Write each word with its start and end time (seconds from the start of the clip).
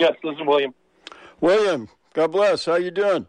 Yes, 0.00 0.16
this 0.24 0.32
is 0.32 0.46
William. 0.46 0.72
William, 1.42 1.90
God 2.14 2.32
bless. 2.32 2.64
How 2.64 2.76
you 2.76 2.90
doing? 2.90 3.26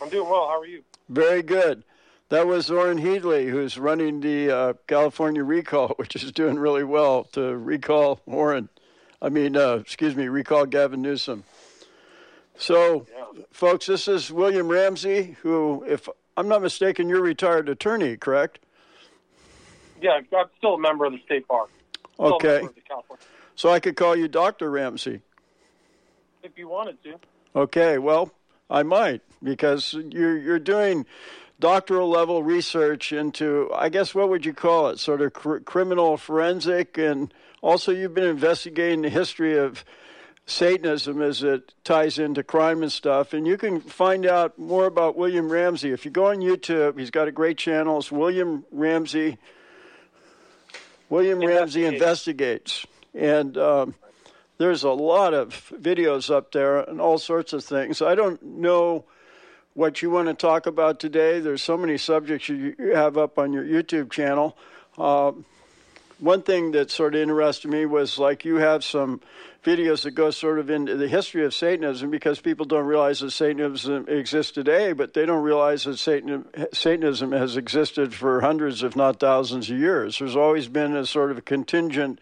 I'm 0.00 0.08
doing 0.08 0.26
well. 0.26 0.48
How 0.48 0.60
are 0.60 0.66
you? 0.66 0.82
Very 1.10 1.42
good. 1.42 1.84
That 2.30 2.46
was 2.46 2.70
Orrin 2.70 2.98
Heatlie, 2.98 3.50
who's 3.50 3.76
running 3.76 4.20
the 4.20 4.50
uh, 4.50 4.72
California 4.86 5.44
recall, 5.44 5.88
which 5.96 6.16
is 6.16 6.32
doing 6.32 6.58
really 6.58 6.82
well 6.82 7.24
to 7.32 7.54
recall 7.54 8.20
Orrin. 8.24 8.70
I 9.20 9.28
mean, 9.28 9.54
uh, 9.54 9.74
excuse 9.74 10.16
me, 10.16 10.28
recall 10.28 10.64
Gavin 10.64 11.02
Newsom. 11.02 11.44
So, 12.56 13.06
yeah. 13.14 13.42
folks, 13.50 13.84
this 13.84 14.08
is 14.08 14.32
William 14.32 14.68
Ramsey, 14.68 15.36
who, 15.42 15.84
if 15.86 16.08
I'm 16.38 16.48
not 16.48 16.62
mistaken, 16.62 17.10
you're 17.10 17.18
a 17.18 17.22
retired 17.22 17.68
attorney, 17.68 18.16
correct? 18.16 18.60
Yeah, 20.00 20.20
I'm 20.34 20.46
still 20.56 20.76
a 20.76 20.80
member 20.80 21.04
of 21.04 21.12
the 21.12 21.20
state 21.26 21.46
bar. 21.46 21.66
Still 22.14 22.34
okay. 22.36 22.62
So 23.56 23.70
I 23.70 23.78
could 23.78 23.96
call 23.96 24.16
you 24.16 24.26
Dr. 24.26 24.70
Ramsey. 24.70 25.20
If 26.46 26.56
you 26.56 26.68
wanted 26.68 27.02
to. 27.02 27.18
Okay, 27.56 27.98
well, 27.98 28.30
I 28.70 28.84
might 28.84 29.20
because 29.42 29.92
you're 29.94 30.38
you're 30.38 30.60
doing 30.60 31.04
doctoral 31.58 32.08
level 32.08 32.44
research 32.44 33.12
into 33.12 33.68
I 33.74 33.88
guess 33.88 34.14
what 34.14 34.28
would 34.28 34.46
you 34.46 34.54
call 34.54 34.88
it? 34.88 35.00
Sort 35.00 35.22
of 35.22 35.32
cr- 35.32 35.58
criminal 35.58 36.16
forensic 36.16 36.98
and 36.98 37.34
also 37.62 37.90
you've 37.90 38.14
been 38.14 38.28
investigating 38.28 39.02
the 39.02 39.08
history 39.08 39.58
of 39.58 39.84
Satanism 40.46 41.20
as 41.20 41.42
it 41.42 41.74
ties 41.82 42.20
into 42.20 42.44
crime 42.44 42.82
and 42.82 42.92
stuff. 42.92 43.32
And 43.32 43.44
you 43.44 43.58
can 43.58 43.80
find 43.80 44.24
out 44.24 44.56
more 44.56 44.86
about 44.86 45.16
William 45.16 45.50
Ramsey. 45.50 45.90
If 45.90 46.04
you 46.04 46.12
go 46.12 46.26
on 46.26 46.36
YouTube, 46.36 46.96
he's 46.96 47.10
got 47.10 47.26
a 47.26 47.32
great 47.32 47.58
channel. 47.58 47.98
It's 47.98 48.12
William 48.12 48.64
Ramsey. 48.70 49.38
William 51.10 51.40
Ramsey 51.40 51.84
Investigates. 51.84 52.86
And 53.12 53.58
um, 53.58 53.94
there's 54.58 54.84
a 54.84 54.90
lot 54.90 55.34
of 55.34 55.50
videos 55.74 56.34
up 56.34 56.52
there 56.52 56.80
and 56.80 57.00
all 57.00 57.18
sorts 57.18 57.52
of 57.52 57.64
things. 57.64 58.00
I 58.00 58.14
don't 58.14 58.42
know 58.42 59.04
what 59.74 60.00
you 60.00 60.10
want 60.10 60.28
to 60.28 60.34
talk 60.34 60.66
about 60.66 60.98
today. 60.98 61.40
There's 61.40 61.62
so 61.62 61.76
many 61.76 61.98
subjects 61.98 62.48
you 62.48 62.74
have 62.94 63.18
up 63.18 63.38
on 63.38 63.52
your 63.52 63.64
YouTube 63.64 64.10
channel. 64.10 64.56
Uh, 64.96 65.32
one 66.18 66.40
thing 66.40 66.70
that 66.72 66.90
sort 66.90 67.14
of 67.14 67.20
interested 67.20 67.70
me 67.70 67.84
was 67.84 68.18
like 68.18 68.46
you 68.46 68.56
have 68.56 68.82
some 68.82 69.20
videos 69.62 70.04
that 70.04 70.12
go 70.12 70.30
sort 70.30 70.58
of 70.58 70.70
into 70.70 70.96
the 70.96 71.08
history 71.08 71.44
of 71.44 71.52
Satanism 71.52 72.10
because 72.10 72.40
people 72.40 72.64
don't 72.64 72.86
realize 72.86 73.20
that 73.20 73.32
Satanism 73.32 74.08
exists 74.08 74.52
today, 74.52 74.94
but 74.94 75.12
they 75.12 75.26
don't 75.26 75.42
realize 75.42 75.84
that 75.84 75.98
Satan, 75.98 76.46
Satanism 76.72 77.32
has 77.32 77.58
existed 77.58 78.14
for 78.14 78.40
hundreds, 78.40 78.82
if 78.82 78.96
not 78.96 79.20
thousands 79.20 79.68
of 79.68 79.76
years. 79.76 80.18
There's 80.18 80.36
always 80.36 80.68
been 80.68 80.96
a 80.96 81.04
sort 81.04 81.30
of 81.30 81.38
a 81.38 81.42
contingent 81.42 82.20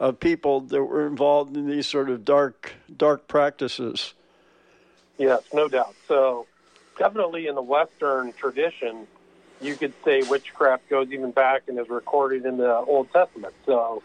of 0.00 0.18
people 0.18 0.62
that 0.62 0.82
were 0.82 1.06
involved 1.06 1.54
in 1.56 1.68
these 1.68 1.86
sort 1.86 2.08
of 2.08 2.24
dark 2.24 2.72
dark 2.96 3.28
practices. 3.28 4.14
Yes, 5.18 5.42
no 5.52 5.68
doubt. 5.68 5.94
So 6.08 6.46
definitely 6.98 7.46
in 7.46 7.54
the 7.54 7.62
Western 7.62 8.32
tradition, 8.32 9.06
you 9.60 9.76
could 9.76 9.92
say 10.02 10.22
witchcraft 10.22 10.88
goes 10.88 11.12
even 11.12 11.30
back 11.30 11.64
and 11.68 11.78
is 11.78 11.90
recorded 11.90 12.46
in 12.46 12.56
the 12.56 12.74
Old 12.74 13.12
Testament. 13.12 13.52
So 13.66 14.02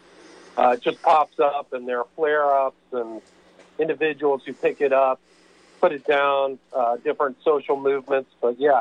uh, 0.58 0.74
it 0.76 0.82
just 0.82 1.00
pops 1.02 1.40
up, 1.40 1.72
and 1.72 1.88
there 1.88 2.00
are 2.00 2.06
flare 2.14 2.44
ups 2.44 2.76
and 2.92 3.22
individuals 3.78 4.42
who 4.44 4.52
pick 4.52 4.82
it 4.82 4.92
up, 4.92 5.18
put 5.80 5.92
it 5.92 6.06
down, 6.06 6.58
uh, 6.74 6.98
different 6.98 7.38
social 7.42 7.80
movements. 7.80 8.30
But 8.42 8.60
yeah, 8.60 8.80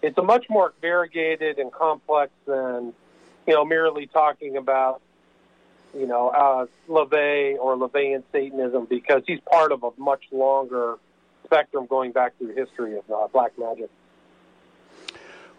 it's 0.00 0.16
a 0.16 0.22
much 0.22 0.48
more 0.48 0.72
variegated 0.80 1.58
and 1.58 1.72
complex 1.72 2.30
than 2.46 2.92
you 3.48 3.54
know 3.54 3.64
merely 3.64 4.06
talking 4.06 4.56
about 4.56 5.02
you 5.94 6.06
know 6.06 6.28
uh, 6.28 6.66
LaVey 6.88 7.56
or 7.58 7.76
LaVeyan 7.76 8.22
Satanism 8.32 8.86
because 8.88 9.22
he's 9.26 9.40
part 9.40 9.72
of 9.72 9.82
a 9.82 9.90
much 9.98 10.22
longer 10.30 10.96
spectrum 11.44 11.86
going 11.86 12.12
back 12.12 12.36
through 12.38 12.54
history 12.54 12.96
of 12.96 13.04
uh, 13.10 13.28
black 13.32 13.52
magic. 13.58 13.90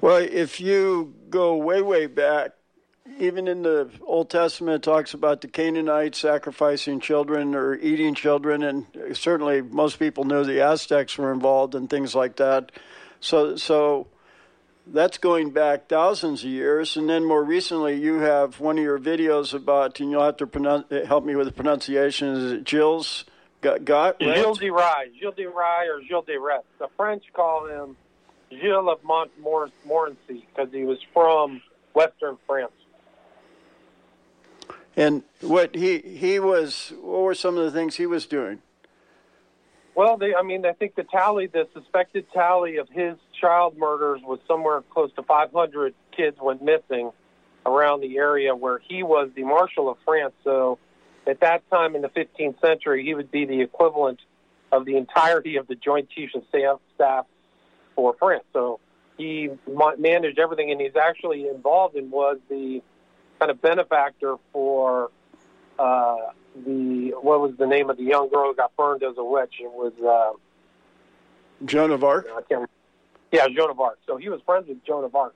Well, 0.02 0.18
if 0.18 0.60
you 0.60 1.14
go 1.30 1.56
way, 1.56 1.82
way 1.82 2.08
back, 2.08 2.52
even 3.20 3.48
in 3.48 3.64
the 3.64 3.90
Old 4.02 4.30
Testament, 4.30 4.76
it 4.76 4.84
talks 4.84 5.14
about 5.14 5.42
the 5.42 5.48
Canaanites 5.48 6.18
sacrificing 6.20 7.00
children 7.00 7.56
or 7.56 7.76
eating 7.76 8.14
children, 8.14 8.64
and 8.64 8.86
certainly 9.14 9.62
most 9.62 10.00
people 10.00 10.24
knew 10.24 10.44
the 10.44 10.62
Aztecs 10.62 11.18
were 11.18 11.32
involved 11.32 11.76
and 11.76 11.90
things 11.90 12.16
like 12.16 12.36
that. 12.38 12.72
So, 13.20 13.56
so 13.56 14.08
that's 14.88 15.18
going 15.18 15.52
back 15.52 15.88
thousands 15.88 16.44
of 16.44 16.50
years. 16.50 16.98
And 16.98 17.10
then 17.10 17.24
more 17.24 17.44
recently, 17.44 18.00
you 18.00 18.20
have 18.20 18.60
one 18.60 18.78
of 18.78 18.84
your 18.84 19.00
videos 19.00 19.54
about, 19.54 20.00
and 20.00 20.12
you'll 20.12 20.24
have 20.24 20.38
to 20.38 20.48
pronounce, 20.48 20.86
help 21.06 21.26
me 21.26 21.36
with 21.36 21.48
the 21.48 21.54
pronunciation. 21.54 22.30
Is 22.30 22.52
it 22.52 22.68
Gilles? 22.68 23.26
Got, 23.62 23.86
got 23.86 24.22
right? 24.22 24.36
Gilles 24.36 24.58
de 24.58 24.70
Rais, 24.70 25.10
Gilles 25.18 25.36
de 25.36 25.48
Rais, 25.48 25.88
or 25.88 26.02
Gilles 26.04 26.26
de 26.26 26.38
Retz. 26.38 26.66
The 26.80 26.90
French 26.98 27.24
call 27.34 27.68
him 27.68 27.96
Gilles 28.52 28.90
of 28.90 29.04
Montmorency 29.04 30.46
because 30.54 30.72
he 30.74 30.84
was 30.84 31.00
from 31.14 31.62
Western 31.94 32.38
France. 32.46 32.74
And 34.96 35.24
what 35.42 35.74
he 35.76 36.00
he 36.00 36.40
was, 36.40 36.94
what 37.02 37.22
were 37.22 37.34
some 37.34 37.58
of 37.58 37.64
the 37.64 37.72
things 37.72 37.96
he 37.96 38.06
was 38.06 38.28
doing? 38.28 38.62
Well, 39.96 40.18
they, 40.18 40.36
I 40.36 40.44
mean, 40.44 40.66
I 40.66 40.74
think 40.74 40.96
the 40.96 41.04
tally, 41.04 41.48
the 41.48 41.68
suspected 41.74 42.26
tally 42.34 42.78
of 42.78 42.90
his 42.90 43.16
child 43.44 43.78
murders 43.78 44.22
was 44.24 44.40
somewhere 44.48 44.82
close 44.94 45.12
to 45.16 45.24
500 45.24 45.94
kids 46.16 46.38
went 46.42 46.64
missing 46.64 47.12
around 47.66 48.02
the 48.02 48.18
area 48.18 48.56
where 48.56 48.80
he 48.80 49.04
was 49.04 49.30
the 49.36 49.44
Marshal 49.44 49.90
of 49.90 49.98
France. 50.06 50.34
So 50.44 50.80
at 51.28 51.42
that 51.42 51.70
time 51.70 51.96
in 51.96 52.02
the 52.02 52.10
15th 52.10 52.62
century, 52.62 53.04
he 53.04 53.14
would 53.14 53.32
be 53.32 53.46
the 53.46 53.62
equivalent 53.62 54.20
of 54.72 54.86
the 54.86 54.96
entirety 54.96 55.58
of 55.58 55.68
the 55.68 55.76
Joint 55.76 56.10
Chiefs 56.10 56.36
of 56.36 56.44
Staff 56.96 57.26
for 57.96 58.16
France. 58.18 58.46
So 58.54 58.80
he 59.18 59.50
managed 59.98 60.40
everything, 60.40 60.72
and 60.72 60.80
he's 60.80 60.96
actually 60.96 61.48
involved 61.48 61.96
and 61.96 62.12
was 62.12 62.38
the 62.50 62.82
kind 63.40 63.52
of 63.52 63.62
benefactor 63.62 64.38
for 64.54 65.12
uh, 65.78 66.16
the 66.66 67.14
what 67.22 67.42
was 67.42 67.54
the 67.58 67.68
name 67.68 67.90
of 67.90 67.98
the 67.98 68.04
young 68.04 68.30
girl 68.30 68.48
who 68.48 68.56
got 68.56 68.76
burned 68.76 69.04
as 69.04 69.18
a 69.18 69.24
witch? 69.24 69.56
It 69.60 69.72
was 69.72 69.94
uh, 70.02 70.38
Joan 71.66 71.92
of 71.92 72.04
Arc. 72.04 72.28
Yeah, 73.34 73.48
Joan 73.50 73.70
of 73.70 73.80
Arc. 73.82 74.00
So 74.08 74.16
he 74.16 74.30
was 74.30 74.40
friends 74.46 74.70
with 74.70 74.84
Joan 74.86 75.04
of 75.04 75.14
Arc, 75.14 75.36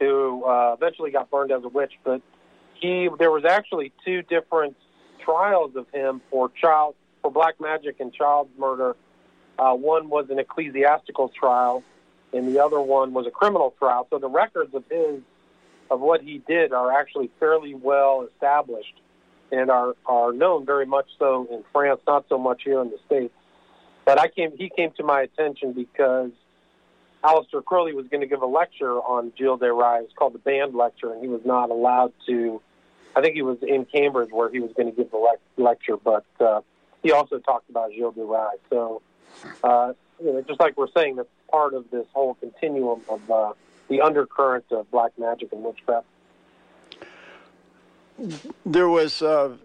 who 0.00 0.44
uh, 0.44 0.74
eventually 0.78 1.10
got 1.10 1.30
burned 1.30 1.52
as 1.52 1.62
a 1.64 1.68
witch. 1.68 1.92
But 2.02 2.22
he 2.80 3.10
there 3.18 3.30
was 3.30 3.44
actually 3.44 3.92
two 4.06 4.22
different 4.22 4.76
trials 5.22 5.76
of 5.76 5.86
him 5.92 6.22
for 6.30 6.48
child 6.48 6.94
for 7.20 7.30
black 7.30 7.60
magic 7.60 8.00
and 8.00 8.12
child 8.12 8.48
murder 8.58 8.96
uh, 9.58 9.74
one 9.74 10.08
was 10.08 10.26
an 10.30 10.38
ecclesiastical 10.38 11.28
trial, 11.28 11.82
and 12.32 12.48
the 12.48 12.62
other 12.62 12.80
one 12.80 13.12
was 13.12 13.26
a 13.26 13.30
criminal 13.30 13.74
trial. 13.78 14.06
So 14.10 14.18
the 14.18 14.28
records 14.28 14.74
of 14.74 14.84
his, 14.90 15.20
of 15.90 16.00
what 16.00 16.22
he 16.22 16.38
did, 16.46 16.72
are 16.72 16.92
actually 16.92 17.30
fairly 17.38 17.74
well 17.74 18.26
established, 18.32 18.94
and 19.52 19.70
are 19.70 19.94
are 20.06 20.32
known 20.32 20.66
very 20.66 20.86
much 20.86 21.06
so 21.18 21.46
in 21.50 21.62
France, 21.72 22.00
not 22.06 22.24
so 22.28 22.38
much 22.38 22.62
here 22.64 22.80
in 22.80 22.90
the 22.90 22.98
states. 23.06 23.34
But 24.04 24.18
I 24.18 24.28
came, 24.28 24.56
he 24.56 24.70
came 24.74 24.90
to 24.96 25.04
my 25.04 25.22
attention 25.22 25.72
because 25.72 26.30
Aleister 27.24 27.64
Crowley 27.64 27.94
was 27.94 28.06
going 28.08 28.20
to 28.20 28.26
give 28.26 28.42
a 28.42 28.46
lecture 28.46 28.92
on 28.92 29.32
Gilles 29.36 29.56
de 29.56 29.72
Rais. 29.72 30.04
Called 30.14 30.34
the 30.34 30.38
Banned 30.38 30.74
Lecture, 30.74 31.12
and 31.12 31.22
he 31.22 31.28
was 31.28 31.40
not 31.44 31.70
allowed 31.70 32.12
to. 32.26 32.60
I 33.16 33.22
think 33.22 33.34
he 33.34 33.42
was 33.42 33.58
in 33.62 33.86
Cambridge 33.86 34.30
where 34.30 34.50
he 34.50 34.60
was 34.60 34.72
going 34.76 34.90
to 34.90 34.96
give 34.96 35.10
the 35.10 35.16
le- 35.16 35.62
lecture, 35.62 35.96
but 35.96 36.26
uh, 36.40 36.60
he 37.02 37.12
also 37.12 37.38
talked 37.38 37.70
about 37.70 37.92
Gilles 37.92 38.12
de 38.12 38.24
Rais. 38.24 38.58
So 38.68 39.00
uh, 39.62 39.92
you 40.22 40.32
know, 40.32 40.42
just 40.42 40.60
like 40.60 40.76
we're 40.76 40.90
saying, 40.94 41.16
that's 41.16 41.28
part 41.50 41.74
of 41.74 41.90
this 41.90 42.06
whole 42.12 42.34
continuum 42.34 43.00
of 43.08 43.30
uh, 43.30 43.52
the 43.88 44.00
undercurrent 44.00 44.64
of 44.70 44.90
black 44.90 45.12
magic 45.18 45.52
and 45.52 45.62
witchcraft. 45.62 46.06
There 48.64 48.88
was 48.88 49.22
uh, 49.22 49.56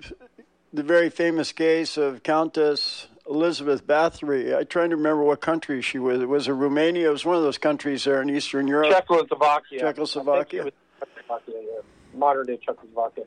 the 0.73 0.83
very 0.83 1.09
famous 1.09 1.51
case 1.51 1.97
of 1.97 2.23
Countess 2.23 3.07
Elizabeth 3.29 3.85
Bathory. 3.85 4.57
I'm 4.57 4.65
trying 4.65 4.89
to 4.89 4.95
remember 4.95 5.23
what 5.23 5.39
country 5.39 5.81
she 5.81 5.99
was. 5.99 6.19
It 6.19 6.27
was 6.27 6.47
it 6.47 6.53
Romania? 6.53 7.09
It 7.09 7.11
was 7.11 7.25
one 7.25 7.37
of 7.37 7.43
those 7.43 7.59
countries 7.59 8.03
there 8.03 8.21
in 8.21 8.29
Eastern 8.29 8.67
Europe. 8.67 8.91
Czechoslovakia. 8.91 9.79
Czechoslovakia. 9.79 10.71
Czechoslovakia 10.99 11.53
yeah. 11.53 11.81
Modern 12.15 12.47
day 12.47 12.57
Czechoslovakia. 12.57 13.25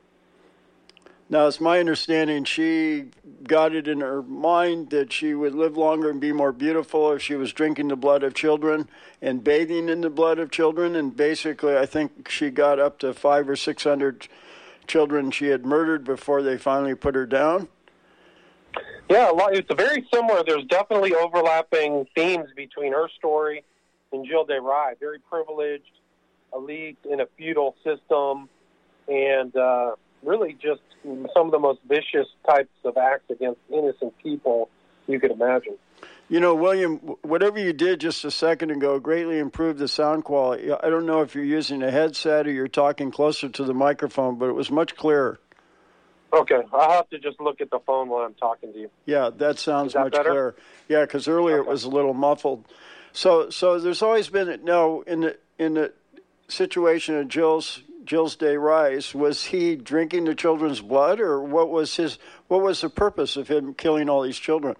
Now, 1.31 1.47
it's 1.47 1.63
my 1.63 1.81
understanding 1.81 2.45
she 2.45 3.07
got 3.45 3.75
it 3.75 3.89
in 3.89 4.01
her 4.01 4.23
mind 4.23 4.91
that 4.91 5.13
she 5.15 5.33
would 5.33 5.55
live 5.55 5.79
longer 5.79 6.11
and 6.11 6.21
be 6.21 6.31
more 6.31 6.53
beautiful 6.53 7.11
if 7.13 7.23
she 7.23 7.37
was 7.37 7.55
drinking 7.55 7.89
the 7.89 7.97
blood 7.97 8.23
of 8.23 8.35
children 8.35 8.87
and 9.23 9.43
bathing 9.43 9.89
in 9.89 10.03
the 10.03 10.11
blood 10.11 10.39
of 10.39 10.51
children. 10.51 10.95
And 10.95 11.17
basically, 11.17 11.79
I 11.79 11.87
think 11.87 12.29
she 12.29 12.51
got 12.51 12.79
up 12.79 12.99
to 12.99 13.15
five 13.15 13.49
or 13.49 13.57
six 13.57 13.85
hundred 13.85 14.29
children 14.87 15.31
she 15.31 15.47
had 15.47 15.65
murdered 15.65 16.05
before 16.05 16.43
they 16.43 16.59
finally 16.59 16.95
put 16.95 17.15
her 17.15 17.25
down. 17.25 17.69
Yeah, 19.09 19.31
it's 19.51 19.69
very 19.75 20.07
similar. 20.13 20.43
There's 20.47 20.65
definitely 20.65 21.15
overlapping 21.15 22.07
themes 22.15 22.49
between 22.57 22.93
her 22.93 23.09
story 23.19 23.65
and 24.13 24.27
Gilles 24.27 24.47
de 24.47 24.61
Rais. 24.61 24.97
Very 24.99 25.19
privileged, 25.19 25.91
elite 26.55 26.99
in 27.11 27.21
a 27.21 27.27
feudal 27.37 27.75
system, 27.85 28.49
and 29.09 29.55
uh, 29.57 29.97
really 30.23 30.57
just 30.61 30.81
some 31.35 31.47
of 31.47 31.53
the 31.53 31.59
most 31.59 31.81
vicious 31.89 32.29
types 32.49 32.71
of 32.85 32.97
acts 32.97 33.31
against 33.31 33.61
innocent 33.71 34.15
people 34.23 34.69
you 35.07 35.19
could 35.21 35.31
imagine. 35.31 35.77
You 36.29 36.41
know, 36.41 36.55
William, 36.55 36.97
whatever 37.23 37.59
you 37.59 37.75
did 37.75 38.01
just 38.01 38.25
a 38.25 38.31
second 38.31 38.71
ago 38.71 38.99
greatly 38.99 39.39
improved 39.39 39.79
the 39.79 39.89
sound 39.89 40.25
quality. 40.25 40.73
I 40.73 40.89
don't 40.89 41.05
know 41.05 41.21
if 41.21 41.35
you're 41.35 41.45
using 41.45 41.83
a 41.83 41.91
headset 41.91 42.47
or 42.47 42.51
you're 42.51 42.69
talking 42.69 43.11
closer 43.11 43.49
to 43.51 43.65
the 43.65 43.75
microphone, 43.75 44.39
but 44.39 44.49
it 44.49 44.55
was 44.55 44.71
much 44.71 44.97
clearer. 44.97 45.39
Okay, 46.33 46.63
I'll 46.73 46.91
have 46.93 47.11
to 47.11 47.19
just 47.19 47.41
look 47.41 47.61
at 47.61 47.71
the 47.71 47.79
phone 47.81 48.09
while 48.09 48.25
I'm 48.25 48.35
talking 48.35 48.73
to 48.73 48.79
you. 48.79 48.91
Yeah, 49.05 49.31
that 49.37 49.59
sounds 49.59 49.93
that 49.93 50.05
much 50.05 50.13
better? 50.13 50.31
clearer. 50.31 50.55
Yeah, 50.89 51.03
because 51.03 51.29
earlier 51.29 51.59
Okay. 51.61 51.69
it 51.69 51.71
was 51.71 51.85
a 51.85 51.91
little 51.91 52.15
muffled. 52.15 52.65
So, 53.13 53.51
so 53.51 53.79
there's 53.79 54.01
always 54.03 54.29
been 54.29 54.61
no 54.65 55.03
in 55.03 55.21
the 55.21 55.37
in 55.59 55.75
the 55.75 55.93
situation 56.49 57.17
of 57.19 57.29
Gilles 57.31 57.83
Gilles 58.09 58.37
de 58.37 58.59
Rais. 58.59 59.15
Was 59.15 59.45
he 59.45 59.77
drinking 59.77 60.25
the 60.25 60.35
children's 60.35 60.81
blood, 60.81 61.21
or 61.21 61.41
what 61.43 61.69
was 61.69 61.97
his 61.97 62.19
what 62.49 62.63
was 62.63 62.81
the 62.81 62.89
purpose 62.89 63.37
of 63.37 63.49
him 63.49 63.75
killing 63.75 64.09
all 64.09 64.23
these 64.23 64.39
children? 64.39 64.75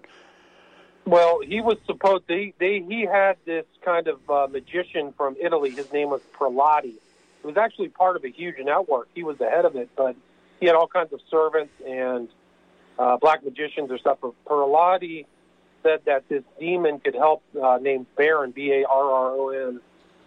Well, 1.05 1.41
he 1.45 1.61
was 1.61 1.77
supposed 1.85 2.23
they 2.27 2.55
they 2.57 2.79
he 2.81 3.05
had 3.05 3.37
this 3.45 3.65
kind 3.85 4.07
of 4.07 4.27
uh, 4.27 4.47
magician 4.49 5.13
from 5.15 5.35
Italy. 5.39 5.69
His 5.69 5.91
name 5.93 6.09
was 6.09 6.21
Prelati. 6.33 6.95
It 7.43 7.45
was 7.45 7.57
actually 7.57 7.89
part 7.89 8.15
of 8.15 8.23
a 8.23 8.29
huge 8.29 8.55
network. 8.57 9.09
He 9.13 9.21
was 9.23 9.37
the 9.37 9.49
head 9.49 9.65
of 9.65 9.75
it, 9.75 9.89
but 9.95 10.15
he 10.63 10.67
had 10.67 10.77
all 10.77 10.87
kinds 10.87 11.11
of 11.11 11.19
servants 11.29 11.73
and 11.85 12.29
uh, 12.97 13.17
black 13.17 13.43
magicians 13.43 13.91
or 13.91 13.97
stuff. 13.97 14.19
But 14.21 14.31
Prelati 14.45 15.25
said 15.83 15.99
that 16.05 16.29
this 16.29 16.41
demon 16.57 17.01
could 17.01 17.15
help, 17.15 17.43
uh, 17.61 17.79
named 17.81 18.05
Barron 18.15 18.51
B 18.51 18.71
A 18.71 18.85
R 18.87 19.11
R 19.11 19.31
O 19.31 19.49
N, 19.49 19.81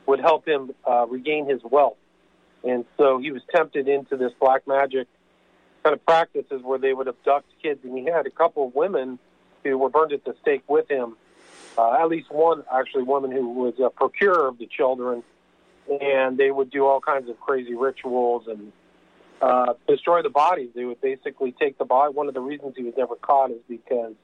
would 0.04 0.20
help 0.20 0.46
him 0.46 0.74
uh, 0.86 1.06
regain 1.06 1.48
his 1.48 1.62
wealth. 1.64 1.96
And 2.64 2.84
so 2.98 3.16
he 3.16 3.32
was 3.32 3.40
tempted 3.50 3.88
into 3.88 4.18
this 4.18 4.32
black 4.38 4.68
magic 4.68 5.08
kind 5.82 5.94
of 5.94 6.04
practices 6.04 6.60
where 6.62 6.78
they 6.78 6.92
would 6.92 7.08
abduct 7.08 7.46
kids, 7.62 7.80
and 7.82 7.96
he 7.96 8.04
had 8.04 8.26
a 8.26 8.30
couple 8.30 8.66
of 8.66 8.74
women 8.74 9.18
who 9.64 9.78
were 9.78 9.88
burned 9.88 10.12
at 10.12 10.22
the 10.26 10.34
stake 10.42 10.64
with 10.68 10.86
him. 10.90 11.16
Uh, 11.78 11.92
at 11.92 12.08
least 12.08 12.30
one, 12.30 12.62
actually, 12.70 13.04
woman 13.04 13.30
who 13.30 13.52
was 13.52 13.72
a 13.82 13.88
procurer 13.88 14.48
of 14.48 14.58
the 14.58 14.66
children, 14.66 15.22
and 15.98 16.36
they 16.36 16.50
would 16.50 16.70
do 16.70 16.84
all 16.84 17.00
kinds 17.00 17.30
of 17.30 17.40
crazy 17.40 17.74
rituals 17.74 18.48
and 18.48 18.70
uh, 19.40 19.74
destroy 19.86 20.22
the 20.22 20.30
bodies. 20.30 20.70
They 20.74 20.84
would 20.84 21.00
basically 21.00 21.54
take 21.60 21.78
the 21.78 21.84
body. 21.84 22.12
One 22.14 22.28
of 22.28 22.34
the 22.34 22.40
reasons 22.40 22.74
he 22.76 22.82
was 22.82 22.94
never 22.96 23.16
caught 23.16 23.50
is 23.50 23.60
because 23.68 24.14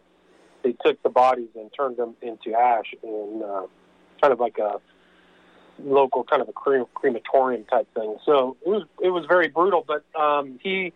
they 0.62 0.75
took 0.85 1.03
the 1.03 1.11
bodies 1.11 1.49
and 1.55 1.70
turned 1.76 1.97
them 1.97 2.14
into 2.23 2.55
ash 2.59 2.94
in 3.03 3.43
uh, 3.44 3.62
kind 4.20 4.32
of 4.32 4.41
like 4.41 4.59
a 4.59 4.81
local 5.85 6.25
kind 6.25 6.41
of 6.43 6.49
a 6.49 6.53
cre- 6.53 6.88
crematorium 6.94 7.64
type 7.64 7.93
thing. 7.94 8.17
So 8.25 8.56
it 8.64 8.69
was 8.69 8.85
it 9.03 9.11
was 9.11 9.26
very 9.26 9.49
brutal. 9.49 9.85
But 9.87 10.05
um, 10.19 10.59
he 10.62 10.93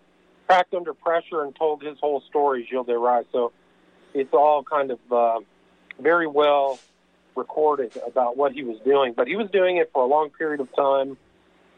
cracked 0.46 0.74
under 0.74 0.94
pressure 0.94 1.42
and 1.42 1.54
told 1.56 1.82
his 1.82 1.98
whole 2.00 2.22
story, 2.28 2.66
Gilles 2.70 2.84
de 2.84 2.96
Rais. 2.96 3.24
So 3.32 3.52
it's 4.14 4.32
all 4.32 4.62
kind 4.62 4.90
of 4.90 4.98
uh, 5.10 5.40
very 6.00 6.26
well 6.26 6.78
recorded 7.34 7.92
about 8.06 8.36
what 8.36 8.52
he 8.52 8.62
was 8.62 8.78
doing. 8.84 9.12
But 9.14 9.28
he 9.28 9.36
was 9.36 9.50
doing 9.50 9.76
it 9.76 9.90
for 9.92 10.02
a 10.02 10.06
long 10.06 10.30
period 10.30 10.60
of 10.60 10.74
time, 10.74 11.16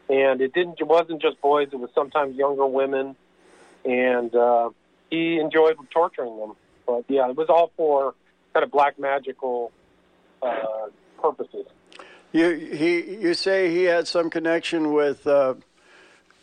and 0.09 0.41
it 0.41 0.53
didn't. 0.53 0.79
It 0.79 0.87
wasn't 0.87 1.21
just 1.21 1.39
boys. 1.41 1.69
It 1.71 1.79
was 1.79 1.91
sometimes 1.93 2.35
younger 2.35 2.65
women, 2.65 3.15
and 3.85 4.35
uh, 4.35 4.71
he 5.09 5.39
enjoyed 5.39 5.77
torturing 5.91 6.37
them. 6.37 6.55
But 6.85 7.05
yeah, 7.07 7.29
it 7.29 7.37
was 7.37 7.47
all 7.49 7.71
for 7.77 8.15
kind 8.53 8.63
of 8.63 8.71
black 8.71 8.99
magical 8.99 9.71
uh, 10.41 10.87
purposes. 11.21 11.67
You 12.31 12.53
he 12.55 13.17
you 13.17 13.33
say 13.33 13.71
he 13.71 13.83
had 13.83 14.07
some 14.07 14.29
connection 14.29 14.93
with 14.93 15.25
uh, 15.27 15.55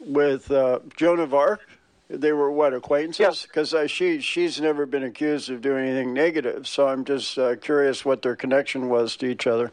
with 0.00 0.50
uh, 0.50 0.80
Joan 0.96 1.20
of 1.20 1.34
Arc. 1.34 1.60
They 2.08 2.32
were 2.32 2.52
what 2.52 2.72
acquaintances? 2.72 3.42
Because 3.42 3.74
uh, 3.74 3.88
she 3.88 4.20
she's 4.20 4.60
never 4.60 4.86
been 4.86 5.02
accused 5.02 5.50
of 5.50 5.60
doing 5.60 5.86
anything 5.86 6.12
negative. 6.12 6.68
So 6.68 6.86
I'm 6.86 7.04
just 7.04 7.36
uh, 7.36 7.56
curious 7.56 8.04
what 8.04 8.22
their 8.22 8.36
connection 8.36 8.88
was 8.88 9.16
to 9.16 9.26
each 9.26 9.46
other. 9.46 9.72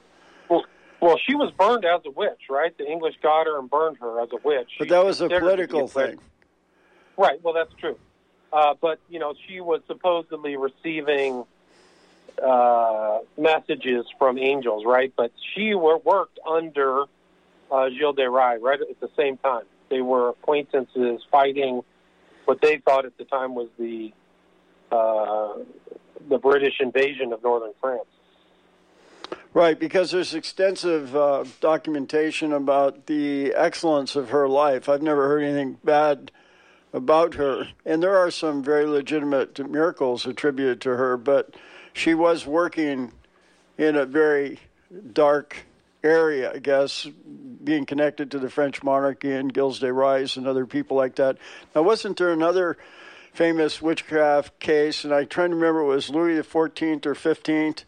Well, 1.03 1.19
she 1.27 1.35
was 1.35 1.51
burned 1.51 1.83
as 1.83 2.00
a 2.05 2.11
witch, 2.11 2.44
right? 2.50 2.75
The 2.77 2.89
English 2.89 3.15
got 3.21 3.45
her 3.45 3.59
and 3.59 3.69
burned 3.69 3.97
her 3.97 4.21
as 4.21 4.29
a 4.31 4.38
witch. 4.41 4.69
But 4.79 4.88
that 4.88 5.03
was 5.03 5.19
a 5.19 5.27
considered 5.27 5.57
to 5.57 5.61
be 5.61 5.67
political 5.67 5.88
thing. 5.89 6.19
Right. 7.17 7.44
Well, 7.44 7.53
that's 7.53 7.73
true. 7.77 8.00
Uh, 8.53 8.75
but 8.79 9.00
you 9.09 9.19
know, 9.19 9.33
she 9.45 9.59
was 9.59 9.81
supposedly 9.85 10.55
receiving 10.55 11.44
uh, 12.41 13.19
messages 13.38 14.05
from 14.17 14.38
angels, 14.38 14.85
right? 14.85 15.11
But 15.13 15.33
she 15.53 15.73
were, 15.75 15.97
worked 15.97 16.39
under 16.47 17.03
uh, 17.69 17.89
Gilles 17.89 18.13
de 18.13 18.29
Rais 18.29 18.61
right 18.61 18.79
at 18.79 19.00
the 19.01 19.09
same 19.17 19.35
time. 19.35 19.65
They 19.89 20.00
were 20.00 20.29
acquaintances 20.29 21.21
fighting 21.29 21.81
what 22.45 22.61
they 22.61 22.77
thought 22.77 23.03
at 23.03 23.17
the 23.17 23.25
time 23.25 23.55
was 23.55 23.67
the 23.77 24.13
uh, 24.89 25.63
the 26.29 26.38
British 26.38 26.75
invasion 26.79 27.33
of 27.33 27.44
northern 27.44 27.73
France. 27.81 28.05
Right, 29.55 29.79
because 29.79 30.09
there's 30.09 30.33
extensive 30.33 31.15
uh, 31.15 31.45
documentation 31.61 32.53
about 32.53 33.05
the 33.05 33.53
excellence 33.53 34.15
of 34.15 34.31
her 34.31 34.50
life. 34.50 34.89
I've 34.89 35.03
never 35.03 35.27
heard 35.27 35.44
anything 35.44 35.77
bad 35.83 36.31
about 36.91 37.35
her, 37.35 37.67
and 37.85 38.01
there 38.01 38.17
are 38.17 38.31
some 38.31 38.63
very 38.63 38.88
legitimate 38.88 39.59
miracles 39.69 40.25
attributed 40.25 40.81
to 40.81 40.89
her. 40.95 41.17
But 41.17 41.53
she 41.94 42.15
was 42.15 42.47
working 42.47 43.11
in 43.77 43.95
a 43.95 44.07
very 44.07 44.59
dark 45.13 45.67
area, 46.03 46.51
I 46.51 46.57
guess, 46.57 47.07
being 47.63 47.85
connected 47.85 48.31
to 48.31 48.39
the 48.39 48.50
French 48.50 48.81
monarchy 48.81 49.33
and 49.33 49.53
Gilles 49.53 49.77
de 49.77 49.94
Rais 49.94 50.35
and 50.35 50.47
other 50.47 50.65
people 50.65 50.97
like 50.97 51.15
that. 51.17 51.38
Now, 51.75 51.83
wasn't 51.83 52.17
there 52.17 52.31
another 52.31 52.75
famous 53.33 53.83
witchcraft 53.83 54.59
case? 54.59 55.03
And 55.03 55.13
I 55.13 55.25
try 55.25 55.47
to 55.47 55.53
remember 55.53 55.81
it 55.81 55.85
was 55.85 56.09
Louis 56.09 56.38
the 56.38 56.44
Fourteenth 56.44 57.05
or 57.05 57.13
Fifteenth 57.13 57.85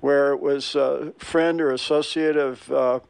where 0.00 0.32
it 0.32 0.40
was 0.40 0.74
a 0.74 1.12
friend 1.18 1.60
or 1.60 1.70
associate 1.70 2.36
of 2.36 2.70
uh, 2.70 3.00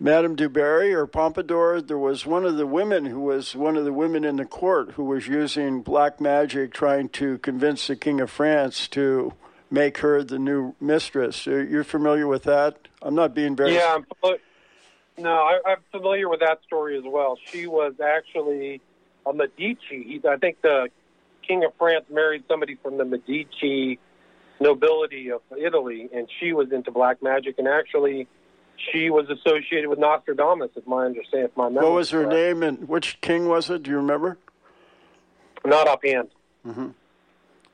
Madame 0.00 0.34
du 0.34 0.48
Barry 0.48 0.92
or 0.92 1.06
Pompadour. 1.06 1.80
There 1.80 1.98
was 1.98 2.26
one 2.26 2.44
of 2.44 2.56
the 2.56 2.66
women 2.66 3.06
who 3.06 3.20
was 3.20 3.54
one 3.54 3.76
of 3.76 3.84
the 3.84 3.92
women 3.92 4.24
in 4.24 4.36
the 4.36 4.44
court 4.44 4.92
who 4.92 5.04
was 5.04 5.28
using 5.28 5.82
black 5.82 6.20
magic 6.20 6.72
trying 6.72 7.08
to 7.10 7.38
convince 7.38 7.86
the 7.86 7.96
King 7.96 8.20
of 8.20 8.30
France 8.30 8.88
to 8.88 9.34
make 9.70 9.98
her 9.98 10.22
the 10.22 10.38
new 10.38 10.74
mistress. 10.80 11.46
You're 11.46 11.84
familiar 11.84 12.26
with 12.26 12.42
that? 12.44 12.88
I'm 13.00 13.14
not 13.14 13.34
being 13.34 13.56
very. 13.56 13.74
Yeah, 13.74 13.98
no, 15.18 15.30
I, 15.30 15.60
I'm 15.66 15.78
familiar 15.90 16.28
with 16.28 16.40
that 16.40 16.60
story 16.66 16.96
as 16.96 17.04
well. 17.06 17.38
She 17.50 17.66
was 17.66 17.94
actually 18.02 18.80
a 19.26 19.32
Medici. 19.32 19.76
He, 19.88 20.20
I 20.28 20.36
think 20.36 20.62
the 20.62 20.88
King 21.46 21.64
of 21.64 21.72
France 21.78 22.06
married 22.10 22.44
somebody 22.48 22.76
from 22.82 22.98
the 22.98 23.04
Medici 23.04 23.98
nobility 24.60 25.30
of 25.30 25.40
Italy, 25.58 26.08
and 26.14 26.28
she 26.40 26.52
was 26.52 26.72
into 26.72 26.90
black 26.90 27.22
magic. 27.22 27.56
And 27.58 27.68
actually, 27.68 28.28
she 28.92 29.10
was 29.10 29.28
associated 29.28 29.88
with 29.88 29.98
Nostradamus, 29.98 30.70
if 30.76 30.86
my 30.86 31.04
understand, 31.04 31.44
if 31.44 31.56
my 31.56 31.68
memory. 31.68 31.84
What 31.84 31.94
was 31.94 32.10
her 32.10 32.24
correct. 32.24 32.34
name 32.34 32.62
and 32.62 32.88
which 32.88 33.20
king 33.20 33.48
was 33.48 33.70
it? 33.70 33.82
Do 33.82 33.90
you 33.90 33.96
remember? 33.96 34.38
Not 35.64 35.88
offhand. 35.88 36.28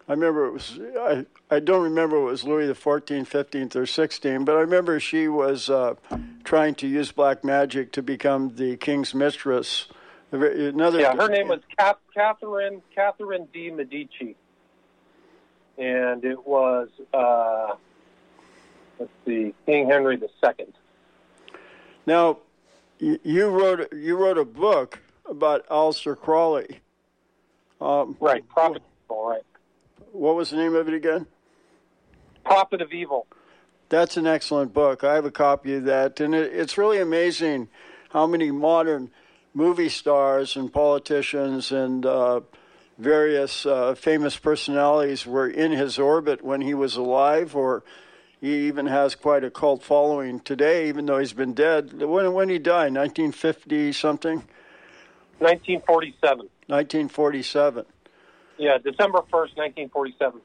I 0.08 0.12
remember 0.12 0.46
it 0.46 0.52
was. 0.52 0.80
I, 0.98 1.26
I 1.50 1.60
don't 1.60 1.82
remember 1.82 2.16
it 2.16 2.24
was 2.24 2.44
Louis 2.44 2.66
the 2.66 2.74
Fourteenth, 2.74 3.28
Fifteenth, 3.28 3.76
or 3.76 3.84
Sixteenth, 3.84 4.46
but 4.46 4.56
I 4.56 4.60
remember 4.60 4.98
she 5.00 5.28
was 5.28 5.68
uh, 5.68 5.94
trying 6.44 6.74
to 6.76 6.86
use 6.86 7.12
black 7.12 7.44
magic 7.44 7.92
to 7.92 8.02
become 8.02 8.54
the 8.56 8.76
king's 8.78 9.14
mistress. 9.14 9.86
Another. 10.32 11.00
Yeah, 11.00 11.14
her 11.14 11.28
name 11.28 11.48
was 11.48 11.60
Catherine 12.14 12.82
Catherine 12.94 13.48
de 13.52 13.70
Medici, 13.70 14.36
and 15.78 16.24
it 16.24 16.46
was 16.46 16.88
uh, 17.14 17.74
let's 18.98 19.12
see, 19.24 19.54
King 19.66 19.88
Henry 19.88 20.16
the 20.16 20.28
Second. 20.40 20.72
Now, 22.06 22.38
you, 22.98 23.48
wrote 23.48 23.92
you 23.92 24.16
wrote 24.16 24.38
a 24.38 24.44
book 24.44 25.00
about 25.28 25.66
Aleister 25.68 26.16
Crowley. 26.16 26.80
Um, 27.80 28.16
Right, 28.18 28.46
Prophet 28.48 28.78
of 28.78 28.82
Evil, 29.04 29.28
right. 29.28 29.42
What 30.12 30.34
was 30.34 30.50
the 30.50 30.56
name 30.56 30.74
of 30.74 30.88
it 30.88 30.94
again? 30.94 31.26
Prophet 32.44 32.80
of 32.80 32.92
Evil. 32.92 33.26
That's 33.88 34.16
an 34.16 34.26
excellent 34.26 34.72
book. 34.72 35.04
I 35.04 35.14
have 35.14 35.24
a 35.24 35.30
copy 35.30 35.74
of 35.74 35.84
that, 35.84 36.20
and 36.20 36.34
it, 36.34 36.52
it's 36.52 36.76
really 36.76 36.98
amazing 36.98 37.68
how 38.10 38.26
many 38.26 38.50
modern 38.50 39.10
movie 39.54 39.88
stars 39.88 40.56
and 40.56 40.72
politicians 40.72 41.72
and 41.72 42.04
uh, 42.04 42.40
various 42.98 43.64
uh, 43.64 43.94
famous 43.94 44.36
personalities 44.36 45.24
were 45.24 45.48
in 45.48 45.72
his 45.72 45.98
orbit 45.98 46.42
when 46.44 46.60
he 46.60 46.74
was 46.74 46.96
alive, 46.96 47.54
or 47.54 47.84
he 48.40 48.66
even 48.66 48.86
has 48.86 49.14
quite 49.14 49.44
a 49.44 49.50
cult 49.50 49.82
following 49.82 50.40
today, 50.40 50.88
even 50.88 51.06
though 51.06 51.18
he's 51.18 51.32
been 51.32 51.54
dead. 51.54 52.02
When 52.02 52.32
when 52.32 52.48
he 52.48 52.58
died, 52.58 52.92
1950 52.94 53.92
something, 53.92 54.38
1947. 55.38 56.48
1947. 56.66 57.86
Yeah, 58.58 58.78
December 58.78 59.18
1st, 59.18 59.56
1947. 59.56 60.40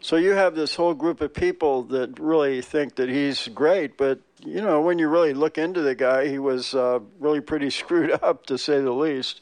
So 0.00 0.16
you 0.16 0.32
have 0.32 0.54
this 0.54 0.74
whole 0.74 0.92
group 0.92 1.22
of 1.22 1.32
people 1.32 1.84
that 1.84 2.18
really 2.20 2.60
think 2.60 2.96
that 2.96 3.08
he's 3.08 3.48
great, 3.48 3.96
but 3.96 4.20
you 4.44 4.60
know 4.60 4.82
when 4.82 4.98
you 4.98 5.08
really 5.08 5.32
look 5.32 5.56
into 5.56 5.80
the 5.80 5.94
guy, 5.94 6.28
he 6.28 6.38
was 6.38 6.74
uh, 6.74 6.98
really 7.20 7.40
pretty 7.40 7.70
screwed 7.80 8.10
up 8.10 8.46
to 8.46 8.58
say 8.58 8.80
the 8.80 8.92
least. 8.92 9.40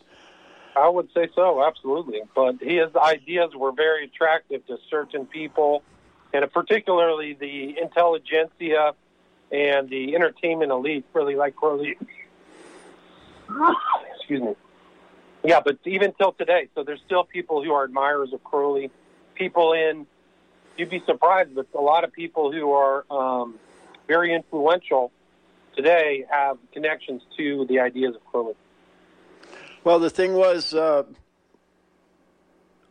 I 0.75 0.89
would 0.89 1.09
say 1.15 1.29
so, 1.35 1.65
absolutely. 1.65 2.23
But 2.35 2.57
his 2.61 2.95
ideas 2.97 3.55
were 3.55 3.73
very 3.73 4.05
attractive 4.05 4.67
to 4.67 4.79
certain 4.91 5.27
people, 5.27 5.83
and 6.33 6.51
particularly 6.53 7.35
the 7.35 7.79
intelligentsia 7.81 8.95
and 9.51 9.91
the 9.91 10.15
entertainment 10.15 10.73
elite 10.73 11.05
really 11.13 11.37
like 11.37 11.55
Crowley. 11.57 11.97
Excuse 14.17 14.41
me. 14.41 14.55
Yeah, 15.45 15.61
but 15.61 15.79
even 15.85 16.13
till 16.13 16.33
today, 16.33 16.69
so 16.75 16.85
there's 16.85 17.01
still 17.05 17.25
people 17.25 17.63
who 17.63 17.73
are 17.73 17.85
admirers 17.85 18.33
of 18.33 18.43
Crowley. 18.45 18.91
People 19.35 19.73
in, 19.73 20.07
you'd 20.79 20.89
be 20.89 21.03
surprised, 21.05 21.55
but 21.55 21.67
a 21.75 21.81
lot 21.81 22.05
of 22.05 22.13
people 22.13 22.53
who 22.53 22.73
are 22.73 23.05
um, 23.11 23.59
very 24.07 24.33
influential 24.35 25.11
today 25.77 26.25
have 26.31 26.59
connections 26.73 27.23
to 27.37 27.67
the 27.69 27.81
ideas 27.81 28.15
of 28.15 28.25
Crowley. 28.27 28.55
Well, 29.85 29.99
the 29.99 30.11
thing 30.11 30.35
was, 30.35 30.75
uh, 30.75 31.03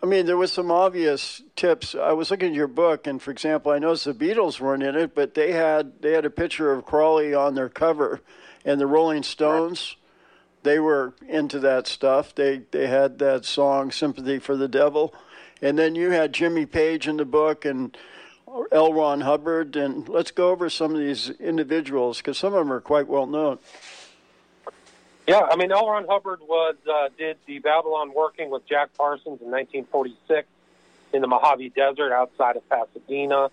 I 0.03 0.05
mean, 0.05 0.25
there 0.25 0.35
was 0.35 0.51
some 0.51 0.69
obvious 0.71 1.41
tips. 1.55 1.95
I 1.95 2.11
was 2.11 2.29
looking 2.31 2.49
at 2.49 2.53
your 2.53 2.67
book, 2.67 3.07
and 3.07 3.21
for 3.21 3.31
example, 3.31 3.71
I 3.71 3.79
noticed 3.79 4.03
the 4.03 4.13
Beatles 4.13 4.59
weren't 4.59 4.83
in 4.83 4.97
it, 4.97 5.15
but 5.15 5.33
they 5.33 5.53
had 5.53 6.01
they 6.01 6.11
had 6.11 6.25
a 6.25 6.29
picture 6.29 6.73
of 6.73 6.85
Crowley 6.85 7.33
on 7.33 7.55
their 7.55 7.69
cover, 7.69 8.19
and 8.65 8.79
the 8.79 8.87
Rolling 8.87 9.23
Stones. 9.23 9.95
They 10.63 10.79
were 10.79 11.13
into 11.29 11.59
that 11.59 11.87
stuff. 11.87 12.35
They 12.35 12.63
they 12.71 12.87
had 12.87 13.19
that 13.19 13.45
song 13.45 13.91
"Sympathy 13.91 14.39
for 14.39 14.57
the 14.57 14.67
Devil," 14.67 15.13
and 15.61 15.79
then 15.79 15.95
you 15.95 16.09
had 16.09 16.33
Jimmy 16.33 16.65
Page 16.65 17.07
in 17.07 17.15
the 17.15 17.25
book 17.25 17.63
and 17.63 17.95
L. 18.71 18.91
Ron 18.91 19.21
Hubbard. 19.21 19.77
And 19.77 20.09
let's 20.09 20.31
go 20.31 20.49
over 20.49 20.69
some 20.69 20.93
of 20.93 20.99
these 20.99 21.29
individuals 21.29 22.17
because 22.17 22.37
some 22.37 22.53
of 22.53 22.59
them 22.59 22.73
are 22.73 22.81
quite 22.81 23.07
well 23.07 23.27
known. 23.27 23.59
Yeah, 25.27 25.41
I 25.49 25.55
mean, 25.55 25.71
L. 25.71 25.87
Ron 25.87 26.07
Hubbard 26.09 26.39
was 26.41 26.75
uh, 26.89 27.09
did 27.17 27.37
the 27.45 27.59
Babalon 27.59 28.13
working 28.13 28.49
with 28.49 28.65
Jack 28.67 28.89
Parsons 28.97 29.39
in 29.41 29.51
1946 29.51 30.47
in 31.13 31.21
the 31.21 31.27
Mojave 31.27 31.69
Desert 31.69 32.11
outside 32.11 32.55
of 32.55 32.67
Pasadena. 32.67 33.49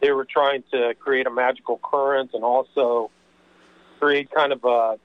They 0.00 0.12
were 0.12 0.24
trying 0.24 0.64
to 0.72 0.94
create 0.98 1.26
a 1.26 1.30
magical 1.30 1.78
current 1.82 2.30
and 2.32 2.42
also 2.42 3.10
create 3.98 4.30
kind 4.30 4.52
of 4.52 4.64
a, 4.64 4.98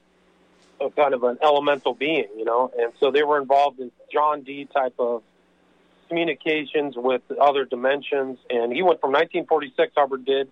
a 0.80 0.90
kind 0.90 1.12
of 1.12 1.22
an 1.22 1.38
elemental 1.42 1.92
being, 1.92 2.28
you 2.36 2.46
know. 2.46 2.72
And 2.78 2.92
so 2.98 3.10
they 3.10 3.22
were 3.22 3.38
involved 3.38 3.78
in 3.78 3.92
John 4.10 4.42
Dee 4.42 4.64
type 4.64 4.94
of 4.98 5.22
communications 6.08 6.94
with 6.96 7.22
other 7.38 7.66
dimensions. 7.66 8.38
And 8.48 8.72
he 8.72 8.82
went 8.82 9.00
from 9.02 9.12
1946, 9.12 9.92
Hubbard 9.94 10.24
did. 10.24 10.48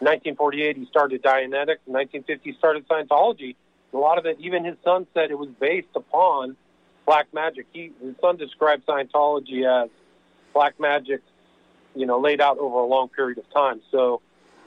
1948, 0.00 0.76
he 0.76 0.86
started 0.86 1.22
Dianetics. 1.22 1.80
In 1.86 1.94
1950, 1.94 2.50
he 2.50 2.56
started 2.56 2.86
Scientology 2.86 3.56
a 3.92 3.96
lot 3.96 4.18
of 4.18 4.26
it, 4.26 4.36
even 4.40 4.64
his 4.64 4.76
son 4.84 5.06
said 5.14 5.30
it 5.30 5.38
was 5.38 5.48
based 5.60 5.88
upon 5.94 6.56
black 7.06 7.32
magic. 7.32 7.66
He, 7.72 7.92
his 8.02 8.14
son 8.20 8.36
described 8.36 8.86
Scientology 8.86 9.64
as 9.66 9.90
black 10.52 10.78
magic, 10.78 11.22
you 11.94 12.06
know, 12.06 12.20
laid 12.20 12.40
out 12.40 12.58
over 12.58 12.76
a 12.78 12.86
long 12.86 13.08
period 13.08 13.38
of 13.38 13.50
time. 13.50 13.80
So 13.90 14.20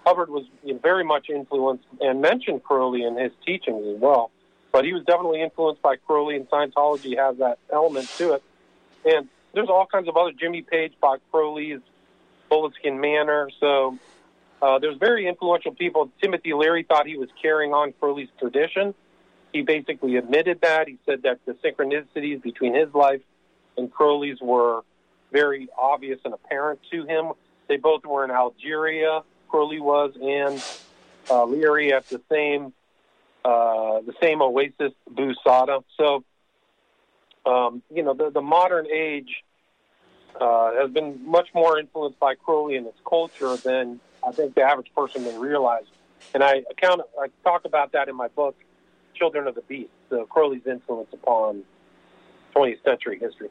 Hubbard 0.05 0.29
was 0.29 0.45
very 0.81 1.03
much 1.03 1.29
influenced 1.29 1.85
and 1.99 2.21
mentioned 2.21 2.63
Crowley 2.63 3.03
in 3.03 3.15
his 3.17 3.31
teachings 3.45 3.85
as 3.95 4.01
well. 4.01 4.31
But 4.71 4.85
he 4.85 4.93
was 4.93 5.03
definitely 5.03 5.41
influenced 5.41 5.81
by 5.81 5.97
Crowley, 5.97 6.37
and 6.37 6.49
Scientology 6.49 7.17
has 7.17 7.37
that 7.37 7.59
element 7.71 8.09
to 8.17 8.33
it. 8.33 8.43
And 9.05 9.27
there's 9.53 9.69
all 9.69 9.85
kinds 9.85 10.07
of 10.07 10.15
other 10.15 10.31
Jimmy 10.31 10.61
Page 10.61 10.93
Bob 11.01 11.19
Crowley's 11.31 11.81
Boleskine 12.49 12.99
Manor. 12.99 13.49
So 13.59 13.99
uh, 14.61 14.79
there's 14.79 14.97
very 14.97 15.27
influential 15.27 15.75
people. 15.75 16.09
Timothy 16.21 16.53
Leary 16.53 16.83
thought 16.83 17.05
he 17.05 17.17
was 17.17 17.29
carrying 17.41 17.73
on 17.73 17.93
Crowley's 17.99 18.29
tradition 18.39 18.95
he 19.53 19.61
basically 19.61 20.15
admitted 20.15 20.61
that. 20.61 20.87
He 20.87 20.97
said 21.05 21.23
that 21.23 21.39
the 21.45 21.53
synchronicities 21.53 22.41
between 22.41 22.73
his 22.73 22.93
life 22.93 23.21
and 23.77 23.91
Crowley's 23.91 24.39
were 24.41 24.81
very 25.31 25.69
obvious 25.77 26.19
and 26.25 26.33
apparent 26.33 26.79
to 26.91 27.05
him. 27.05 27.33
They 27.67 27.77
both 27.77 28.05
were 28.05 28.23
in 28.23 28.31
Algeria, 28.31 29.21
Crowley 29.49 29.79
was, 29.79 30.13
and 30.21 30.63
uh, 31.29 31.45
Leary 31.45 31.93
at 31.93 32.07
the 32.09 32.21
same 32.29 32.73
uh, 33.43 34.01
the 34.01 34.13
same 34.21 34.41
oasis, 34.41 34.93
Bou 35.09 35.33
Saada. 35.43 35.83
So, 35.97 36.23
um, 37.45 37.81
you 37.91 38.03
know, 38.03 38.13
the, 38.13 38.29
the 38.29 38.41
modern 38.41 38.85
age 38.85 39.43
uh, 40.39 40.73
has 40.75 40.91
been 40.91 41.25
much 41.25 41.47
more 41.55 41.79
influenced 41.79 42.19
by 42.19 42.35
Crowley 42.35 42.75
and 42.75 42.85
its 42.85 42.99
culture 43.07 43.55
than 43.57 43.99
I 44.25 44.31
think 44.31 44.53
the 44.53 44.61
average 44.61 44.91
person 44.95 45.23
may 45.23 45.35
realize. 45.37 45.85
And 46.35 46.43
I 46.43 46.63
account, 46.69 47.01
I 47.19 47.27
talk 47.43 47.65
about 47.65 47.93
that 47.93 48.09
in 48.09 48.15
my 48.15 48.27
book 48.27 48.55
Children 49.13 49.47
of 49.47 49.55
the 49.55 49.61
Beast, 49.61 49.91
so 50.09 50.25
Crowley's 50.25 50.65
influence 50.65 51.09
upon 51.13 51.63
20th 52.55 52.83
century 52.83 53.19
history. 53.19 53.49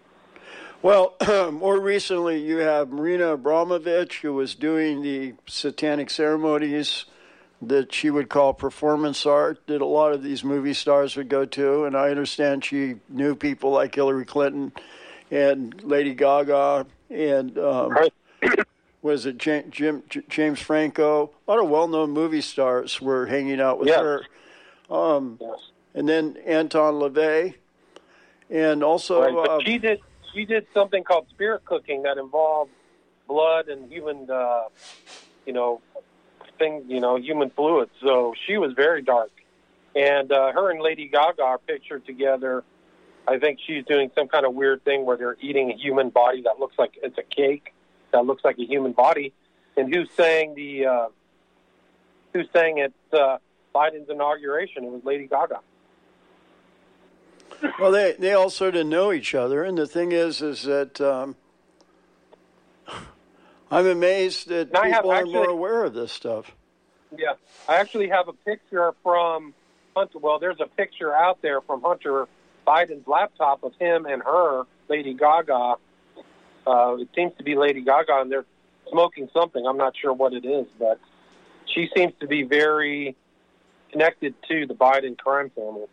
Well, 0.83 1.17
more 1.53 1.79
recently, 1.79 2.41
you 2.41 2.59
have 2.59 2.91
Marina 2.91 3.35
Abramovich, 3.35 4.21
who 4.21 4.33
was 4.33 4.55
doing 4.55 5.03
the 5.03 5.35
satanic 5.47 6.11
ceremonies 6.11 7.05
that 7.63 7.93
she 7.93 8.09
would 8.09 8.31
call 8.31 8.55
performance 8.55 9.27
art, 9.27 9.61
that 9.67 9.83
a 9.83 9.87
lot 9.87 10.13
of 10.13 10.23
these 10.23 10.43
movie 10.43 10.73
stars 10.73 11.17
would 11.17 11.29
go 11.29 11.45
to. 11.45 11.85
And 11.85 11.95
I 11.95 12.09
understand 12.09 12.65
she 12.65 12.97
knew 13.09 13.35
people 13.35 13.71
like 13.71 13.95
Hillary 13.95 14.25
Clinton 14.25 14.73
and 15.31 15.83
Lady 15.85 16.15
Gaga 16.15 16.87
and 17.11 17.59
um, 17.59 17.95
was 19.03 19.27
it 19.27 19.37
Jim, 19.37 20.03
James 20.29 20.61
Franco? 20.61 21.31
A 21.47 21.51
lot 21.51 21.63
of 21.63 21.69
well-known 21.69 22.11
movie 22.11 22.41
stars 22.41 23.01
were 23.01 23.27
hanging 23.27 23.61
out 23.61 23.79
with 23.79 23.89
yes. 23.89 24.01
her. 24.01 24.23
Um, 24.91 25.39
yes. 25.41 25.59
And 25.95 26.09
then 26.09 26.37
Anton 26.45 26.95
LaVey, 26.95 27.55
and 28.49 28.83
also 28.83 29.23
right, 29.23 29.35
but 29.35 29.49
uh, 29.49 29.61
she 29.65 29.79
did 29.79 30.01
she 30.33 30.45
did 30.45 30.67
something 30.75 31.05
called 31.05 31.27
spirit 31.31 31.65
cooking 31.65 32.03
that 32.03 32.19
involved 32.19 32.71
blood 33.27 33.69
and 33.69 33.91
human, 33.91 34.29
uh, 34.31 34.65
you 35.47 35.53
know, 35.53 35.81
things, 36.59 36.85
you 36.89 37.01
know, 37.01 37.17
human 37.17 37.51
fluids. 37.51 37.91
So 38.03 38.35
she 38.47 38.57
was 38.57 38.73
very 38.73 39.03
dark, 39.03 39.31
and 39.95 40.31
uh, 40.31 40.53
her 40.53 40.71
and 40.71 40.81
Lady 40.81 41.09
Gaga 41.09 41.43
are 41.43 41.59
pictured 41.59 42.05
together. 42.07 42.65
I 43.29 43.39
think 43.39 43.61
she's 43.65 43.85
doing 43.85 44.11
some 44.15 44.29
kind 44.29 44.45
of 44.45 44.55
weird 44.55 44.85
thing 44.85 45.05
where 45.05 45.17
they're 45.17 45.37
eating 45.41 45.71
a 45.71 45.77
human 45.77 46.11
body 46.11 46.43
that 46.43 46.59
looks 46.59 46.77
like 46.79 46.99
it's 47.03 47.19
a 47.19 47.23
cake 47.23 47.73
that 48.13 48.27
looks 48.27 48.45
like 48.45 48.59
a 48.59 48.65
human 48.65 48.93
body. 48.93 49.33
And 49.77 49.95
who's 49.95 50.11
saying 50.17 50.55
the 50.55 50.87
uh, 50.87 51.09
who's 52.33 52.49
saying 52.53 52.79
it? 52.79 52.93
Uh, 53.13 53.39
Biden's 53.75 54.09
inauguration. 54.11 54.85
It 54.85 54.91
was 54.91 55.03
Lady 55.05 55.27
Gaga. 55.27 55.61
Well, 57.79 57.93
they 57.93 58.15
they 58.19 58.33
all 58.33 58.51
sort 58.51 58.77
of 58.77 58.87
know 58.87 59.13
each 59.13 59.35
other, 59.35 59.65
and 59.65 59.77
the 59.77 59.87
thing 59.87 60.13
is, 60.13 60.41
is 60.41 60.63
that 60.63 61.01
um, 61.01 61.37
I'm 63.71 63.87
amazed 63.87 64.49
that 64.49 64.73
now 64.73 64.83
people 64.83 65.13
actually, 65.13 65.35
are 65.35 65.43
more 65.43 65.51
aware 65.51 65.85
of 65.85 65.95
this 65.95 66.13
stuff. 66.13 66.53
Yeah, 67.17 67.35
I 67.69 67.77
actually 67.77 68.09
have 68.09 68.29
a 68.29 68.33
picture 68.33 68.93
from 69.03 69.55
Hunter. 69.97 70.19
Well, 70.19 70.39
there's 70.39 70.61
a 70.61 70.67
picture 70.67 71.15
out 71.15 71.43
there 71.43 71.61
from 71.61 71.83
Hunter 71.83 72.27
Biden's 72.67 73.07
laptop 73.07 73.63
of 73.63 73.73
him 73.79 74.07
and 74.07 74.23
her, 74.23 74.65
Lady 74.89 75.15
Gaga. 75.15 75.75
Uh, 76.67 76.97
it 76.99 77.09
seems 77.15 77.33
to 77.39 77.45
be 77.45 77.57
Lady 77.57 77.83
Gaga, 77.83 78.21
and 78.21 78.31
they're 78.31 78.45
smoking 78.91 79.29
something. 79.33 79.67
I'm 79.67 79.77
not 79.77 79.95
sure 80.01 80.13
what 80.13 80.33
it 80.33 80.45
is, 80.45 80.67
but 80.79 80.99
she 81.67 81.89
seems 81.95 82.13
to 82.21 82.27
be 82.27 82.43
very 82.43 83.17
connected 83.93 84.35
to 84.49 84.67
the 84.67 84.75
Biden 84.75 85.19
crime 85.19 85.51
family. 85.51 85.87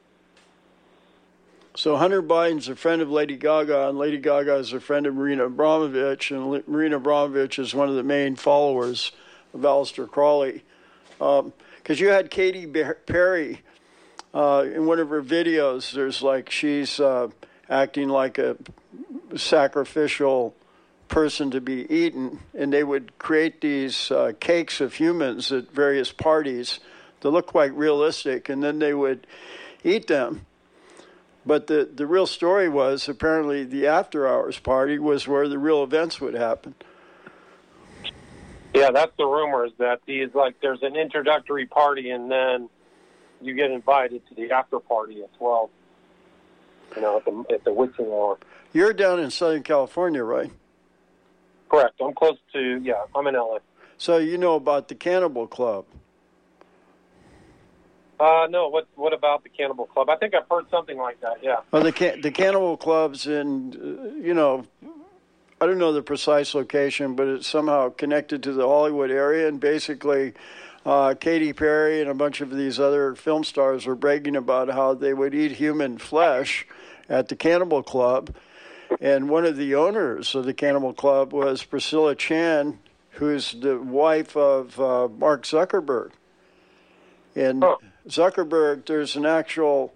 So 1.75 1.95
Hunter 1.95 2.23
Biden's 2.23 2.69
a 2.69 2.75
friend 2.75 3.03
of 3.03 3.11
Lady 3.11 3.37
Gaga, 3.37 3.89
and 3.89 3.99
Lady 3.99 4.17
Gaga 4.17 4.55
is 4.55 4.73
a 4.73 4.79
friend 4.79 5.05
of 5.05 5.13
Marina 5.13 5.45
Abramovich, 5.45 6.31
and 6.31 6.67
Marina 6.67 6.97
Abramovich 6.97 7.59
is 7.59 7.75
one 7.75 7.87
of 7.87 7.95
the 7.95 8.03
main 8.03 8.35
followers 8.35 9.11
of 9.53 9.61
Aleister 9.61 10.09
Crowley. 10.09 10.63
Because 11.19 11.41
um, 11.45 11.53
you 11.85 12.07
had 12.07 12.31
Katy 12.31 12.65
Perry 13.05 13.61
uh, 14.33 14.65
in 14.73 14.87
one 14.87 14.99
of 14.99 15.09
her 15.09 15.21
videos. 15.21 15.93
There's 15.93 16.23
like 16.23 16.49
she's 16.49 16.99
uh, 16.99 17.27
acting 17.69 18.09
like 18.09 18.39
a 18.39 18.57
sacrificial 19.35 20.55
person 21.09 21.51
to 21.51 21.61
be 21.61 21.91
eaten, 21.93 22.39
and 22.55 22.73
they 22.73 22.83
would 22.83 23.17
create 23.19 23.61
these 23.61 24.09
uh, 24.09 24.33
cakes 24.39 24.81
of 24.81 24.95
humans 24.95 25.51
at 25.51 25.71
various 25.71 26.11
parties 26.11 26.79
look 27.29 27.47
quite 27.47 27.73
realistic, 27.73 28.49
and 28.49 28.63
then 28.63 28.79
they 28.79 28.93
would 28.93 29.27
eat 29.83 30.07
them 30.07 30.45
but 31.47 31.67
the, 31.67 31.89
the 31.91 32.05
real 32.05 32.27
story 32.27 32.67
was 32.67 33.07
apparently 33.07 33.63
the 33.63 33.87
after 33.87 34.27
hours 34.27 34.59
party 34.59 34.99
was 34.99 35.27
where 35.29 35.47
the 35.47 35.57
real 35.57 35.81
events 35.81 36.19
would 36.19 36.33
happen. 36.33 36.75
Yeah, 38.73 38.91
that's 38.91 39.13
the 39.17 39.25
rumors 39.25 39.71
that 39.77 40.01
these 40.05 40.29
like 40.35 40.59
there's 40.61 40.83
an 40.83 40.97
introductory 40.97 41.65
party 41.65 42.11
and 42.11 42.29
then 42.29 42.69
you 43.41 43.55
get 43.55 43.71
invited 43.71 44.27
to 44.27 44.35
the 44.35 44.51
after 44.51 44.79
party 44.79 45.23
at 45.23 45.33
twelve. 45.37 45.69
You 46.95 47.01
know, 47.01 47.17
at 47.17 47.25
the 47.25 47.45
at 47.53 47.63
the 47.63 47.73
witching 47.73 48.07
hour. 48.07 48.37
You're 48.73 48.93
down 48.93 49.19
in 49.19 49.31
Southern 49.31 49.63
California, 49.63 50.23
right? 50.23 50.51
Correct. 51.69 51.93
I'm 52.01 52.13
close 52.13 52.37
to 52.53 52.81
yeah. 52.83 53.03
I'm 53.15 53.25
in 53.25 53.35
LA. 53.35 53.59
So 53.97 54.17
you 54.17 54.37
know 54.37 54.55
about 54.55 54.89
the 54.89 54.95
Cannibal 54.95 55.47
Club. 55.47 55.85
Uh, 58.19 58.47
no. 58.49 58.67
What 58.69 58.87
What 58.95 59.13
about 59.13 59.43
the 59.43 59.49
Cannibal 59.49 59.85
Club? 59.85 60.09
I 60.09 60.15
think 60.17 60.33
I've 60.33 60.49
heard 60.49 60.69
something 60.69 60.97
like 60.97 61.19
that. 61.21 61.37
Yeah. 61.41 61.57
Well, 61.71 61.83
the 61.83 61.91
can- 61.91 62.21
the 62.21 62.31
Cannibal 62.31 62.77
Clubs, 62.77 63.27
and 63.27 63.75
uh, 63.75 64.15
you 64.15 64.33
know, 64.33 64.65
I 65.61 65.65
don't 65.65 65.77
know 65.77 65.93
the 65.93 66.01
precise 66.01 66.55
location, 66.55 67.15
but 67.15 67.27
it's 67.27 67.47
somehow 67.47 67.89
connected 67.89 68.43
to 68.43 68.53
the 68.53 68.67
Hollywood 68.67 69.11
area, 69.11 69.47
and 69.47 69.59
basically. 69.59 70.33
Uh, 70.85 71.13
Katy 71.15 71.51
Perry 71.51 71.99
and 71.99 72.09
a 72.09 72.13
bunch 72.13 72.39
of 72.39 72.55
these 72.55 72.79
other 72.79 73.13
film 73.13 73.43
stars 73.43 73.85
were 73.85 73.95
bragging 73.95 74.37
about 74.37 74.69
how 74.69 74.93
they 74.93 75.13
would 75.13 75.35
eat 75.35 75.51
human 75.51 75.97
flesh 75.97 76.65
at 77.09 77.27
the 77.27 77.35
Cannibal 77.35 77.83
Club. 77.83 78.33
And 79.01 79.27
one 79.27 79.43
of 79.43 79.57
the 79.57 79.75
owners 79.75 80.33
of 80.33 80.45
the 80.45 80.53
Cannibal 80.53 80.93
Club 80.93 81.33
was 81.33 81.61
Priscilla 81.61 82.15
Chan, 82.15 82.79
who's 83.09 83.51
the 83.59 83.77
wife 83.79 84.37
of 84.37 84.79
uh, 84.79 85.09
Mark 85.09 85.43
Zuckerberg. 85.43 86.11
And. 87.35 87.65
Zuckerberg, 88.07 88.85
there's 88.85 89.15
an 89.15 89.25
actual 89.25 89.93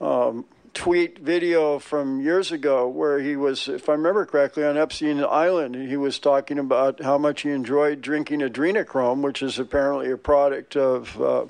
um, 0.00 0.44
tweet 0.74 1.18
video 1.18 1.78
from 1.78 2.20
years 2.20 2.52
ago 2.52 2.88
where 2.88 3.20
he 3.20 3.36
was, 3.36 3.68
if 3.68 3.88
I 3.88 3.92
remember 3.92 4.26
correctly, 4.26 4.64
on 4.64 4.76
Epstein 4.76 5.22
Island. 5.24 5.76
and 5.76 5.88
He 5.88 5.96
was 5.96 6.18
talking 6.18 6.58
about 6.58 7.02
how 7.02 7.18
much 7.18 7.42
he 7.42 7.50
enjoyed 7.50 8.00
drinking 8.00 8.40
adrenochrome, 8.40 9.22
which 9.22 9.42
is 9.42 9.58
apparently 9.58 10.10
a 10.10 10.16
product 10.16 10.76
of 10.76 11.20
uh, 11.20 11.46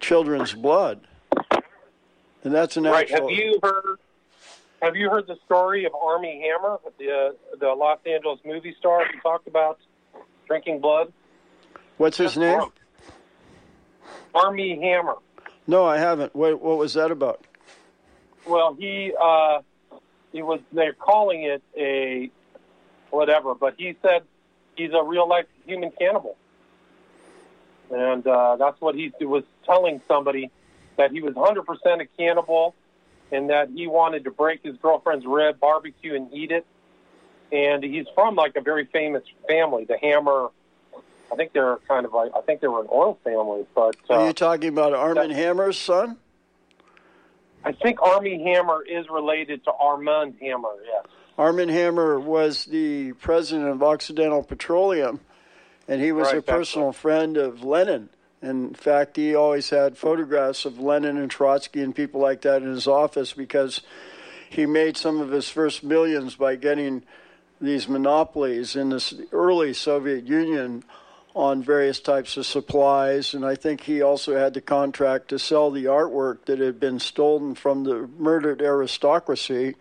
children's 0.00 0.54
blood. 0.54 1.00
And 2.42 2.54
that's 2.54 2.76
an 2.76 2.84
Right. 2.84 3.10
actual. 3.10 3.28
Have 3.28 3.38
you 3.38 3.58
heard? 3.62 3.98
Have 4.82 4.96
you 4.96 5.10
heard 5.10 5.26
the 5.26 5.36
story 5.44 5.84
of 5.84 5.94
Armie 5.94 6.40
Hammer, 6.40 6.78
the 6.98 7.10
uh, 7.12 7.56
the 7.58 7.68
Los 7.68 7.98
Angeles 8.06 8.40
movie 8.46 8.74
star 8.78 9.04
who 9.04 9.20
talked 9.20 9.46
about 9.46 9.78
drinking 10.46 10.80
blood? 10.80 11.12
What's 11.98 12.16
his 12.16 12.38
name? 12.38 12.62
Armie 14.34 14.78
Hammer. 14.80 15.16
No, 15.66 15.84
I 15.84 15.98
haven't. 15.98 16.34
What, 16.34 16.60
what 16.60 16.78
was 16.78 16.94
that 16.94 17.10
about? 17.10 17.44
Well, 18.46 18.74
he 18.74 19.12
uh, 19.20 19.60
he 20.32 20.42
was. 20.42 20.60
They're 20.72 20.94
calling 20.94 21.42
it 21.42 21.62
a 21.76 22.30
whatever, 23.10 23.54
but 23.54 23.74
he 23.76 23.96
said 24.02 24.22
he's 24.76 24.92
a 24.92 25.02
real 25.02 25.28
life 25.28 25.46
human 25.66 25.90
cannibal, 25.98 26.36
and 27.90 28.26
uh, 28.26 28.56
that's 28.56 28.80
what 28.80 28.94
he 28.94 29.12
was 29.20 29.44
telling 29.66 30.00
somebody 30.08 30.50
that 30.96 31.12
he 31.12 31.22
was 31.22 31.34
100% 31.34 32.00
a 32.00 32.06
cannibal, 32.18 32.74
and 33.32 33.48
that 33.50 33.70
he 33.70 33.86
wanted 33.86 34.24
to 34.24 34.30
break 34.30 34.62
his 34.62 34.76
girlfriend's 34.78 35.24
rib, 35.24 35.58
barbecue, 35.60 36.14
and 36.14 36.32
eat 36.32 36.50
it. 36.50 36.66
And 37.52 37.82
he's 37.82 38.06
from 38.14 38.36
like 38.36 38.56
a 38.56 38.60
very 38.60 38.86
famous 38.86 39.22
family, 39.48 39.84
the 39.84 39.98
Hammer. 39.98 40.50
I 41.32 41.36
think 41.36 41.52
they're 41.52 41.78
kind 41.88 42.04
of 42.04 42.12
like 42.12 42.32
I 42.36 42.40
think 42.42 42.60
they 42.60 42.68
were 42.68 42.80
an 42.80 42.88
oil 42.92 43.18
family, 43.24 43.66
but 43.74 43.96
uh, 44.08 44.14
Are 44.14 44.26
you 44.26 44.32
talking 44.32 44.68
about 44.68 44.92
Armand 44.94 45.32
Hammer's 45.32 45.78
son? 45.78 46.16
I 47.64 47.72
think 47.72 48.00
Armie 48.02 48.42
Hammer 48.42 48.82
is 48.82 49.08
related 49.10 49.64
to 49.64 49.72
Armand 49.72 50.36
Hammer. 50.40 50.70
Yes. 50.84 51.06
Armin 51.36 51.68
Hammer 51.68 52.18
was 52.18 52.64
the 52.66 53.12
president 53.14 53.68
of 53.68 53.82
Occidental 53.82 54.42
Petroleum, 54.42 55.20
and 55.86 56.00
he 56.00 56.12
was 56.12 56.28
Right, 56.28 56.38
a 56.38 56.42
personal 56.42 56.92
friend 56.92 57.36
of 57.36 57.62
Lenin. 57.62 58.08
In 58.42 58.72
fact, 58.72 59.16
he 59.16 59.34
always 59.34 59.68
had 59.68 59.98
photographs 59.98 60.64
of 60.64 60.78
Lenin 60.78 61.18
and 61.18 61.30
Trotsky 61.30 61.82
and 61.82 61.94
people 61.94 62.20
like 62.20 62.40
that 62.42 62.62
in 62.62 62.68
his 62.68 62.86
office 62.86 63.34
because 63.34 63.82
he 64.48 64.64
made 64.64 64.96
some 64.96 65.20
of 65.20 65.30
his 65.30 65.50
first 65.50 65.84
millions 65.84 66.36
by 66.36 66.56
getting 66.56 67.02
these 67.60 67.86
monopolies 67.88 68.74
in 68.74 68.88
the 68.88 69.26
early 69.32 69.74
Soviet 69.74 70.26
Union 70.26 70.82
on 71.34 71.62
various 71.62 72.00
types 72.00 72.36
of 72.36 72.46
supplies. 72.46 73.34
And 73.34 73.44
I 73.44 73.54
think 73.54 73.82
he 73.82 74.02
also 74.02 74.36
had 74.36 74.54
the 74.54 74.60
contract 74.60 75.28
to 75.28 75.38
sell 75.38 75.70
the 75.70 75.84
artwork 75.84 76.44
that 76.46 76.58
had 76.58 76.80
been 76.80 76.98
stolen 76.98 77.54
from 77.54 77.84
the 77.84 78.08
murdered 78.18 78.60
aristocracy 78.60 79.76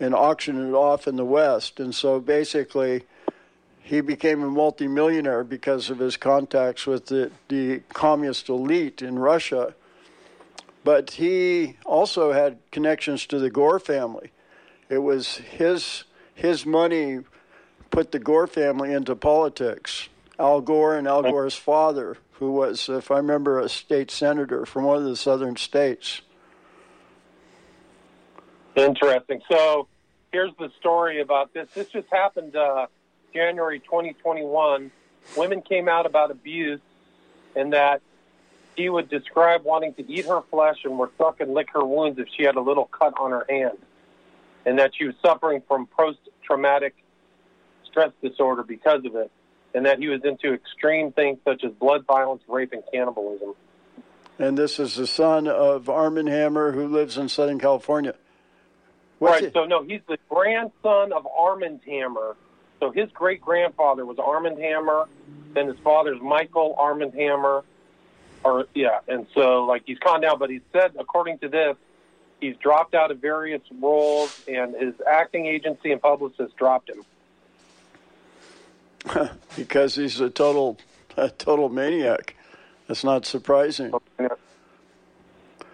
and 0.00 0.14
auction 0.14 0.68
it 0.68 0.72
off 0.72 1.06
in 1.06 1.16
the 1.16 1.24
West. 1.24 1.80
And 1.80 1.94
so 1.94 2.20
basically, 2.20 3.02
he 3.82 4.00
became 4.00 4.42
a 4.42 4.50
multimillionaire 4.50 5.44
because 5.44 5.90
of 5.90 5.98
his 5.98 6.16
contacts 6.16 6.86
with 6.86 7.06
the, 7.06 7.30
the 7.48 7.80
communist 7.92 8.48
elite 8.48 9.00
in 9.00 9.18
Russia. 9.18 9.74
But 10.82 11.12
he 11.12 11.76
also 11.84 12.32
had 12.32 12.58
connections 12.70 13.26
to 13.26 13.38
the 13.38 13.50
Gore 13.50 13.78
family. 13.78 14.30
It 14.88 14.98
was 14.98 15.36
his 15.36 16.04
his 16.34 16.66
money 16.66 17.20
put 17.90 18.12
the 18.12 18.18
Gore 18.18 18.46
family 18.46 18.92
into 18.92 19.16
politics. 19.16 20.08
Al 20.38 20.60
Gore 20.60 20.96
and 20.96 21.08
Al 21.08 21.22
Gore's 21.22 21.54
father, 21.54 22.18
who 22.32 22.52
was, 22.52 22.88
if 22.88 23.10
I 23.10 23.16
remember, 23.16 23.58
a 23.58 23.68
state 23.68 24.10
senator 24.10 24.66
from 24.66 24.84
one 24.84 24.98
of 24.98 25.04
the 25.04 25.16
southern 25.16 25.56
states. 25.56 26.20
Interesting. 28.74 29.40
So 29.50 29.88
here's 30.32 30.52
the 30.58 30.70
story 30.78 31.20
about 31.20 31.54
this. 31.54 31.68
This 31.74 31.88
just 31.88 32.08
happened 32.12 32.54
uh, 32.54 32.86
January 33.32 33.80
2021. 33.80 34.90
Women 35.36 35.62
came 35.62 35.88
out 35.88 36.04
about 36.04 36.30
abuse 36.30 36.80
and 37.54 37.72
that 37.72 38.02
he 38.76 38.90
would 38.90 39.08
describe 39.08 39.64
wanting 39.64 39.94
to 39.94 40.10
eat 40.10 40.26
her 40.26 40.42
flesh 40.50 40.76
and 40.84 40.98
would 40.98 41.08
suck 41.16 41.40
and 41.40 41.54
lick 41.54 41.68
her 41.72 41.84
wounds 41.84 42.18
if 42.18 42.28
she 42.36 42.44
had 42.44 42.56
a 42.56 42.60
little 42.60 42.84
cut 42.84 43.14
on 43.18 43.30
her 43.30 43.46
hand. 43.48 43.78
And 44.66 44.78
that 44.78 44.92
she 44.94 45.06
was 45.06 45.14
suffering 45.24 45.62
from 45.66 45.86
post 45.86 46.18
traumatic 46.44 46.94
stress 47.88 48.12
disorder 48.22 48.62
because 48.62 49.04
of 49.06 49.16
it. 49.16 49.30
And 49.76 49.84
that 49.84 49.98
he 49.98 50.08
was 50.08 50.22
into 50.24 50.54
extreme 50.54 51.12
things 51.12 51.38
such 51.44 51.62
as 51.62 51.70
blood 51.72 52.06
violence, 52.06 52.42
rape, 52.48 52.72
and 52.72 52.82
cannibalism. 52.90 53.52
And 54.38 54.56
this 54.56 54.78
is 54.78 54.94
the 54.94 55.06
son 55.06 55.46
of 55.46 55.90
Armand 55.90 56.28
Hammer, 56.28 56.72
who 56.72 56.88
lives 56.88 57.18
in 57.18 57.28
Southern 57.28 57.58
California. 57.58 58.14
What's 59.18 59.34
right. 59.34 59.42
it- 59.44 59.52
So 59.52 59.66
no, 59.66 59.82
he's 59.82 60.00
the 60.08 60.16
grandson 60.30 61.12
of 61.12 61.26
Armand 61.26 61.80
Hammer. 61.86 62.36
So 62.80 62.90
his 62.90 63.10
great 63.12 63.42
grandfather 63.42 64.06
was 64.06 64.18
Armand 64.18 64.58
Hammer. 64.58 65.08
Then 65.52 65.66
his 65.66 65.78
father's 65.80 66.22
Michael 66.22 66.74
Armand 66.78 67.12
Hammer. 67.12 67.62
Or 68.44 68.64
yeah, 68.74 69.00
and 69.08 69.26
so 69.34 69.64
like 69.64 69.82
he's 69.84 69.98
gone 69.98 70.22
down, 70.22 70.38
but 70.38 70.48
he 70.48 70.62
said 70.72 70.92
according 70.98 71.38
to 71.40 71.48
this, 71.48 71.76
he's 72.40 72.56
dropped 72.56 72.94
out 72.94 73.10
of 73.10 73.18
various 73.18 73.62
roles, 73.78 74.40
and 74.48 74.74
his 74.74 74.94
acting 75.06 75.44
agency 75.44 75.92
and 75.92 76.00
publicist 76.00 76.56
dropped 76.56 76.88
him. 76.88 77.04
because 79.56 79.94
he's 79.94 80.20
a 80.20 80.30
total 80.30 80.78
a 81.16 81.30
total 81.30 81.68
maniac. 81.68 82.34
That's 82.86 83.04
not 83.04 83.26
surprising. 83.26 83.92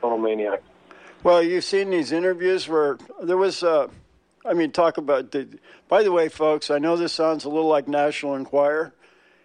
Total 0.00 0.18
maniac. 0.18 0.62
Well, 1.22 1.42
you've 1.42 1.64
seen 1.64 1.90
these 1.90 2.10
interviews 2.10 2.68
where 2.68 2.98
there 3.22 3.36
was, 3.36 3.62
uh, 3.62 3.88
I 4.44 4.54
mean, 4.54 4.72
talk 4.72 4.98
about 4.98 5.30
the. 5.30 5.48
By 5.88 6.02
the 6.02 6.10
way, 6.10 6.28
folks, 6.28 6.70
I 6.70 6.78
know 6.78 6.96
this 6.96 7.12
sounds 7.12 7.44
a 7.44 7.48
little 7.48 7.68
like 7.68 7.86
National 7.86 8.34
Enquirer, 8.34 8.92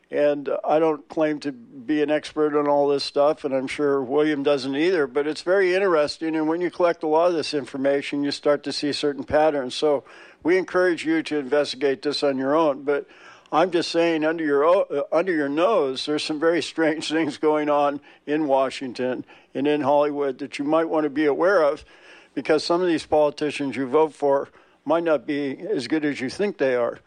and 0.10 0.50
I 0.68 0.80
don't 0.80 1.08
claim 1.10 1.40
to 1.42 1.52
be 1.52 2.02
an 2.02 2.10
expert 2.10 2.58
on 2.58 2.68
all 2.68 2.88
this 2.88 3.04
stuff, 3.04 3.44
and 3.44 3.54
I'm 3.54 3.68
sure 3.68 4.02
William 4.02 4.42
doesn't 4.44 4.76
either. 4.76 5.06
But 5.06 5.28
it's 5.28 5.42
very 5.42 5.76
interesting, 5.76 6.36
and 6.36 6.48
when 6.48 6.62
you 6.62 6.72
collect 6.72 7.04
a 7.04 7.08
lot 7.08 7.28
of 7.28 7.34
this 7.34 7.54
information, 7.54 8.24
you 8.24 8.32
start 8.32 8.64
to 8.64 8.74
see 8.74 8.92
certain 8.92 9.24
patterns. 9.24 9.76
So 9.76 10.04
we 10.42 10.58
encourage 10.58 11.06
you 11.06 11.22
to 11.24 11.38
investigate 11.38 12.02
this 12.02 12.24
on 12.24 12.38
your 12.38 12.56
own, 12.56 12.84
but. 12.84 13.08
I'm 13.52 13.72
just 13.72 13.92
saying, 13.92 14.26
under 14.26 14.44
your 14.44 14.66
uh, 14.66 15.04
under 15.12 15.34
your 15.34 15.48
nose, 15.48 16.06
there's 16.06 16.24
some 16.24 16.40
very 16.40 16.62
strange 16.62 17.10
things 17.12 17.38
going 17.38 17.70
on 17.70 18.02
in 18.26 18.48
Washington 18.48 19.26
and 19.54 19.68
in 19.68 19.82
Hollywood 19.82 20.40
that 20.40 20.60
you 20.60 20.66
might 20.66 20.90
want 20.90 21.06
to 21.06 21.10
be 21.10 21.26
aware 21.26 21.64
of, 21.64 21.86
because 22.34 22.64
some 22.64 22.82
of 22.82 22.88
these 22.88 23.06
politicians 23.06 23.76
you 23.76 23.88
vote 23.88 24.14
for 24.14 24.50
might 24.86 25.04
not 25.04 25.26
be 25.26 25.60
as 25.60 25.88
good 25.88 26.06
as 26.06 26.20
you 26.20 26.30
think 26.30 26.58
they 26.58 26.76
are. 26.76 27.00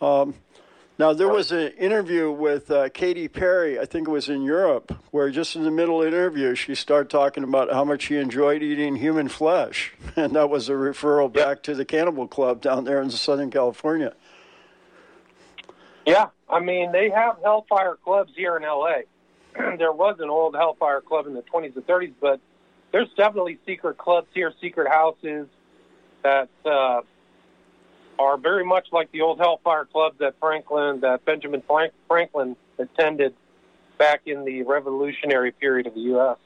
Um, 0.00 0.34
now, 0.98 1.12
there 1.12 1.28
was 1.28 1.52
an 1.52 1.68
interview 1.78 2.28
with 2.32 2.72
uh, 2.72 2.88
Katy 2.88 3.28
Perry, 3.28 3.78
I 3.78 3.84
think 3.84 4.08
it 4.08 4.10
was 4.10 4.28
in 4.28 4.42
Europe, 4.42 4.92
where 5.12 5.30
just 5.30 5.54
in 5.54 5.62
the 5.62 5.70
middle 5.70 6.02
of 6.02 6.10
the 6.10 6.16
interview, 6.16 6.56
she 6.56 6.74
started 6.74 7.08
talking 7.08 7.44
about 7.44 7.72
how 7.72 7.84
much 7.84 8.02
she 8.02 8.16
enjoyed 8.16 8.64
eating 8.64 8.96
human 8.96 9.28
flesh. 9.28 9.94
And 10.16 10.34
that 10.34 10.50
was 10.50 10.68
a 10.68 10.72
referral 10.72 11.32
back 11.32 11.62
to 11.64 11.74
the 11.76 11.84
Cannibal 11.84 12.26
Club 12.26 12.60
down 12.60 12.82
there 12.82 13.00
in 13.00 13.10
Southern 13.10 13.52
California. 13.52 14.14
Yeah, 16.08 16.28
I 16.48 16.60
mean 16.60 16.90
they 16.90 17.10
have 17.10 17.36
Hellfire 17.42 17.96
clubs 18.02 18.32
here 18.34 18.56
in 18.56 18.64
L.A. 18.64 19.02
there 19.76 19.92
was 19.92 20.16
an 20.20 20.30
old 20.30 20.54
Hellfire 20.54 21.02
club 21.02 21.26
in 21.26 21.34
the 21.34 21.42
20s 21.42 21.76
and 21.76 21.86
30s, 21.86 22.14
but 22.18 22.40
there's 22.92 23.10
definitely 23.14 23.58
secret 23.66 23.98
clubs 23.98 24.28
here, 24.32 24.50
secret 24.58 24.88
houses 24.88 25.48
that 26.22 26.48
uh, 26.64 27.02
are 28.18 28.38
very 28.38 28.64
much 28.64 28.86
like 28.90 29.12
the 29.12 29.20
old 29.20 29.38
Hellfire 29.38 29.84
clubs 29.84 30.18
that 30.20 30.34
Franklin, 30.40 31.00
that 31.00 31.26
Benjamin 31.26 31.62
Frank- 31.66 31.92
Franklin 32.08 32.56
attended 32.78 33.34
back 33.98 34.22
in 34.24 34.46
the 34.46 34.62
Revolutionary 34.62 35.52
period 35.52 35.86
of 35.86 35.94
the 35.94 36.00
U.S. 36.00 36.38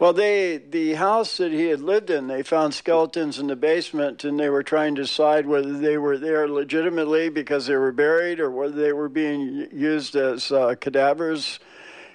Well, 0.00 0.12
they 0.12 0.58
the 0.58 0.94
house 0.94 1.38
that 1.38 1.50
he 1.50 1.66
had 1.66 1.80
lived 1.80 2.08
in, 2.08 2.28
they 2.28 2.44
found 2.44 2.72
skeletons 2.72 3.40
in 3.40 3.48
the 3.48 3.56
basement, 3.56 4.22
and 4.22 4.38
they 4.38 4.48
were 4.48 4.62
trying 4.62 4.94
to 4.94 5.02
decide 5.02 5.46
whether 5.46 5.76
they 5.76 5.98
were 5.98 6.16
there 6.16 6.46
legitimately 6.48 7.30
because 7.30 7.66
they 7.66 7.74
were 7.74 7.90
buried 7.90 8.38
or 8.38 8.48
whether 8.48 8.76
they 8.76 8.92
were 8.92 9.08
being 9.08 9.66
used 9.72 10.14
as 10.14 10.52
uh, 10.52 10.76
cadavers. 10.80 11.58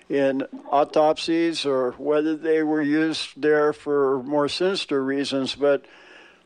in 0.09 0.43
autopsies 0.71 1.65
or 1.65 1.91
whether 1.93 2.35
they 2.35 2.61
were 2.63 2.81
used 2.81 3.29
there 3.35 3.73
for 3.73 4.21
more 4.23 4.47
sinister 4.47 5.03
reasons. 5.03 5.55
But 5.55 5.85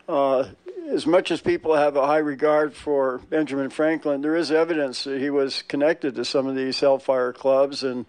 uh, 0.08 0.48
as 0.88 1.06
much 1.06 1.30
as 1.30 1.40
people 1.40 1.74
have 1.74 1.96
a 1.96 2.06
high 2.06 2.18
regard 2.18 2.74
for 2.74 3.18
Benjamin 3.28 3.70
Franklin, 3.70 4.22
there 4.22 4.36
is 4.36 4.50
evidence 4.50 5.04
that 5.04 5.20
he 5.20 5.30
was 5.30 5.62
connected 5.62 6.14
to 6.14 6.24
some 6.24 6.46
of 6.46 6.56
these 6.56 6.80
hellfire 6.80 7.32
clubs, 7.32 7.82
and 7.82 8.06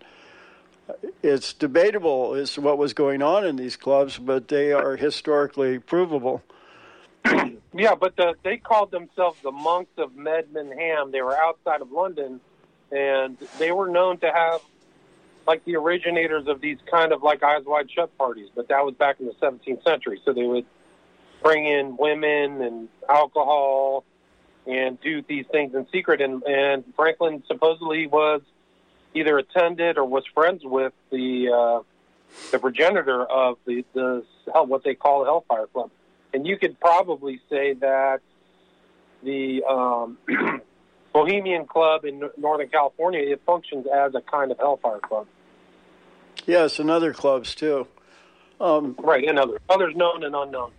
it's 1.21 1.53
debatable 1.53 2.33
as 2.35 2.53
to 2.53 2.61
what 2.61 2.77
was 2.77 2.93
going 2.93 3.21
on 3.21 3.45
in 3.45 3.55
these 3.55 3.75
clubs, 3.75 4.17
but 4.17 4.47
they 4.47 4.71
are 4.71 4.95
historically 4.95 5.79
provable. 5.79 6.43
yeah, 7.73 7.95
but 7.95 8.15
the, 8.15 8.35
they 8.43 8.57
called 8.57 8.91
themselves 8.91 9.39
the 9.43 9.51
monks 9.51 9.91
of 9.97 10.11
Medmenham. 10.11 11.11
They 11.11 11.21
were 11.21 11.37
outside 11.37 11.81
of 11.81 11.91
London, 11.91 12.39
and 12.91 13.37
they 13.57 13.71
were 13.71 13.89
known 13.89 14.17
to 14.19 14.31
have 14.31 14.61
like 15.47 15.65
the 15.65 15.75
originators 15.75 16.47
of 16.47 16.61
these 16.61 16.77
kind 16.89 17.11
of 17.11 17.23
like 17.23 17.41
eyes 17.43 17.63
wide 17.65 17.89
shut 17.91 18.15
parties. 18.17 18.49
But 18.55 18.67
that 18.69 18.85
was 18.85 18.93
back 18.95 19.19
in 19.19 19.25
the 19.25 19.33
17th 19.33 19.83
century, 19.83 20.21
so 20.23 20.31
they 20.31 20.43
would 20.43 20.65
bring 21.41 21.65
in 21.65 21.97
women 21.97 22.61
and 22.61 22.89
alcohol 23.09 24.03
and 24.67 24.99
do 25.01 25.23
these 25.27 25.45
things 25.51 25.73
in 25.73 25.87
secret. 25.91 26.21
And, 26.21 26.43
and 26.43 26.83
Franklin 26.95 27.43
supposedly 27.47 28.07
was 28.07 28.41
either 29.13 29.37
attended 29.37 29.97
or 29.97 30.05
was 30.05 30.23
friends 30.33 30.61
with 30.63 30.93
the 31.11 31.49
uh, 31.49 31.83
the 32.51 32.59
progenitor 32.59 33.23
of 33.25 33.57
the 33.65 33.83
the 33.93 34.23
what 34.53 34.83
they 34.83 34.95
call 34.95 35.21
the 35.21 35.25
Hellfire 35.25 35.67
Club. 35.67 35.91
And 36.33 36.45
you 36.45 36.57
could 36.57 36.79
probably 36.79 37.41
say 37.49 37.73
that 37.75 38.21
the 39.23 39.63
um, 39.63 40.17
Bohemian 41.13 41.65
Club 41.65 42.05
in 42.05 42.29
Northern 42.37 42.69
California 42.69 43.21
it 43.21 43.41
functions 43.45 43.87
as 43.93 44.13
a 44.15 44.21
kind 44.21 44.51
of 44.51 44.57
Hellfire 44.57 44.99
Club. 44.99 45.27
Yes, 46.45 46.79
and 46.79 46.89
other 46.89 47.13
clubs 47.13 47.53
too. 47.53 47.87
Um, 48.61 48.95
right, 48.99 49.27
and 49.27 49.39
others, 49.39 49.59
others 49.69 49.95
known 49.95 50.23
and 50.23 50.35
unknown. 50.35 50.71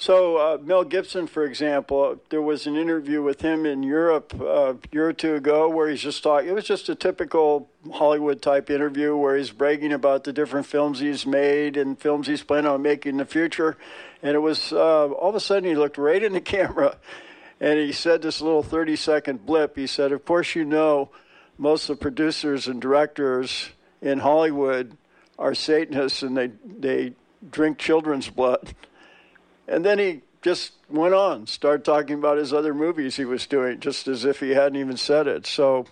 So 0.00 0.38
uh, 0.38 0.58
Mel 0.62 0.84
Gibson, 0.84 1.26
for 1.26 1.44
example, 1.44 2.18
there 2.30 2.40
was 2.40 2.66
an 2.66 2.74
interview 2.74 3.20
with 3.20 3.42
him 3.42 3.66
in 3.66 3.82
Europe 3.82 4.34
uh, 4.40 4.72
a 4.72 4.76
year 4.92 5.08
or 5.08 5.12
two 5.12 5.34
ago 5.34 5.68
where 5.68 5.90
he's 5.90 6.00
just 6.00 6.22
talking. 6.22 6.48
It 6.48 6.54
was 6.54 6.64
just 6.64 6.88
a 6.88 6.94
typical 6.94 7.68
Hollywood 7.92 8.40
type 8.40 8.70
interview 8.70 9.14
where 9.14 9.36
he's 9.36 9.50
bragging 9.50 9.92
about 9.92 10.24
the 10.24 10.32
different 10.32 10.64
films 10.64 11.00
he's 11.00 11.26
made 11.26 11.76
and 11.76 12.00
films 12.00 12.28
he's 12.28 12.42
planning 12.42 12.70
on 12.70 12.80
making 12.80 13.10
in 13.10 13.16
the 13.18 13.26
future. 13.26 13.76
And 14.22 14.34
it 14.34 14.38
was 14.38 14.72
uh, 14.72 15.08
all 15.08 15.28
of 15.28 15.34
a 15.34 15.40
sudden 15.40 15.68
he 15.68 15.76
looked 15.76 15.98
right 15.98 16.22
in 16.22 16.32
the 16.32 16.40
camera, 16.56 16.96
and 17.60 17.78
he 17.78 17.92
said 17.92 18.22
this 18.22 18.40
little 18.40 18.62
thirty 18.62 18.96
second 18.96 19.44
blip. 19.44 19.76
He 19.76 19.86
said, 19.86 20.12
"Of 20.12 20.24
course, 20.24 20.54
you 20.54 20.64
know, 20.64 21.10
most 21.58 21.90
of 21.90 21.98
the 21.98 22.00
producers 22.00 22.68
and 22.68 22.80
directors 22.80 23.68
in 24.00 24.20
Hollywood 24.20 24.96
are 25.38 25.54
Satanists 25.54 26.22
and 26.22 26.38
they 26.38 26.52
they 26.64 27.12
drink 27.50 27.76
children's 27.76 28.30
blood." 28.30 28.74
And 29.70 29.84
then 29.84 30.00
he 30.00 30.22
just 30.42 30.72
went 30.90 31.14
on, 31.14 31.46
started 31.46 31.84
talking 31.84 32.18
about 32.18 32.38
his 32.38 32.52
other 32.52 32.74
movies 32.74 33.16
he 33.16 33.24
was 33.24 33.46
doing, 33.46 33.78
just 33.78 34.08
as 34.08 34.24
if 34.24 34.40
he 34.40 34.50
hadn't 34.50 34.80
even 34.80 34.96
said 34.96 35.28
it. 35.28 35.46
So, 35.46 35.86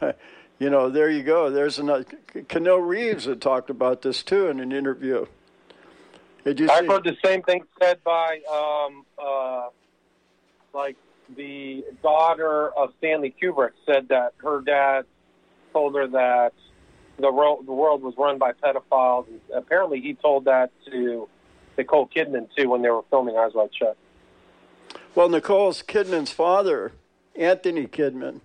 you 0.58 0.70
know, 0.70 0.88
there 0.88 1.10
you 1.10 1.24
go. 1.24 1.50
There's 1.50 1.80
another. 1.80 2.04
Keanu 2.32 2.86
Reeves 2.86 3.24
had 3.24 3.42
talked 3.42 3.70
about 3.70 4.02
this 4.02 4.22
too 4.22 4.46
in 4.46 4.60
an 4.60 4.70
interview. 4.70 5.26
Did 6.44 6.60
you 6.60 6.70
I've 6.70 6.84
see? 6.84 6.86
heard 6.86 7.04
the 7.04 7.16
same 7.24 7.42
thing 7.42 7.64
said 7.82 8.04
by, 8.04 8.40
um, 8.52 9.04
uh, 9.18 9.68
like, 10.72 10.96
the 11.34 11.84
daughter 12.02 12.70
of 12.76 12.92
Stanley 12.98 13.34
Kubrick 13.42 13.72
said 13.86 14.08
that 14.08 14.34
her 14.38 14.60
dad 14.60 15.06
told 15.72 15.96
her 15.96 16.06
that 16.08 16.52
the 17.18 17.32
world, 17.32 17.66
the 17.66 17.72
world 17.72 18.02
was 18.02 18.14
run 18.16 18.38
by 18.38 18.52
pedophiles. 18.52 19.26
And 19.26 19.40
apparently, 19.54 20.00
he 20.00 20.14
told 20.14 20.44
that 20.44 20.70
to 20.90 21.28
Nicole 21.76 22.08
Kidman 22.08 22.48
too 22.56 22.68
when 22.68 22.82
they 22.82 22.90
were 22.90 23.02
filming 23.10 23.36
Eyes 23.36 23.52
Wide 23.54 23.70
Shut. 23.78 23.96
Well, 25.14 25.28
Nicole's 25.28 25.82
Kidman's 25.82 26.32
father, 26.32 26.92
Anthony 27.36 27.86
Kidman, 27.86 28.40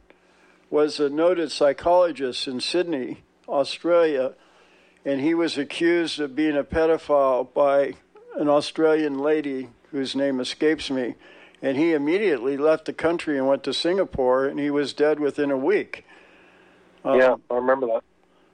was 0.69 0.99
a 0.99 1.09
noted 1.09 1.51
psychologist 1.51 2.47
in 2.47 2.59
Sydney, 2.59 3.23
Australia, 3.47 4.33
and 5.03 5.19
he 5.19 5.33
was 5.33 5.57
accused 5.57 6.19
of 6.19 6.35
being 6.35 6.55
a 6.55 6.63
pedophile 6.63 7.51
by 7.53 7.95
an 8.35 8.47
Australian 8.47 9.17
lady 9.17 9.69
whose 9.91 10.15
name 10.15 10.39
escapes 10.39 10.91
me. 10.91 11.15
And 11.61 11.75
he 11.75 11.93
immediately 11.93 12.55
left 12.55 12.85
the 12.85 12.93
country 12.93 13.37
and 13.37 13.47
went 13.47 13.63
to 13.63 13.73
Singapore, 13.73 14.45
and 14.45 14.59
he 14.59 14.69
was 14.69 14.93
dead 14.93 15.19
within 15.19 15.51
a 15.51 15.57
week. 15.57 16.05
Um, 17.03 17.19
yeah, 17.19 17.35
I 17.49 17.55
remember 17.55 17.87
that. 17.87 18.03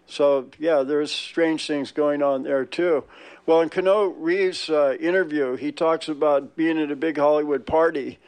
So, 0.07 0.49
yeah, 0.59 0.83
there's 0.83 1.11
strange 1.11 1.65
things 1.65 1.91
going 1.91 2.21
on 2.21 2.43
there, 2.43 2.65
too. 2.65 3.03
Well, 3.45 3.61
in 3.61 3.69
Keanu 3.69 4.13
Reeves' 4.17 4.69
uh, 4.69 4.95
interview, 4.99 5.55
he 5.55 5.71
talks 5.71 6.07
about 6.07 6.55
being 6.55 6.79
at 6.79 6.91
a 6.91 6.95
big 6.95 7.17
Hollywood 7.17 7.65
party 7.65 8.19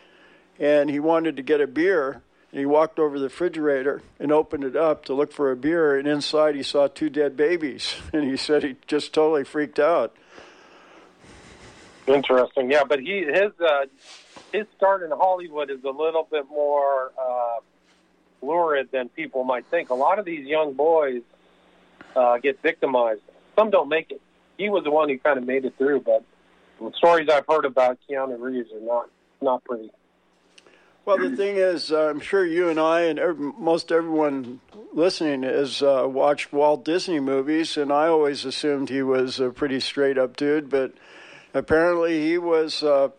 and 0.59 0.89
he 0.89 0.99
wanted 0.99 1.37
to 1.37 1.43
get 1.43 1.61
a 1.61 1.67
beer. 1.67 2.21
And 2.51 2.59
he 2.59 2.65
walked 2.65 2.97
over 2.97 3.19
the 3.19 3.25
refrigerator 3.25 4.01
and 4.19 4.31
opened 4.31 4.63
it 4.63 4.75
up 4.75 5.05
to 5.05 5.13
look 5.13 5.33
for 5.33 5.51
a 5.51 5.55
beer, 5.55 5.97
and 5.97 6.07
inside 6.07 6.55
he 6.55 6.63
saw 6.63 6.87
two 6.87 7.09
dead 7.09 7.35
babies. 7.35 7.95
And 8.13 8.23
he 8.23 8.37
said 8.37 8.63
he 8.63 8.77
just 8.87 9.13
totally 9.13 9.43
freaked 9.43 9.79
out. 9.79 10.15
Interesting, 12.07 12.71
yeah. 12.71 12.85
But 12.85 13.01
he 13.01 13.25
his 13.25 13.51
uh, 13.59 13.85
his 14.53 14.65
start 14.77 15.03
in 15.03 15.11
Hollywood 15.11 15.69
is 15.69 15.83
a 15.83 15.89
little 15.89 16.25
bit 16.31 16.47
more 16.49 17.11
uh, 17.21 17.57
lurid 18.41 18.89
than 18.91 19.09
people 19.09 19.43
might 19.43 19.65
think. 19.65 19.89
A 19.89 19.93
lot 19.93 20.17
of 20.17 20.23
these 20.23 20.47
young 20.47 20.73
boys 20.73 21.21
uh, 22.17 22.38
get 22.39 22.62
victimized. 22.62 23.21
Some 23.56 23.69
don't 23.69 23.89
make 23.89 24.12
it 24.12 24.21
he 24.58 24.69
was 24.69 24.84
the 24.84 24.91
one 24.91 25.10
who 25.10 25.17
kind 25.19 25.38
of 25.38 25.45
made 25.45 25.65
it 25.65 25.77
through. 25.77 26.01
But 26.01 26.23
the 26.80 26.91
stories 26.97 27.30
I've 27.30 27.45
heard 27.47 27.65
about 27.65 27.97
Keanu 28.10 28.39
Reeves 28.39 28.71
are 28.73 28.82
not 28.82 29.10
not 29.41 29.63
pretty. 29.63 29.91
Well, 31.06 31.17
the 31.17 31.38
thing 31.38 31.56
is, 31.56 31.89
uh, 31.89 32.10
I'm 32.10 32.19
sure 32.19 32.45
you 32.45 32.67
and 32.67 32.77
I 32.77 33.03
and 33.03 33.17
every, 33.17 33.53
most 33.58 33.93
everyone 33.93 34.60
listening 34.91 35.43
has 35.43 35.82
uh, 35.82 36.06
watched 36.06 36.51
Walt 36.51 36.84
Disney 36.84 37.21
movies, 37.21 37.77
and 37.77 37.93
I 37.93 38.08
always 38.08 38.43
assumed 38.43 38.89
he 38.89 39.01
was 39.01 39.39
a 39.39 39.49
pretty 39.49 39.80
straight 39.80 40.17
up 40.17 40.36
dude, 40.36 40.69
but 40.69 40.93
apparently 41.53 42.25
he 42.25 42.38
was. 42.38 42.84
Uh, 42.84 43.10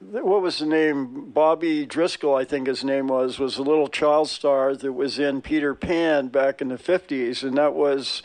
what 0.00 0.42
was 0.42 0.58
the 0.58 0.66
name? 0.66 1.30
Bobby 1.30 1.86
Driscoll, 1.86 2.34
I 2.34 2.44
think 2.44 2.66
his 2.66 2.84
name 2.84 3.08
was, 3.08 3.38
was 3.38 3.58
a 3.58 3.62
little 3.62 3.88
child 3.88 4.28
star 4.28 4.76
that 4.76 4.92
was 4.92 5.18
in 5.18 5.40
Peter 5.40 5.74
Pan 5.74 6.28
back 6.28 6.60
in 6.60 6.68
the 6.68 6.76
50s, 6.76 7.42
and 7.42 7.56
that 7.56 7.74
was 7.74 8.22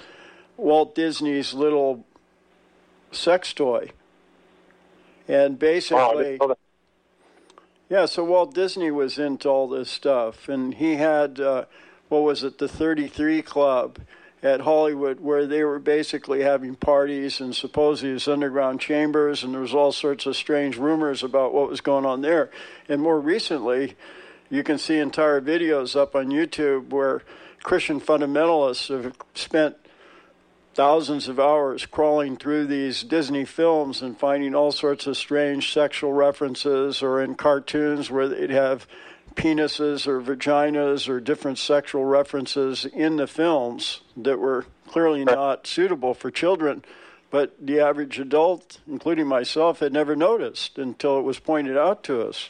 Walt 0.58 0.96
Disney's 0.96 1.54
little 1.54 2.06
sex 3.12 3.54
toy. 3.54 3.92
And 5.28 5.58
basically, 5.58 6.38
wow, 6.42 6.56
yeah, 7.90 8.06
so 8.06 8.24
Walt 8.24 8.54
Disney 8.54 8.92
was 8.92 9.18
into 9.18 9.48
all 9.50 9.68
this 9.68 9.90
stuff, 9.90 10.50
and 10.50 10.74
he 10.74 10.96
had, 10.96 11.40
uh, 11.40 11.66
what 12.10 12.24
was 12.24 12.44
it, 12.44 12.58
the 12.58 12.68
33 12.68 13.42
Club 13.42 14.00
at 14.44 14.62
Hollywood, 14.62 15.20
where 15.20 15.46
they 15.46 15.64
were 15.64 15.80
basically 15.80 16.42
having 16.42 16.76
parties 16.76 17.40
and 17.40 17.56
supposedly 17.56 18.14
his 18.14 18.28
underground 18.28 18.80
chambers, 18.80 19.44
and 19.44 19.54
there 19.54 19.62
was 19.62 19.74
all 19.74 19.92
sorts 19.92 20.26
of 20.26 20.36
strange 20.36 20.78
rumors 20.78 21.22
about 21.22 21.54
what 21.54 21.70
was 21.70 21.82
going 21.82 22.06
on 22.06 22.22
there. 22.22 22.50
And 22.90 23.02
more 23.02 23.20
recently, 23.20 23.96
you 24.50 24.64
can 24.64 24.78
see 24.78 24.98
entire 24.98 25.40
videos 25.42 25.96
up 25.96 26.16
on 26.16 26.28
YouTube 26.28 26.90
where 26.90 27.22
Christian 27.62 28.02
fundamentalists 28.02 28.90
have 28.90 29.16
spent 29.36 29.78
thousands 30.74 31.28
of 31.28 31.40
hours 31.40 31.86
crawling 31.86 32.38
through 32.38 32.66
these 32.66 33.04
Disney 33.04 33.46
films 33.46 34.02
and 34.02 34.18
finding 34.18 34.56
all 34.56 34.72
sorts 34.72 35.06
of 35.06 35.18
strange 35.18 35.72
sexual 35.72 36.14
references, 36.14 37.04
or 37.04 37.22
in 37.22 37.36
cartoons 37.36 38.10
where 38.10 38.28
they'd 38.28 38.50
have 38.50 38.88
penises 39.36 40.08
or 40.08 40.22
vaginas 40.22 41.08
or 41.08 41.20
different 41.20 41.58
sexual 41.58 42.06
references 42.06 42.86
in 42.86 43.18
the 43.18 43.28
films 43.28 44.02
that 44.18 44.40
were 44.40 44.66
clearly 44.88 45.24
not 45.24 45.66
suitable 45.68 46.14
for 46.14 46.32
children. 46.32 46.84
But 47.30 47.56
the 47.66 47.80
average 47.80 48.20
adult, 48.20 48.80
including 48.88 49.26
myself, 49.26 49.80
had 49.80 49.94
never 49.94 50.16
noticed 50.16 50.78
until 50.78 51.18
it 51.18 51.22
was 51.22 51.40
pointed 51.40 51.78
out 51.78 52.04
to 52.04 52.28
us. 52.28 52.50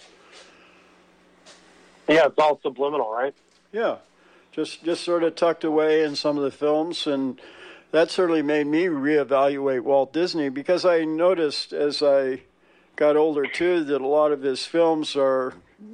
Yeah, 2.07 2.25
it's 2.25 2.39
all 2.39 2.59
subliminal, 2.61 3.11
right? 3.11 3.35
Yeah, 3.71 3.97
just 4.51 4.83
just 4.83 5.03
sort 5.03 5.23
of 5.23 5.35
tucked 5.35 5.63
away 5.63 6.03
in 6.03 6.15
some 6.15 6.35
of 6.37 6.43
the 6.43 6.51
films, 6.51 7.05
and 7.05 7.39
that 7.91 8.09
certainly 8.09 8.41
made 8.41 8.67
me 8.67 8.85
reevaluate 8.85 9.81
Walt 9.81 10.11
Disney 10.11 10.49
because 10.49 10.83
I 10.83 11.05
noticed 11.05 11.73
as 11.73 12.01
I 12.01 12.41
got 12.95 13.15
older 13.15 13.45
too 13.45 13.83
that 13.83 14.01
a 14.01 14.07
lot 14.07 14.31
of 14.31 14.41
his 14.41 14.65
films 14.65 15.15
are 15.15 15.53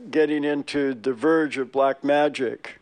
getting 0.09 0.43
into 0.43 0.93
the 0.93 1.13
verge 1.13 1.57
of 1.57 1.71
black 1.71 2.03
magic. 2.03 2.79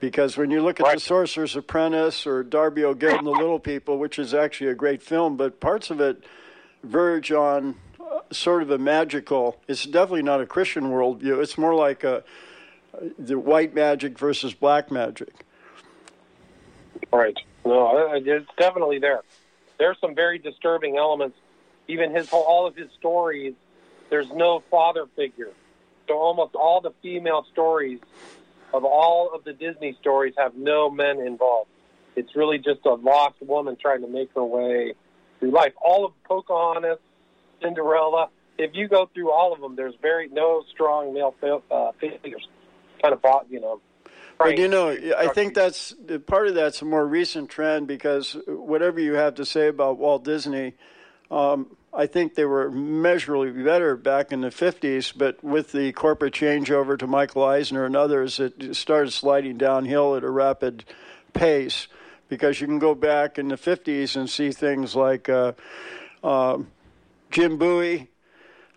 Because 0.00 0.36
when 0.36 0.50
you 0.50 0.62
look 0.62 0.80
at 0.80 0.84
right. 0.84 0.94
The 0.94 1.00
Sorcerer's 1.00 1.56
Apprentice 1.56 2.26
or 2.26 2.42
Darby 2.42 2.84
O'Gill 2.84 3.18
and 3.18 3.26
the 3.26 3.32
Little 3.32 3.58
People, 3.58 3.98
which 3.98 4.18
is 4.18 4.32
actually 4.32 4.70
a 4.70 4.74
great 4.74 5.02
film, 5.02 5.36
but 5.36 5.60
parts 5.60 5.90
of 5.90 6.00
it 6.00 6.24
verge 6.82 7.30
on 7.30 7.74
uh, 8.00 8.20
sort 8.30 8.62
of 8.62 8.70
a 8.70 8.78
magical. 8.78 9.60
It's 9.68 9.84
definitely 9.84 10.22
not 10.22 10.40
a 10.40 10.46
Christian 10.46 10.84
worldview. 10.84 11.42
It's 11.42 11.58
more 11.58 11.74
like 11.74 12.02
a 12.02 12.24
the 13.18 13.38
white 13.38 13.74
magic 13.74 14.18
versus 14.18 14.54
black 14.54 14.90
magic. 14.90 15.32
Right. 17.12 17.36
No, 17.64 18.12
it's 18.14 18.50
definitely 18.58 18.98
there. 18.98 19.20
There's 19.78 19.98
some 20.00 20.14
very 20.14 20.38
disturbing 20.38 20.96
elements. 20.96 21.36
Even 21.88 22.14
his 22.14 22.28
whole, 22.28 22.42
all 22.42 22.66
of 22.66 22.76
his 22.76 22.90
stories, 22.98 23.54
there's 24.10 24.30
no 24.30 24.62
father 24.70 25.06
figure. 25.16 25.50
So 26.10 26.18
almost 26.18 26.56
all 26.56 26.80
the 26.80 26.92
female 27.02 27.46
stories 27.52 28.00
of 28.74 28.84
all 28.84 29.30
of 29.32 29.44
the 29.44 29.52
Disney 29.52 29.96
stories 30.00 30.34
have 30.36 30.56
no 30.56 30.90
men 30.90 31.20
involved. 31.20 31.70
It's 32.16 32.34
really 32.34 32.58
just 32.58 32.84
a 32.84 32.94
lost 32.94 33.36
woman 33.40 33.76
trying 33.80 34.00
to 34.00 34.08
make 34.08 34.30
her 34.34 34.44
way 34.44 34.94
through 35.38 35.52
life. 35.52 35.72
All 35.80 36.04
of 36.04 36.12
Pocahontas, 36.24 36.98
Cinderella, 37.62 38.28
if 38.58 38.72
you 38.74 38.88
go 38.88 39.08
through 39.14 39.30
all 39.30 39.52
of 39.52 39.60
them, 39.60 39.76
there's 39.76 39.94
very 40.02 40.26
no 40.26 40.64
strong 40.72 41.14
male 41.14 41.32
uh, 41.70 41.92
figures. 42.00 42.48
Kind 43.00 43.14
of, 43.14 43.20
you 43.48 43.60
know. 43.60 43.80
But 44.36 44.58
you 44.58 44.66
know, 44.66 44.88
I 45.16 45.28
think 45.28 45.54
that's 45.54 45.94
part 46.26 46.48
of 46.48 46.56
that's 46.56 46.82
a 46.82 46.86
more 46.86 47.06
recent 47.06 47.50
trend 47.50 47.86
because 47.86 48.36
whatever 48.48 48.98
you 48.98 49.14
have 49.14 49.36
to 49.36 49.44
say 49.44 49.68
about 49.68 49.98
Walt 49.98 50.24
Disney, 50.24 50.74
um, 51.30 51.76
I 51.92 52.06
think 52.06 52.34
they 52.34 52.44
were 52.44 52.70
measurably 52.70 53.50
better 53.50 53.96
back 53.96 54.30
in 54.30 54.42
the 54.42 54.48
50s, 54.48 55.12
but 55.16 55.42
with 55.42 55.72
the 55.72 55.92
corporate 55.92 56.34
changeover 56.34 56.96
to 56.96 57.06
Michael 57.06 57.44
Eisner 57.44 57.84
and 57.84 57.96
others, 57.96 58.38
it 58.38 58.76
started 58.76 59.10
sliding 59.10 59.58
downhill 59.58 60.14
at 60.14 60.22
a 60.22 60.30
rapid 60.30 60.84
pace 61.32 61.88
because 62.28 62.60
you 62.60 62.68
can 62.68 62.78
go 62.78 62.94
back 62.94 63.38
in 63.38 63.48
the 63.48 63.56
50s 63.56 64.14
and 64.14 64.30
see 64.30 64.52
things 64.52 64.94
like 64.94 65.28
uh, 65.28 65.52
uh, 66.22 66.58
Jim 67.32 67.58
Bowie. 67.58 68.08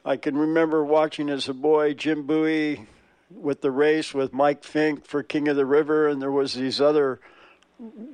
I 0.04 0.17
can 0.17 0.36
remember 0.36 0.84
watching 0.84 1.30
as 1.30 1.47
a 1.47 1.54
boy 1.54 1.93
Jim 1.93 2.23
Bowie 2.23 2.88
with 3.30 3.62
the 3.62 3.71
race 3.71 4.13
with 4.13 4.34
Mike 4.34 4.63
Fink 4.63 5.06
for 5.06 5.21
King 5.21 5.47
of 5.47 5.56
the 5.56 5.67
River, 5.67 6.08
and 6.08 6.19
there 6.19 6.32
was 6.32 6.56
these 6.56 6.82
other 6.82 7.19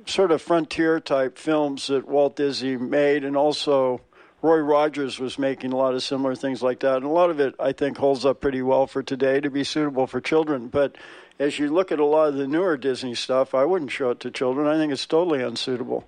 sort 0.06 0.30
of 0.30 0.42
frontier 0.42 1.00
type 1.00 1.38
films 1.38 1.86
that 1.86 2.06
Walt 2.06 2.36
Disney 2.36 2.76
made, 2.76 3.24
and 3.24 3.36
also 3.36 4.02
Roy 4.42 4.58
Rogers 4.58 5.18
was 5.18 5.38
making 5.38 5.72
a 5.72 5.76
lot 5.76 5.94
of 5.94 6.02
similar 6.02 6.34
things 6.34 6.62
like 6.62 6.80
that. 6.80 6.96
And 6.96 7.04
a 7.04 7.10
lot 7.10 7.30
of 7.30 7.40
it, 7.40 7.54
I 7.60 7.72
think, 7.72 7.98
holds 7.98 8.24
up 8.24 8.40
pretty 8.40 8.62
well 8.62 8.86
for 8.86 9.02
today 9.02 9.40
to 9.40 9.50
be 9.50 9.64
suitable 9.64 10.06
for 10.06 10.20
children. 10.20 10.68
But 10.68 10.96
as 11.38 11.58
you 11.58 11.68
look 11.68 11.92
at 11.92 11.98
a 11.98 12.04
lot 12.04 12.28
of 12.28 12.34
the 12.34 12.46
newer 12.46 12.76
Disney 12.76 13.14
stuff, 13.14 13.54
I 13.54 13.64
wouldn't 13.64 13.90
show 13.90 14.10
it 14.10 14.20
to 14.20 14.30
children. 14.30 14.66
I 14.66 14.76
think 14.76 14.92
it's 14.92 15.06
totally 15.06 15.42
unsuitable. 15.42 16.06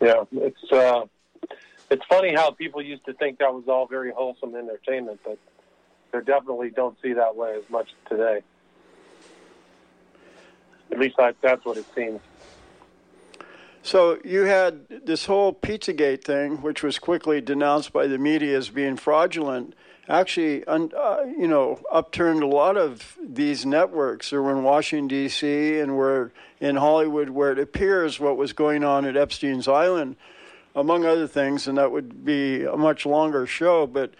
Yeah, 0.00 0.24
it's 0.32 0.72
uh, 0.72 1.06
it's 1.90 2.04
funny 2.08 2.34
how 2.34 2.50
people 2.50 2.82
used 2.82 3.04
to 3.06 3.14
think 3.14 3.38
that 3.38 3.52
was 3.52 3.64
all 3.66 3.86
very 3.86 4.12
wholesome 4.12 4.54
entertainment, 4.54 5.20
but 5.24 5.38
they 6.12 6.20
definitely 6.20 6.70
don't 6.70 6.96
see 7.02 7.14
that 7.14 7.34
way 7.34 7.54
as 7.56 7.68
much 7.70 7.88
today. 8.08 8.42
At 10.90 10.98
least 10.98 11.16
I, 11.18 11.34
that's 11.42 11.64
what 11.64 11.76
it 11.76 11.86
seems. 11.94 12.20
So 13.88 14.18
you 14.22 14.42
had 14.42 15.06
this 15.06 15.24
whole 15.24 15.54
Pizzagate 15.54 16.22
thing, 16.22 16.60
which 16.60 16.82
was 16.82 16.98
quickly 16.98 17.40
denounced 17.40 17.90
by 17.90 18.06
the 18.06 18.18
media 18.18 18.58
as 18.58 18.68
being 18.68 18.98
fraudulent. 18.98 19.74
Actually, 20.06 20.62
uh, 20.66 20.76
you 21.24 21.48
know, 21.48 21.80
upturned 21.90 22.42
a 22.42 22.46
lot 22.46 22.76
of 22.76 23.16
these 23.18 23.64
networks. 23.64 24.28
There 24.28 24.42
were 24.42 24.50
in 24.50 24.62
Washington 24.62 25.08
D.C. 25.08 25.80
and 25.80 25.96
were 25.96 26.32
in 26.60 26.76
Hollywood, 26.76 27.30
where 27.30 27.50
it 27.50 27.58
appears 27.58 28.20
what 28.20 28.36
was 28.36 28.52
going 28.52 28.84
on 28.84 29.06
at 29.06 29.16
Epstein's 29.16 29.66
Island, 29.66 30.16
among 30.76 31.06
other 31.06 31.26
things, 31.26 31.66
and 31.66 31.78
that 31.78 31.90
would 31.90 32.26
be 32.26 32.64
a 32.64 32.76
much 32.76 33.06
longer 33.06 33.46
show. 33.46 33.86
But 33.86 34.12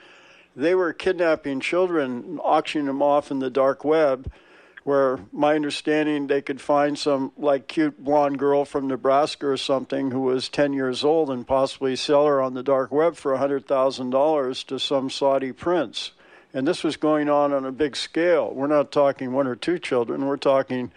they 0.56 0.74
were 0.74 0.94
kidnapping 0.94 1.60
children, 1.60 2.38
auctioning 2.42 2.86
them 2.86 3.02
off 3.02 3.30
in 3.30 3.40
the 3.40 3.50
dark 3.50 3.84
web 3.84 4.32
where 4.88 5.18
my 5.32 5.54
understanding 5.54 6.28
they 6.28 6.40
could 6.40 6.62
find 6.62 6.98
some 6.98 7.30
like 7.36 7.68
cute 7.68 8.02
blonde 8.02 8.38
girl 8.38 8.64
from 8.64 8.88
Nebraska 8.88 9.46
or 9.46 9.58
something 9.58 10.10
who 10.12 10.20
was 10.20 10.48
10 10.48 10.72
years 10.72 11.04
old 11.04 11.28
and 11.28 11.46
possibly 11.46 11.94
sell 11.94 12.24
her 12.24 12.40
on 12.40 12.54
the 12.54 12.62
dark 12.62 12.90
web 12.90 13.14
for 13.14 13.36
$100,000 13.36 14.64
to 14.64 14.78
some 14.78 15.10
Saudi 15.10 15.52
prince. 15.52 16.12
And 16.54 16.66
this 16.66 16.82
was 16.82 16.96
going 16.96 17.28
on 17.28 17.52
on 17.52 17.66
a 17.66 17.70
big 17.70 17.96
scale. 17.96 18.50
We're 18.50 18.66
not 18.66 18.90
talking 18.90 19.34
one 19.34 19.46
or 19.46 19.56
two 19.56 19.78
children. 19.78 20.24
We're 20.24 20.38
talking 20.38 20.90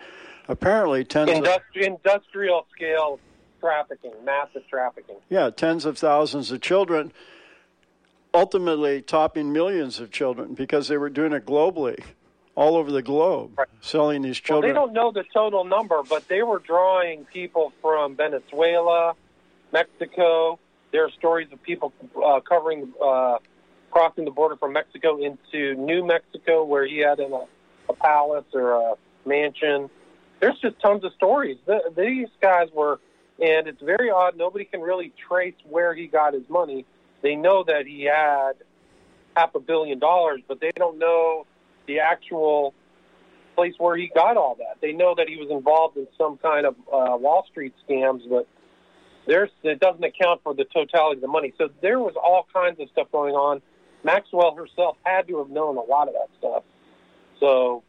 apparently 0.47 1.03
tens 1.03 1.29
Industri- 1.29 1.57
of 1.57 1.81
industrial 1.81 2.67
scale 2.73 3.19
trafficking, 3.59 4.13
massive 4.23 4.65
trafficking. 4.69 5.17
Yeah, 5.29 5.49
tens 5.49 5.83
of 5.83 5.97
thousands 5.97 6.49
of 6.49 6.61
children, 6.61 7.11
ultimately 8.33 9.01
topping 9.01 9.51
millions 9.51 9.99
of 9.99 10.11
children 10.11 10.53
because 10.53 10.87
they 10.87 10.95
were 10.95 11.09
doing 11.09 11.33
it 11.33 11.45
globally 11.45 12.01
all 12.55 12.75
over 12.75 12.91
the 12.91 13.01
globe 13.01 13.51
right. 13.57 13.67
selling 13.81 14.21
these 14.21 14.39
children. 14.39 14.73
Well, 14.73 14.87
they 14.87 14.93
don't 14.93 14.93
know 14.93 15.11
the 15.11 15.25
total 15.33 15.63
number, 15.63 16.01
but 16.07 16.27
they 16.27 16.43
were 16.43 16.59
drawing 16.59 17.25
people 17.25 17.71
from 17.81 18.15
Venezuela, 18.15 19.13
Mexico. 19.71 20.59
There 20.91 21.05
are 21.05 21.11
stories 21.11 21.47
of 21.51 21.61
people 21.63 21.93
uh, 22.23 22.41
covering 22.41 22.91
uh, 23.03 23.37
crossing 23.89 24.25
the 24.25 24.31
border 24.31 24.55
from 24.55 24.73
Mexico 24.73 25.17
into 25.17 25.75
New 25.75 26.05
Mexico, 26.05 26.63
where 26.63 26.85
he 26.85 26.97
had 26.97 27.19
in 27.19 27.31
a, 27.31 27.45
a 27.89 27.93
palace 27.93 28.45
or 28.53 28.73
a 28.73 28.93
mansion. 29.25 29.89
There's 30.39 30.59
just 30.59 30.79
tons 30.81 31.03
of 31.03 31.13
stories. 31.13 31.57
The, 31.65 31.93
these 31.95 32.29
guys 32.41 32.69
were, 32.73 32.99
and 33.41 33.67
it's 33.67 33.81
very 33.81 34.09
odd. 34.09 34.37
Nobody 34.37 34.65
can 34.65 34.81
really 34.81 35.13
trace 35.27 35.53
where 35.69 35.93
he 35.93 36.07
got 36.07 36.33
his 36.33 36.49
money. 36.49 36.85
They 37.21 37.35
know 37.35 37.63
that 37.65 37.85
he 37.85 38.03
had 38.03 38.53
half 39.35 39.55
a 39.55 39.59
billion 39.59 39.99
dollars, 39.99 40.41
but 40.47 40.59
they 40.59 40.71
don't 40.75 40.97
know 40.97 41.45
the 41.91 41.99
actual 41.99 42.73
place 43.55 43.73
where 43.77 43.97
he 43.97 44.09
got 44.15 44.37
all 44.37 44.55
that. 44.55 44.77
They 44.81 44.93
know 44.93 45.13
that 45.15 45.27
he 45.27 45.35
was 45.35 45.49
involved 45.49 45.97
in 45.97 46.07
some 46.17 46.37
kind 46.37 46.65
of 46.65 46.75
uh, 46.91 47.17
Wall 47.17 47.45
Street 47.51 47.73
scams, 47.87 48.21
but 48.29 48.47
there's 49.27 49.49
it 49.63 49.79
doesn't 49.79 50.03
account 50.03 50.41
for 50.43 50.53
the 50.53 50.63
totality 50.63 51.17
of 51.17 51.21
the 51.21 51.27
money. 51.27 51.53
So 51.57 51.69
there 51.81 51.99
was 51.99 52.13
all 52.15 52.47
kinds 52.53 52.79
of 52.79 52.89
stuff 52.89 53.11
going 53.11 53.35
on. 53.35 53.61
Maxwell 54.03 54.55
herself 54.55 54.97
had 55.03 55.27
to 55.27 55.39
have 55.39 55.49
known 55.49 55.77
a 55.77 55.81
lot 55.81 56.07
of 56.07 56.13
that 56.13 56.29
stuff. 56.39 56.63
So 57.39 57.83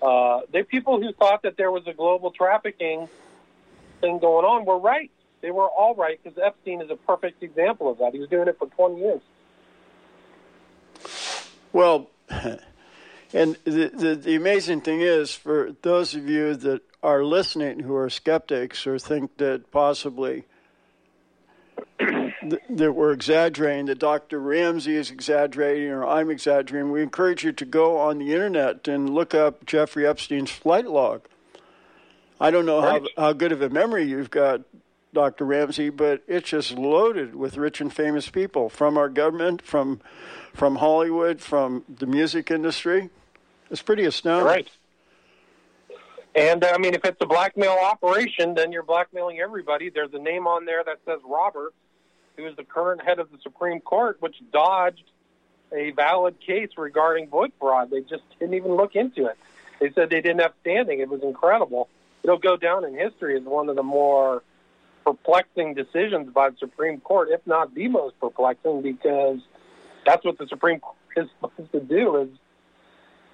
uh, 0.00 0.40
the 0.52 0.62
people 0.62 1.00
who 1.00 1.12
thought 1.12 1.42
that 1.42 1.56
there 1.56 1.70
was 1.70 1.86
a 1.86 1.92
global 1.92 2.30
trafficking 2.30 3.08
thing 4.00 4.18
going 4.18 4.44
on 4.44 4.64
were 4.64 4.78
right. 4.78 5.10
They 5.42 5.50
were 5.50 5.68
all 5.68 5.94
right 5.94 6.18
because 6.22 6.38
Epstein 6.42 6.80
is 6.80 6.90
a 6.90 6.96
perfect 6.96 7.42
example 7.42 7.90
of 7.90 7.98
that. 7.98 8.14
He 8.14 8.18
was 8.18 8.30
doing 8.30 8.48
it 8.48 8.58
for 8.58 8.66
20 8.68 8.98
years. 8.98 9.20
Well, 11.72 12.10
And 13.34 13.56
the, 13.64 13.90
the, 13.92 14.14
the, 14.14 14.36
amazing 14.36 14.82
thing 14.82 15.00
is, 15.00 15.34
for 15.34 15.72
those 15.82 16.14
of 16.14 16.30
you 16.30 16.54
that 16.54 16.82
are 17.02 17.24
listening 17.24 17.80
who 17.80 17.96
are 17.96 18.08
skeptics 18.08 18.86
or 18.86 18.96
think 18.96 19.38
that 19.38 19.72
possibly 19.72 20.44
that 21.98 22.92
we're 22.92 23.10
exaggerating, 23.10 23.86
that 23.86 23.98
Dr. 23.98 24.38
Ramsey 24.38 24.94
is 24.94 25.10
exaggerating 25.10 25.88
or 25.88 26.06
I'm 26.06 26.30
exaggerating, 26.30 26.92
we 26.92 27.02
encourage 27.02 27.42
you 27.42 27.50
to 27.50 27.64
go 27.64 27.98
on 27.98 28.18
the 28.18 28.32
internet 28.32 28.86
and 28.86 29.10
look 29.10 29.34
up 29.34 29.66
Jeffrey 29.66 30.06
Epstein's 30.06 30.52
flight 30.52 30.86
log. 30.86 31.22
I 32.40 32.52
don't 32.52 32.66
know 32.66 32.82
how, 32.82 33.00
how 33.16 33.32
good 33.32 33.50
of 33.50 33.62
a 33.62 33.68
memory 33.68 34.04
you've 34.04 34.30
got, 34.30 34.60
Dr. 35.12 35.44
Ramsey, 35.44 35.90
but 35.90 36.22
it's 36.28 36.50
just 36.50 36.72
loaded 36.72 37.34
with 37.34 37.56
rich 37.56 37.80
and 37.80 37.92
famous 37.92 38.28
people 38.28 38.68
from 38.68 38.96
our 38.96 39.08
government, 39.08 39.60
from 39.60 40.00
from 40.52 40.76
Hollywood, 40.76 41.40
from 41.40 41.84
the 41.88 42.06
music 42.06 42.48
industry. 42.48 43.10
It's 43.70 43.82
pretty 43.82 44.04
astounding. 44.04 44.46
Right. 44.46 44.68
And 46.34 46.64
uh, 46.64 46.72
I 46.74 46.78
mean, 46.78 46.94
if 46.94 47.04
it's 47.04 47.20
a 47.20 47.26
blackmail 47.26 47.76
operation, 47.80 48.54
then 48.54 48.72
you're 48.72 48.82
blackmailing 48.82 49.40
everybody. 49.40 49.90
There's 49.90 50.12
a 50.12 50.18
name 50.18 50.46
on 50.46 50.64
there 50.64 50.82
that 50.84 50.98
says 51.04 51.20
Roberts, 51.24 51.76
who 52.36 52.46
is 52.46 52.56
the 52.56 52.64
current 52.64 53.02
head 53.02 53.18
of 53.18 53.30
the 53.30 53.38
Supreme 53.42 53.80
Court, 53.80 54.16
which 54.20 54.36
dodged 54.52 55.04
a 55.72 55.92
valid 55.92 56.40
case 56.40 56.70
regarding 56.76 57.28
vote 57.28 57.52
fraud. 57.58 57.90
They 57.90 58.00
just 58.00 58.22
didn't 58.38 58.54
even 58.54 58.74
look 58.74 58.96
into 58.96 59.26
it. 59.26 59.38
They 59.80 59.90
said 59.92 60.10
they 60.10 60.20
didn't 60.20 60.40
have 60.40 60.52
standing. 60.60 61.00
It 61.00 61.08
was 61.08 61.22
incredible. 61.22 61.88
It'll 62.22 62.38
go 62.38 62.56
down 62.56 62.84
in 62.84 62.94
history 62.94 63.36
as 63.36 63.42
one 63.42 63.68
of 63.68 63.76
the 63.76 63.82
more 63.82 64.42
perplexing 65.04 65.74
decisions 65.74 66.32
by 66.32 66.50
the 66.50 66.56
Supreme 66.56 67.00
Court, 67.00 67.28
if 67.30 67.46
not 67.46 67.74
the 67.74 67.88
most 67.88 68.18
perplexing, 68.18 68.82
because 68.82 69.40
that's 70.06 70.24
what 70.24 70.38
the 70.38 70.46
Supreme 70.46 70.80
Court 70.80 70.96
is 71.16 71.28
supposed 71.40 71.72
to 71.72 71.80
do 71.80 72.16
is 72.16 72.28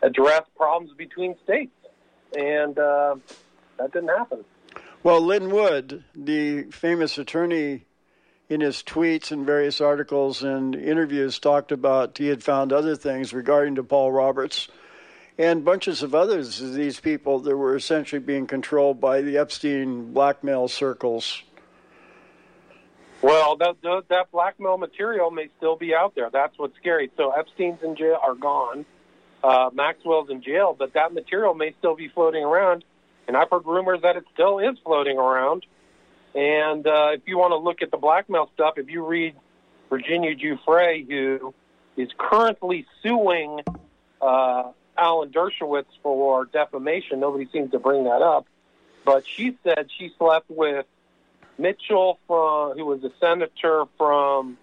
address 0.03 0.43
problems 0.57 0.93
between 0.97 1.37
states, 1.45 1.73
and 2.37 2.79
uh, 2.79 3.17
that 3.79 3.93
didn't 3.93 4.09
happen. 4.09 4.45
Well, 5.03 5.21
Lin 5.21 5.51
Wood, 5.51 6.05
the 6.15 6.65
famous 6.65 7.17
attorney, 7.19 7.87
in 8.49 8.61
his 8.61 8.83
tweets 8.83 9.31
and 9.31 9.47
various 9.47 9.81
articles 9.81 10.43
and 10.43 10.75
interviews, 10.75 11.39
talked 11.39 11.73
about 11.73 12.19
he 12.19 12.27
had 12.27 12.43
found 12.43 12.73
other 12.73 12.97
things 12.97 13.33
regarding 13.33 13.77
to 13.77 13.83
Paul 13.83 14.13
Roberts 14.13 14.69
and 15.39 15.65
bunches 15.65 16.03
of 16.03 16.15
others 16.15 16.61
of 16.61 16.75
these 16.75 17.01
people 17.01 17.39
that 17.41 17.57
were 17.57 17.75
essentially 17.75 18.21
being 18.21 18.47
controlled 18.47 19.01
by 19.01 19.23
the 19.23 19.39
Epstein 19.39 20.13
blackmail 20.13 20.69
circles. 20.69 21.43
Well, 23.23 23.57
that, 23.57 23.77
that 24.09 24.31
blackmail 24.33 24.77
material 24.77 25.31
may 25.31 25.49
still 25.57 25.77
be 25.77 25.95
out 25.95 26.15
there. 26.15 26.29
That's 26.31 26.59
what's 26.59 26.77
scary. 26.77 27.11
So 27.17 27.31
Epstein's 27.31 27.83
in 27.83 27.97
jail, 27.97 28.19
are 28.23 28.35
gone 28.35 28.85
uh, 29.43 29.71
Maxwell's 29.73 30.31
in 30.31 30.43
jail, 30.43 30.75
but 30.79 30.95
that 30.95 31.13
material 31.13 31.55
may 31.55 31.75
still 31.79 31.97
be 31.97 32.09
floating 32.09 32.45
around. 32.45 32.85
And 33.27 33.37
I've 33.37 33.51
heard 33.51 33.65
rumors 33.65 34.03
that 34.03 34.17
it 34.17 34.25
still 34.35 34.59
is 34.59 34.77
floating 34.85 35.19
around. 35.19 35.65
And 36.35 36.87
uh, 36.87 37.11
if 37.15 37.23
you 37.27 37.39
want 37.39 37.53
to 37.53 37.57
look 37.57 37.83
at 37.83 37.91
the 37.91 37.97
blackmail 37.97 38.51
stuff, 38.55 38.75
if 38.77 38.89
you 38.89 39.07
read 39.07 39.35
Virginia 39.89 40.35
Giuffre, 40.35 41.07
who 41.09 41.55
is 41.97 42.09
currently 42.17 42.87
suing 43.03 43.61
uh, 44.21 44.71
Alan 44.97 45.31
Dershowitz 45.31 45.87
for 46.03 46.45
defamation, 46.47 47.21
nobody 47.21 47.49
seems 47.53 47.71
to 47.73 47.79
bring 47.79 48.05
that 48.05 48.23
up. 48.23 48.47
But 49.05 49.27
she 49.27 49.57
said 49.65 49.89
she 49.99 50.13
slept 50.19 50.51
with 50.51 50.87
Mitchell, 51.59 52.19
from, 52.27 52.77
who 52.77 52.87
was 52.87 53.03
a 53.05 53.11
senator 53.21 53.85
from, 53.99 54.59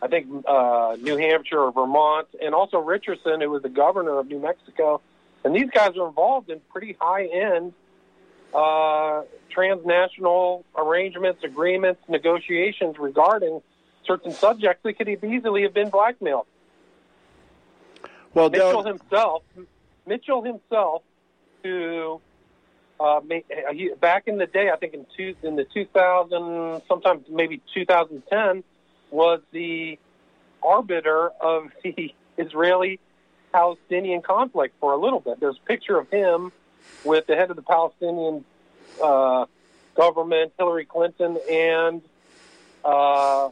I 0.00 0.08
think, 0.08 0.26
uh, 0.46 0.96
New 1.00 1.16
Hampshire 1.16 1.58
or 1.58 1.72
Vermont, 1.72 2.28
and 2.40 2.54
also 2.54 2.78
Richardson, 2.78 3.40
who 3.40 3.50
was 3.50 3.62
the 3.62 3.68
governor 3.68 4.18
of 4.18 4.28
New 4.28 4.40
Mexico. 4.40 5.00
And 5.44 5.54
these 5.54 5.70
guys 5.70 5.96
are 5.96 6.06
involved 6.06 6.50
in 6.50 6.60
pretty 6.72 6.96
high 7.00 7.26
end 7.26 7.72
uh, 8.54 9.22
transnational 9.50 10.64
arrangements, 10.76 11.42
agreements, 11.44 12.00
negotiations 12.08 12.96
regarding 12.98 13.60
certain 14.06 14.32
subjects 14.32 14.82
that 14.84 14.98
could 14.98 15.08
have 15.08 15.22
easily 15.24 15.62
have 15.62 15.74
been 15.74 15.90
blackmailed. 15.90 16.46
Well, 18.34 18.50
Mitchell 18.50 18.84
himself, 18.84 19.42
Mitchell 20.06 20.42
himself, 20.42 21.02
who 21.62 22.20
uh, 23.00 23.20
he, 23.72 23.90
back 24.00 24.28
in 24.28 24.38
the 24.38 24.46
day, 24.46 24.70
I 24.72 24.76
think 24.76 24.94
in 24.94 25.06
two, 25.16 25.34
in 25.42 25.56
the 25.56 25.64
2000, 25.64 26.82
sometimes 26.88 27.26
maybe 27.30 27.60
2010, 27.74 28.64
was 29.10 29.40
the 29.52 29.98
arbiter 30.62 31.30
of 31.40 31.70
the 31.84 32.14
Israeli-Palestinian 32.36 34.22
conflict 34.22 34.74
for 34.80 34.92
a 34.92 34.96
little 34.96 35.20
bit. 35.20 35.40
There's 35.40 35.56
a 35.56 35.66
picture 35.66 35.98
of 35.98 36.08
him 36.10 36.52
with 37.04 37.26
the 37.26 37.36
head 37.36 37.50
of 37.50 37.56
the 37.56 37.62
Palestinian 37.62 38.44
uh, 39.02 39.46
government, 39.94 40.52
Hillary 40.58 40.84
Clinton, 40.84 41.38
and 41.50 42.02
uh, 42.84 43.50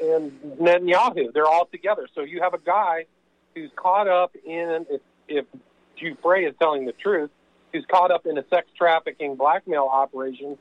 and 0.00 0.32
Netanyahu. 0.60 1.32
They're 1.32 1.46
all 1.46 1.66
together. 1.66 2.08
So 2.14 2.22
you 2.22 2.40
have 2.40 2.54
a 2.54 2.58
guy 2.58 3.06
who's 3.54 3.70
caught 3.76 4.08
up 4.08 4.34
in, 4.44 4.86
if, 4.88 5.00
if 5.28 5.44
is 6.00 6.54
telling 6.58 6.86
the 6.86 6.92
truth, 6.92 7.30
who's 7.72 7.84
caught 7.86 8.10
up 8.10 8.26
in 8.26 8.38
a 8.38 8.44
sex 8.48 8.68
trafficking 8.76 9.36
blackmail 9.36 9.88
operation 9.90 10.56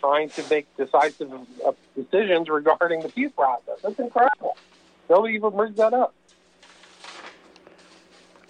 trying 0.00 0.30
to 0.30 0.42
make 0.50 0.66
decisive 0.76 1.32
uh, 1.64 1.72
decisions 1.94 2.48
regarding 2.48 3.00
the 3.00 3.08
peace 3.08 3.30
process. 3.32 3.78
That's 3.82 3.98
incredible. 3.98 4.56
Nobody 5.08 5.34
even 5.34 5.50
brings 5.50 5.76
that 5.76 5.92
up. 5.92 6.14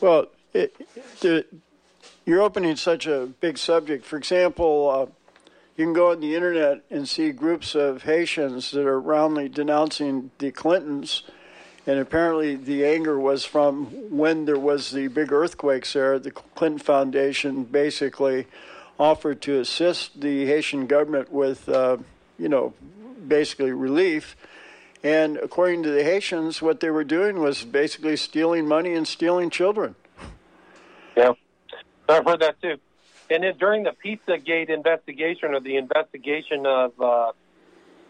Well, 0.00 0.26
it, 0.54 0.74
it, 1.22 1.52
you're 2.24 2.40
opening 2.42 2.76
such 2.76 3.06
a 3.06 3.26
big 3.40 3.58
subject. 3.58 4.04
For 4.04 4.16
example, 4.16 4.90
uh, 4.90 5.06
you 5.76 5.84
can 5.86 5.92
go 5.94 6.10
on 6.10 6.20
the 6.20 6.34
internet 6.34 6.82
and 6.90 7.08
see 7.08 7.32
groups 7.32 7.74
of 7.74 8.02
Haitians 8.02 8.70
that 8.70 8.86
are 8.86 9.00
roundly 9.00 9.48
denouncing 9.48 10.30
the 10.38 10.50
Clintons. 10.50 11.22
And 11.86 11.98
apparently, 11.98 12.56
the 12.56 12.84
anger 12.84 13.18
was 13.18 13.44
from 13.44 13.86
when 14.10 14.44
there 14.44 14.58
was 14.58 14.90
the 14.90 15.08
big 15.08 15.32
earthquakes 15.32 15.94
there. 15.94 16.18
The 16.18 16.30
Clinton 16.30 16.78
Foundation 16.78 17.64
basically 17.64 18.46
offered 19.00 19.40
to 19.40 19.58
assist 19.58 20.20
the 20.20 20.44
Haitian 20.44 20.86
government 20.86 21.32
with, 21.32 21.68
uh, 21.70 21.96
you 22.38 22.50
know, 22.50 22.74
basically 23.26 23.72
relief. 23.72 24.36
And 25.02 25.38
according 25.38 25.82
to 25.84 25.90
the 25.90 26.04
Haitians, 26.04 26.60
what 26.60 26.80
they 26.80 26.90
were 26.90 27.04
doing 27.04 27.40
was 27.40 27.64
basically 27.64 28.18
stealing 28.18 28.68
money 28.68 28.92
and 28.92 29.08
stealing 29.08 29.48
children. 29.48 29.94
Yeah, 31.16 31.32
I've 32.10 32.26
heard 32.26 32.40
that 32.40 32.60
too. 32.60 32.76
And 33.30 33.42
then 33.42 33.56
during 33.58 33.84
the 33.84 33.92
Pizzagate 34.04 34.68
investigation 34.68 35.54
or 35.54 35.60
the 35.60 35.76
investigation 35.76 36.66
of 36.66 37.00
uh, 37.00 37.32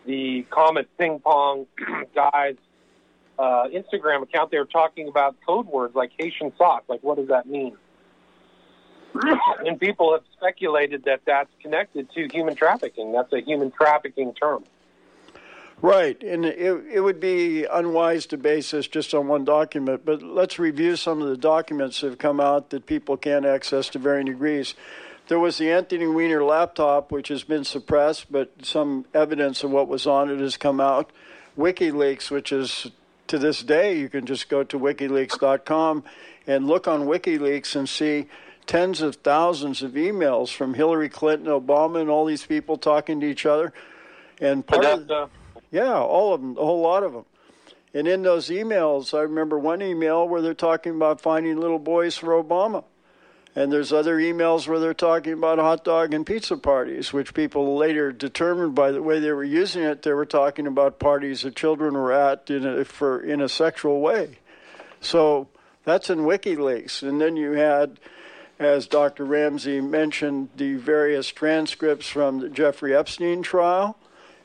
the 0.07 0.45
Comet 0.51 0.89
Ping 0.99 1.21
Pong 1.21 1.67
guys' 2.15 2.57
uh, 3.39 3.69
Instagram 3.69 4.23
account, 4.23 4.51
they 4.51 4.59
were 4.59 4.65
talking 4.65 5.07
about 5.07 5.37
code 5.47 5.67
words 5.67 5.95
like 5.95 6.11
Haitian 6.19 6.53
sock. 6.59 6.85
Like, 6.89 7.03
what 7.05 7.17
does 7.17 7.29
that 7.29 7.47
mean? 7.47 7.77
and 9.67 9.79
people 9.79 10.13
have 10.13 10.23
speculated 10.37 11.05
that 11.05 11.21
that's 11.27 11.51
connected 11.63 12.11
to 12.13 12.29
human 12.33 12.55
trafficking. 12.55 13.13
That's 13.13 13.33
a 13.33 13.41
human 13.41 13.71
trafficking 13.71 14.35
term. 14.35 14.65
Right, 15.83 16.23
and 16.23 16.45
it, 16.45 16.85
it 16.93 17.01
would 17.01 17.21
be 17.21 17.65
unwise 17.65 18.27
to 18.27 18.37
base 18.37 18.73
this 18.73 18.87
just 18.87 19.15
on 19.15 19.29
one 19.29 19.47
document, 19.47 20.05
but 20.05 20.23
let's 20.23 20.59
review 20.59 20.95
some 20.97 21.23
of 21.23 21.29
the 21.29 21.39
documents 21.39 22.03
that 22.03 22.09
have 22.09 22.19
come 22.19 22.39
out 22.39 22.69
that 22.71 22.85
people 22.85 23.17
can't 23.17 23.47
access 23.47 23.89
to 23.91 23.99
varying 23.99 24.27
degrees. 24.27 24.75
There 25.29 25.39
was 25.39 25.57
the 25.57 25.71
Anthony 25.71 26.07
Weiner 26.07 26.45
laptop, 26.45 27.11
which 27.11 27.29
has 27.29 27.45
been 27.45 27.65
suppressed, 27.65 28.31
but 28.31 28.53
some 28.63 29.07
evidence 29.15 29.65
of 29.65 29.71
what 29.71 29.89
was 29.89 30.07
on 30.07 30.29
it 30.29 30.41
has 30.41 30.59
come 30.59 30.81
out. 30.81 31.11
WikiLeaks, 31.57 32.31
which 32.31 32.53
is 32.53 32.91
to 33.29 33.39
this 33.39 33.63
day, 33.63 33.97
you 33.97 34.11
can 34.11 34.27
just 34.27 34.51
go 34.51 34.65
to 34.65 34.79
wikileaks.com 34.79 36.05
and 36.47 36.67
look 36.67 36.89
on 36.89 37.03
WikiLeaks 37.03 37.75
and 37.77 37.89
see 37.89 38.27
tens 38.71 39.01
of 39.01 39.17
thousands 39.17 39.83
of 39.83 39.95
emails 39.95 40.55
from 40.55 40.75
Hillary 40.75 41.09
Clinton, 41.09 41.49
Obama, 41.49 42.01
and 42.01 42.09
all 42.09 42.25
these 42.25 42.47
people 42.47 42.77
talking 42.77 43.19
to 43.21 43.27
each 43.27 43.45
other. 43.45 43.73
And 44.41 44.65
part 44.65 44.85
of, 44.85 45.11
uh, 45.11 45.27
yeah, 45.73 45.99
all 45.99 46.35
of 46.35 46.41
them, 46.41 46.57
a 46.57 46.65
whole 46.65 46.81
lot 46.81 47.03
of 47.03 47.13
them. 47.13 47.25
And 47.93 48.07
in 48.07 48.23
those 48.23 48.49
emails, 48.49 49.13
I 49.13 49.23
remember 49.23 49.59
one 49.59 49.83
email 49.83 50.29
where 50.29 50.41
they're 50.41 50.55
talking 50.55 50.95
about 50.95 51.21
finding 51.21 51.59
little 51.59 51.81
boys 51.81 52.17
for 52.17 52.41
Obama. 52.41 52.85
And 53.57 53.73
there's 53.73 53.93
other 53.93 54.19
emails 54.19 54.69
where 54.69 54.79
they're 54.79 54.95
talking 54.95 55.33
about 55.33 55.59
hot 55.59 55.83
dog 55.83 56.15
and 56.15 56.25
pizza 56.25 56.57
parties, 56.57 57.13
which 57.13 57.35
people 57.35 57.77
later 57.77 58.13
determined 58.13 58.77
by 58.77 58.93
the 58.93 59.03
way 59.03 59.19
they 59.19 59.33
were 59.33 59.43
using 59.43 59.83
it, 59.83 60.03
they 60.03 60.13
were 60.13 60.25
talking 60.25 60.69
about 60.69 61.01
parties 61.01 61.43
that 61.43 61.57
children 61.57 61.95
were 61.95 62.13
at 62.13 62.49
in 62.49 62.65
a, 62.65 62.85
for 62.85 63.21
in 63.21 63.41
a 63.41 63.49
sexual 63.49 64.01
way. 64.01 64.39
So 65.01 65.49
that's 65.83 66.09
in 66.09 66.21
WikiLeaks. 66.21 67.03
And 67.03 67.21
then 67.21 67.35
you 67.35 67.55
had, 67.55 67.99
as 68.61 68.87
Dr. 68.87 69.25
Ramsey 69.25 69.81
mentioned, 69.81 70.51
the 70.55 70.75
various 70.75 71.29
transcripts 71.29 72.07
from 72.07 72.41
the 72.41 72.49
Jeffrey 72.51 72.95
Epstein 72.95 73.43
trial 73.43 73.97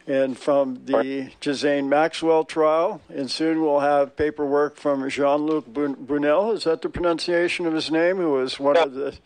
and 0.07 0.37
from 0.37 0.85
the 0.85 1.31
Ghislaine 1.41 1.89
Maxwell 1.89 2.45
trial. 2.45 3.01
And 3.09 3.29
soon 3.29 3.61
we'll 3.61 3.81
have 3.81 4.15
paperwork 4.15 4.77
from 4.77 5.07
Jean 5.09 5.45
Luc 5.45 5.67
Brunel. 5.67 6.53
Is 6.53 6.63
that 6.63 6.81
the 6.81 6.87
pronunciation 6.87 7.65
of 7.65 7.73
his 7.73 7.91
name? 7.91 8.15
Who 8.15 8.31
was 8.31 8.57
one 8.57 8.77
of 8.77 8.93
the. 8.93 9.17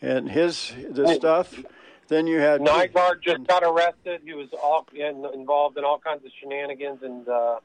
And 0.00 0.30
his 0.30 0.72
the 0.90 1.14
stuff. 1.14 1.60
Then 2.06 2.28
you 2.28 2.38
had. 2.38 2.60
Nygard 2.60 3.22
just 3.22 3.44
got 3.48 3.64
arrested. 3.64 4.20
He 4.24 4.34
was 4.34 4.48
all 4.62 4.86
in, 4.94 5.26
involved 5.34 5.76
in 5.76 5.84
all 5.84 5.98
kinds 5.98 6.24
of 6.24 6.30
shenanigans 6.40 7.02
in 7.02 7.24
the 7.24 7.58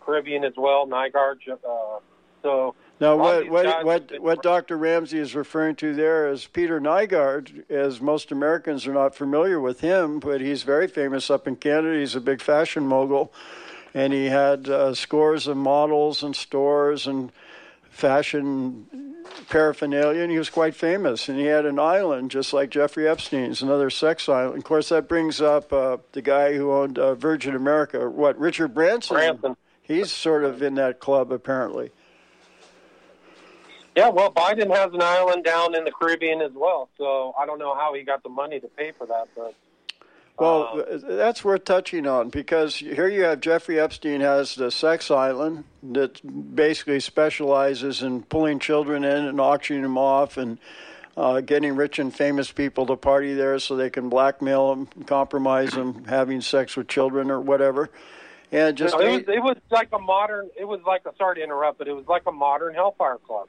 Caribbean 0.00 0.44
as 0.44 0.52
well. 0.56 0.86
Nygard. 0.86 1.38
Uh, 1.48 1.98
so 2.42 2.74
now, 3.00 3.16
what 3.16 3.48
what 3.48 3.84
what, 3.84 4.12
what 4.20 4.42
Dr. 4.42 4.76
Ramsey 4.76 5.18
is 5.18 5.34
referring 5.34 5.76
to 5.76 5.94
there 5.94 6.28
is 6.28 6.46
Peter 6.46 6.80
Nygard, 6.80 7.70
as 7.70 8.00
most 8.00 8.32
Americans 8.32 8.88
are 8.88 8.92
not 8.92 9.14
familiar 9.14 9.60
with 9.60 9.80
him, 9.80 10.18
but 10.18 10.40
he's 10.40 10.64
very 10.64 10.88
famous 10.88 11.30
up 11.30 11.46
in 11.46 11.54
Canada. 11.54 11.96
He's 11.96 12.16
a 12.16 12.20
big 12.20 12.40
fashion 12.40 12.84
mogul, 12.84 13.32
and 13.94 14.12
he 14.12 14.26
had 14.26 14.68
uh, 14.68 14.94
scores 14.94 15.46
of 15.46 15.56
models 15.56 16.24
and 16.24 16.34
stores 16.34 17.06
and 17.06 17.30
fashion 17.88 18.86
paraphernalia, 19.48 20.22
and 20.22 20.32
he 20.32 20.38
was 20.38 20.50
quite 20.50 20.74
famous. 20.74 21.28
And 21.28 21.38
he 21.38 21.46
had 21.46 21.66
an 21.66 21.78
island 21.78 22.32
just 22.32 22.52
like 22.52 22.70
Jeffrey 22.70 23.06
Epstein's, 23.06 23.62
another 23.62 23.90
sex 23.90 24.28
island. 24.28 24.58
Of 24.58 24.64
course, 24.64 24.88
that 24.88 25.08
brings 25.08 25.40
up 25.40 25.72
uh, 25.72 25.98
the 26.12 26.22
guy 26.22 26.54
who 26.54 26.72
owned 26.72 26.98
uh, 26.98 27.14
Virgin 27.14 27.54
America, 27.54 28.10
what 28.10 28.36
Richard 28.40 28.74
Branson. 28.74 29.14
Branson. 29.14 29.56
He's 29.82 30.10
sort 30.10 30.42
of 30.42 30.62
in 30.62 30.74
that 30.74 30.98
club 30.98 31.30
apparently. 31.30 31.92
Yeah, 33.98 34.10
well, 34.10 34.30
Biden 34.30 34.72
has 34.72 34.94
an 34.94 35.02
island 35.02 35.42
down 35.42 35.74
in 35.74 35.82
the 35.82 35.90
Caribbean 35.90 36.40
as 36.40 36.52
well, 36.52 36.88
so 36.96 37.34
I 37.36 37.46
don't 37.46 37.58
know 37.58 37.74
how 37.74 37.94
he 37.94 38.04
got 38.04 38.22
the 38.22 38.28
money 38.28 38.60
to 38.60 38.68
pay 38.68 38.92
for 38.92 39.08
that, 39.08 39.26
but. 39.34 39.56
Well, 40.38 40.84
um, 40.88 41.02
that's 41.02 41.44
worth 41.44 41.64
touching 41.64 42.06
on 42.06 42.28
because 42.28 42.76
here 42.76 43.08
you 43.08 43.24
have 43.24 43.40
Jeffrey 43.40 43.80
Epstein 43.80 44.20
has 44.20 44.54
the 44.54 44.70
sex 44.70 45.10
island 45.10 45.64
that 45.82 46.20
basically 46.54 47.00
specializes 47.00 48.00
in 48.00 48.22
pulling 48.22 48.60
children 48.60 49.02
in 49.02 49.24
and 49.24 49.40
auctioning 49.40 49.82
them 49.82 49.98
off 49.98 50.36
and 50.36 50.58
uh, 51.16 51.40
getting 51.40 51.74
rich 51.74 51.98
and 51.98 52.14
famous 52.14 52.52
people 52.52 52.86
to 52.86 52.94
party 52.94 53.34
there 53.34 53.58
so 53.58 53.74
they 53.74 53.90
can 53.90 54.08
blackmail 54.08 54.76
them, 54.76 54.86
compromise 55.06 55.72
them, 55.72 56.04
having 56.04 56.40
sex 56.40 56.76
with 56.76 56.86
children 56.86 57.32
or 57.32 57.40
whatever. 57.40 57.90
And 58.52 58.76
just 58.76 58.94
you 58.94 59.00
know, 59.00 59.08
it, 59.08 59.26
was, 59.26 59.36
it 59.36 59.42
was 59.42 59.56
like 59.72 59.88
a 59.92 59.98
modern. 59.98 60.50
It 60.56 60.66
was 60.66 60.82
like 60.86 61.04
a 61.04 61.12
sorry 61.16 61.34
to 61.34 61.42
interrupt, 61.42 61.78
but 61.78 61.88
it 61.88 61.96
was 61.96 62.06
like 62.06 62.22
a 62.28 62.32
modern 62.32 62.74
Hellfire 62.74 63.18
Club. 63.26 63.48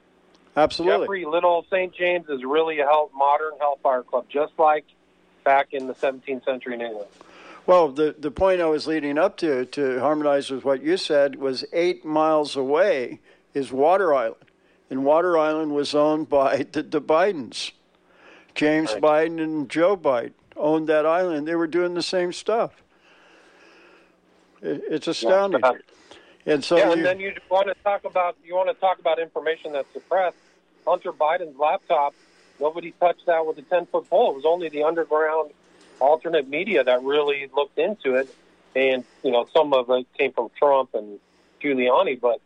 Absolutely. 0.56 1.06
Jeffrey 1.06 1.24
Little 1.24 1.64
St. 1.70 1.94
James 1.94 2.28
is 2.28 2.44
really 2.44 2.80
a 2.80 2.84
hell, 2.84 3.10
modern 3.14 3.52
hellfire 3.58 4.02
club, 4.02 4.26
just 4.28 4.52
like 4.58 4.84
back 5.44 5.68
in 5.72 5.86
the 5.86 5.94
17th 5.94 6.44
century 6.44 6.74
in 6.74 6.80
England. 6.80 7.08
Well, 7.66 7.88
the, 7.88 8.14
the 8.18 8.30
point 8.30 8.60
I 8.60 8.66
was 8.66 8.86
leading 8.86 9.16
up 9.16 9.36
to, 9.38 9.64
to 9.66 10.00
harmonize 10.00 10.50
with 10.50 10.64
what 10.64 10.82
you 10.82 10.96
said, 10.96 11.36
was 11.36 11.64
eight 11.72 12.04
miles 12.04 12.56
away 12.56 13.20
is 13.54 13.70
Water 13.70 14.14
Island. 14.14 14.44
And 14.88 15.04
Water 15.04 15.38
Island 15.38 15.72
was 15.72 15.94
owned 15.94 16.28
by 16.28 16.66
the, 16.72 16.82
the 16.82 17.00
Bidens, 17.00 17.70
James 18.54 18.92
right. 18.94 19.02
Biden 19.02 19.40
and 19.40 19.68
Joe 19.68 19.96
Biden. 19.96 20.32
owned 20.56 20.88
that 20.88 21.06
island, 21.06 21.46
they 21.46 21.54
were 21.54 21.68
doing 21.68 21.94
the 21.94 22.02
same 22.02 22.32
stuff. 22.32 22.82
It's 24.62 25.06
astounding. 25.06 25.60
Yeah. 25.62 25.72
And 26.46 26.64
so, 26.64 26.76
yeah, 26.76 26.86
you, 26.86 26.92
and 26.92 27.04
then 27.04 27.20
you 27.20 27.34
want 27.50 27.68
to 27.68 27.74
talk 27.82 28.04
about 28.04 28.36
you 28.44 28.54
want 28.54 28.68
to 28.68 28.74
talk 28.80 28.98
about 28.98 29.18
information 29.18 29.72
that's 29.72 29.92
suppressed. 29.92 30.36
Hunter 30.86 31.12
Biden's 31.12 31.58
laptop, 31.58 32.14
nobody 32.58 32.92
touched 32.92 33.26
that 33.26 33.44
with 33.44 33.58
a 33.58 33.62
ten 33.62 33.86
foot 33.86 34.08
pole. 34.08 34.30
It 34.30 34.36
was 34.36 34.44
only 34.46 34.68
the 34.68 34.84
underground 34.84 35.50
alternate 36.00 36.48
media 36.48 36.82
that 36.82 37.02
really 37.02 37.50
looked 37.54 37.78
into 37.78 38.14
it, 38.14 38.34
and 38.74 39.04
you 39.22 39.30
know 39.30 39.46
some 39.52 39.74
of 39.74 39.90
it 39.90 40.06
came 40.16 40.32
from 40.32 40.50
Trump 40.58 40.94
and 40.94 41.18
Giuliani, 41.62 42.18
but 42.18 42.40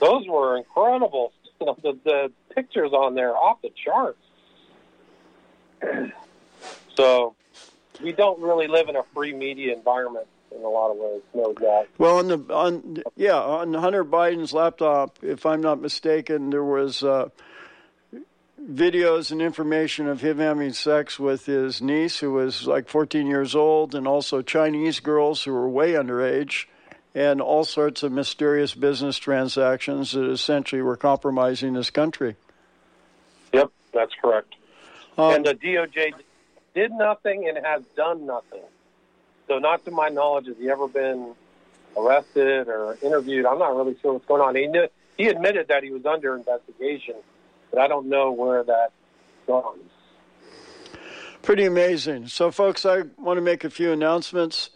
those 0.00 0.26
were 0.28 0.58
incredible. 0.58 1.32
You 1.60 1.66
know, 1.66 1.78
the, 1.82 1.98
the 2.04 2.32
pictures 2.54 2.92
on 2.92 3.14
there 3.14 3.34
off 3.36 3.62
the 3.62 3.70
charts. 3.70 4.18
so 6.96 7.34
we 8.02 8.12
don't 8.12 8.40
really 8.40 8.66
live 8.66 8.88
in 8.88 8.96
a 8.96 9.02
free 9.14 9.32
media 9.32 9.74
environment 9.74 10.26
in 10.56 10.62
a 10.62 10.68
lot 10.68 10.90
of 10.90 10.96
ways. 10.96 11.22
No 11.34 11.52
doubt. 11.52 11.88
Well, 11.98 12.18
on 12.18 12.28
the 12.28 12.38
on 12.52 13.02
yeah 13.16 13.38
on 13.38 13.74
Hunter 13.74 14.04
Biden's 14.04 14.52
laptop, 14.52 15.18
if 15.22 15.46
I'm 15.46 15.60
not 15.60 15.80
mistaken, 15.80 16.50
there 16.50 16.64
was. 16.64 17.02
Uh, 17.02 17.28
videos 18.70 19.32
and 19.32 19.42
information 19.42 20.06
of 20.06 20.20
him 20.20 20.38
having 20.38 20.72
sex 20.72 21.18
with 21.18 21.46
his 21.46 21.82
niece, 21.82 22.20
who 22.20 22.32
was 22.32 22.66
like 22.66 22.88
14 22.88 23.26
years 23.26 23.56
old, 23.56 23.94
and 23.94 24.06
also 24.06 24.40
Chinese 24.40 25.00
girls 25.00 25.42
who 25.42 25.52
were 25.52 25.68
way 25.68 25.92
underage, 25.92 26.66
and 27.14 27.40
all 27.40 27.64
sorts 27.64 28.02
of 28.02 28.12
mysterious 28.12 28.74
business 28.74 29.18
transactions 29.18 30.12
that 30.12 30.30
essentially 30.30 30.80
were 30.80 30.96
compromising 30.96 31.72
this 31.72 31.90
country. 31.90 32.36
Yep, 33.52 33.70
that's 33.92 34.12
correct. 34.20 34.54
Um, 35.18 35.34
and 35.34 35.44
the 35.44 35.54
DOJ 35.54 36.12
did 36.74 36.92
nothing 36.92 37.48
and 37.48 37.64
has 37.64 37.82
done 37.96 38.26
nothing. 38.26 38.62
So, 39.48 39.58
not 39.58 39.84
to 39.84 39.90
my 39.90 40.08
knowledge, 40.08 40.46
has 40.46 40.56
he 40.56 40.70
ever 40.70 40.88
been 40.88 41.34
arrested 41.96 42.68
or 42.68 42.96
interviewed? 43.02 43.44
I'm 43.44 43.58
not 43.58 43.76
really 43.76 43.96
sure 44.00 44.14
what's 44.14 44.26
going 44.26 44.40
on. 44.40 44.54
He 44.54 44.66
knew, 44.66 44.88
he 45.16 45.28
admitted 45.28 45.68
that 45.68 45.82
he 45.82 45.90
was 45.90 46.06
under 46.06 46.34
investigation, 46.34 47.16
but 47.70 47.80
I 47.80 47.88
don't 47.88 48.06
know 48.06 48.32
where 48.32 48.62
that 48.64 48.92
gone. 49.46 49.80
Pretty 51.42 51.64
amazing. 51.64 52.28
So, 52.28 52.50
folks, 52.50 52.86
I 52.86 53.02
want 53.18 53.36
to 53.36 53.42
make 53.42 53.64
a 53.64 53.70
few 53.70 53.92
announcements. 53.92 54.70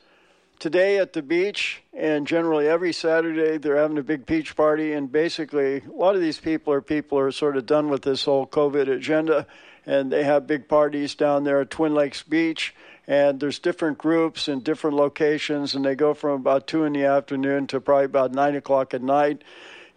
Today 0.59 0.99
at 0.99 1.13
the 1.13 1.21
beach, 1.21 1.83
and 1.93 2.27
generally 2.27 2.67
every 2.67 2.93
Saturday, 2.93 3.59
they're 3.59 3.77
having 3.77 3.99
a 3.99 4.03
big 4.03 4.25
beach 4.25 4.57
party. 4.57 4.95
And 4.95 5.13
basically, 5.13 5.83
a 5.83 5.91
lot 5.95 6.15
of 6.15 6.23
these 6.23 6.41
people 6.41 6.73
are 6.73 6.81
people 6.81 7.19
who 7.19 7.25
are 7.25 7.31
sort 7.31 7.59
of 7.59 7.67
done 7.67 7.91
with 7.91 8.03
this 8.03 8.25
whole 8.25 8.47
COVID 8.47 8.89
agenda, 8.89 9.47
and 9.85 10.11
they 10.11 10.25
have 10.25 10.47
big 10.47 10.67
parties 10.67 11.15
down 11.15 11.45
there 11.45 11.61
at 11.61 11.71
Twin 11.71 11.95
Lakes 11.95 12.23
Beach 12.23 12.75
and 13.07 13.39
there's 13.39 13.59
different 13.59 13.99
groups 13.99 14.49
in 14.49 14.61
different 14.61 14.97
locations, 14.97 15.75
and 15.75 15.85
they 15.85 15.95
go 15.95 16.15
from 16.15 16.41
about 16.41 16.67
two 16.67 16.85
in 16.85 16.93
the 16.93 17.05
afternoon 17.05 17.67
to 17.69 17.81
probably 17.81 18.07
about 18.07 18.33
nine 18.33 18.57
o'clock 18.57 18.95
at 18.95 19.03
night. 19.03 19.43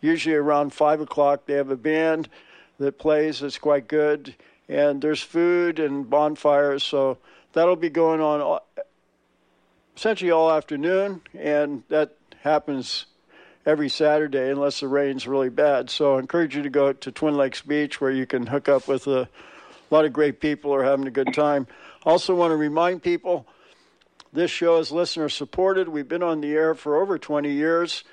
Usually 0.01 0.36
around 0.36 0.74
five 0.74 1.01
o'clock, 1.01 1.45
they 1.45 1.53
have 1.53 1.72
a 1.72 1.78
band 1.78 2.30
that 2.80 2.99
plays. 2.99 3.39
that's 3.39 3.57
quite 3.57 3.88
good, 3.88 4.36
and 4.68 5.01
there's 5.01 5.22
food 5.22 5.80
and 5.80 6.10
bonfires, 6.10 6.84
so 6.84 7.18
that'll 7.53 7.76
be 7.76 7.89
going 7.89 8.22
on 8.22 8.41
all, 8.41 8.68
essentially 9.97 10.32
all 10.32 10.51
afternoon, 10.51 11.22
and 11.38 11.84
that 11.89 12.16
happens 12.41 13.05
every 13.66 13.89
Saturday 13.89 14.49
unless 14.49 14.80
the 14.80 14.88
rain's 14.88 15.28
really 15.28 15.49
bad. 15.49 15.89
So 15.89 16.16
I 16.16 16.20
encourage 16.20 16.55
you 16.55 16.64
to 16.64 16.70
go 16.70 16.93
to 16.93 17.12
Twin 17.12 17.36
Lakes 17.36 17.62
Beach 17.62 17.99
where 17.99 18.12
you 18.12 18.26
can 18.26 18.47
hook 18.47 18.70
up 18.70 18.88
with 18.88 19.07
a 19.07 19.28
lot 19.91 20.05
of 20.05 20.14
great 20.14 20.39
people 20.39 20.72
who 20.72 20.78
are 20.78 20.84
having 20.84 21.07
a 21.07 21.12
good 21.12 21.34
time. 21.34 21.68
Also, 22.06 22.34
want 22.34 22.52
to 22.52 22.56
remind 22.56 23.04
people 23.04 23.45
this 24.32 24.50
show 24.52 24.78
is 24.78 24.91
listener 24.91 25.28
supported. 25.28 25.89
We've 25.89 26.08
been 26.08 26.24
on 26.24 26.39
the 26.39 26.54
air 26.54 26.74
for 26.74 27.02
over 27.02 27.18
20 27.18 27.52
years, 27.52 28.04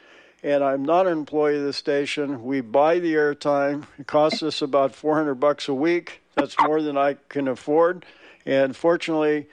and 0.43 0.65
I'm 0.65 0.83
not 0.83 1.07
an 1.07 1.13
employee 1.13 1.59
of 1.59 1.65
the 1.65 1.73
station. 1.73 2.43
We 2.43 2.63
buy 2.63 2.99
the 2.99 3.15
airtime. 3.15 3.87
It 3.99 4.07
costs 4.07 4.43
us 4.43 4.61
about 4.61 4.95
400 4.95 5.37
bucks 5.37 5.69
a 5.69 5.75
week. 5.75 6.23
That's 6.35 6.57
more 6.61 6.83
than 6.83 6.97
I 6.97 7.17
can 7.29 7.47
afford. 7.47 8.05
And 8.45 8.75
fortunately, 8.75 9.47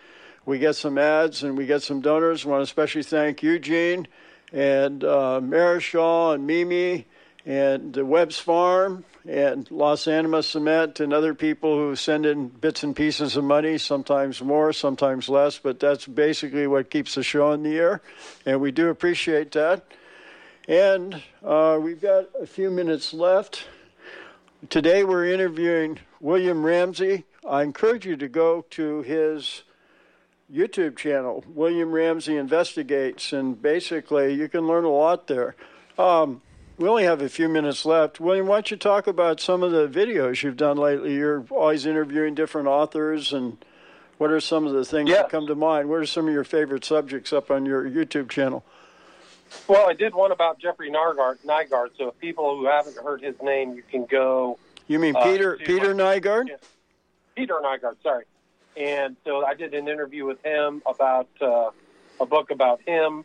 we 0.45 0.57
get 0.57 0.75
some 0.75 0.97
ads 0.97 1.43
and 1.43 1.57
we 1.57 1.65
get 1.65 1.84
some 1.84 2.01
donors. 2.01 2.45
I 2.45 2.49
want 2.49 2.59
to 2.59 2.63
especially 2.63 3.03
thank 3.03 3.43
Eugene 3.43 4.07
and 4.51 5.03
uh, 5.03 5.41
Marischal 5.41 6.31
and 6.31 6.47
Mimi 6.47 7.05
and 7.45 7.95
Webb's 7.95 8.39
Farm 8.39 9.03
and 9.27 9.69
Los 9.69 10.07
Animas 10.07 10.47
Cement 10.47 10.99
and 10.99 11.13
other 11.13 11.33
people 11.33 11.77
who 11.77 11.95
send 11.95 12.25
in 12.25 12.47
bits 12.47 12.83
and 12.83 12.95
pieces 12.95 13.35
of 13.35 13.43
money, 13.43 13.77
sometimes 13.77 14.41
more, 14.41 14.71
sometimes 14.71 15.29
less, 15.29 15.57
but 15.57 15.79
that's 15.79 16.07
basically 16.07 16.67
what 16.67 16.89
keeps 16.89 17.15
the 17.15 17.23
show 17.23 17.51
in 17.51 17.63
the 17.63 17.77
air, 17.77 18.01
and 18.45 18.61
we 18.61 18.71
do 18.71 18.89
appreciate 18.89 19.51
that. 19.51 19.85
And 20.67 21.21
uh, 21.43 21.79
we've 21.81 22.01
got 22.01 22.29
a 22.41 22.45
few 22.45 22.69
minutes 22.69 23.13
left. 23.13 23.65
Today 24.69 25.03
we're 25.03 25.25
interviewing 25.25 25.99
William 26.21 26.65
Ramsey. 26.65 27.25
I 27.45 27.63
encourage 27.63 28.05
you 28.05 28.15
to 28.15 28.29
go 28.29 28.65
to 28.71 29.01
his 29.01 29.63
YouTube 30.53 30.95
channel, 30.95 31.43
William 31.47 31.91
Ramsey 31.91 32.37
Investigates, 32.37 33.33
and 33.33 33.61
basically 33.61 34.33
you 34.33 34.47
can 34.47 34.65
learn 34.65 34.85
a 34.85 34.89
lot 34.89 35.27
there. 35.27 35.55
Um, 35.97 36.41
we 36.78 36.88
only 36.88 37.03
have 37.03 37.21
a 37.21 37.30
few 37.30 37.47
minutes 37.47 37.86
left. 37.86 38.19
William, 38.19 38.47
why 38.47 38.57
don't 38.57 38.71
you 38.71 38.78
talk 38.78 39.07
about 39.07 39.39
some 39.39 39.63
of 39.63 39.71
the 39.71 39.88
videos 39.88 40.43
you've 40.43 40.57
done 40.57 40.78
lately? 40.78 41.13
You're 41.13 41.45
always 41.49 41.86
interviewing 41.86 42.36
different 42.36 42.67
authors, 42.67 43.32
and 43.32 43.63
what 44.17 44.32
are 44.32 44.39
some 44.39 44.65
of 44.65 44.74
the 44.74 44.86
things 44.86 45.09
that 45.09 45.30
come 45.30 45.47
to 45.47 45.55
mind? 45.55 45.89
What 45.89 45.99
are 45.99 46.05
some 46.05 46.28
of 46.28 46.34
your 46.34 46.43
favorite 46.43 46.84
subjects 46.84 47.32
up 47.32 47.51
on 47.51 47.65
your 47.65 47.84
YouTube 47.89 48.30
channel? 48.30 48.63
Well, 49.67 49.88
I 49.88 49.93
did 49.93 50.15
one 50.15 50.32
about 50.32 50.59
Jeffrey 50.59 50.89
Nygard. 50.89 51.38
Nygard. 51.45 51.89
So, 51.97 52.09
if 52.09 52.19
people 52.19 52.57
who 52.57 52.65
haven't 52.65 52.97
heard 52.97 53.21
his 53.21 53.36
name, 53.41 53.76
you 53.76 53.84
can 53.84 54.05
go. 54.05 54.57
You 54.88 54.97
mean 54.97 55.15
uh, 55.15 55.24
Peter 55.24 55.57
Peter 55.57 55.93
Nygard? 55.93 56.47
Peter 57.36 57.61
Nygard. 57.63 57.95
Sorry. 58.01 58.26
And 58.76 59.15
so 59.24 59.45
I 59.45 59.53
did 59.53 59.74
an 59.74 59.88
interview 59.88 60.26
with 60.26 60.43
him 60.43 60.82
about 60.88 61.30
uh, 61.39 61.69
a 62.19 62.26
book 62.26 62.49
about 62.49 62.82
him 62.82 63.24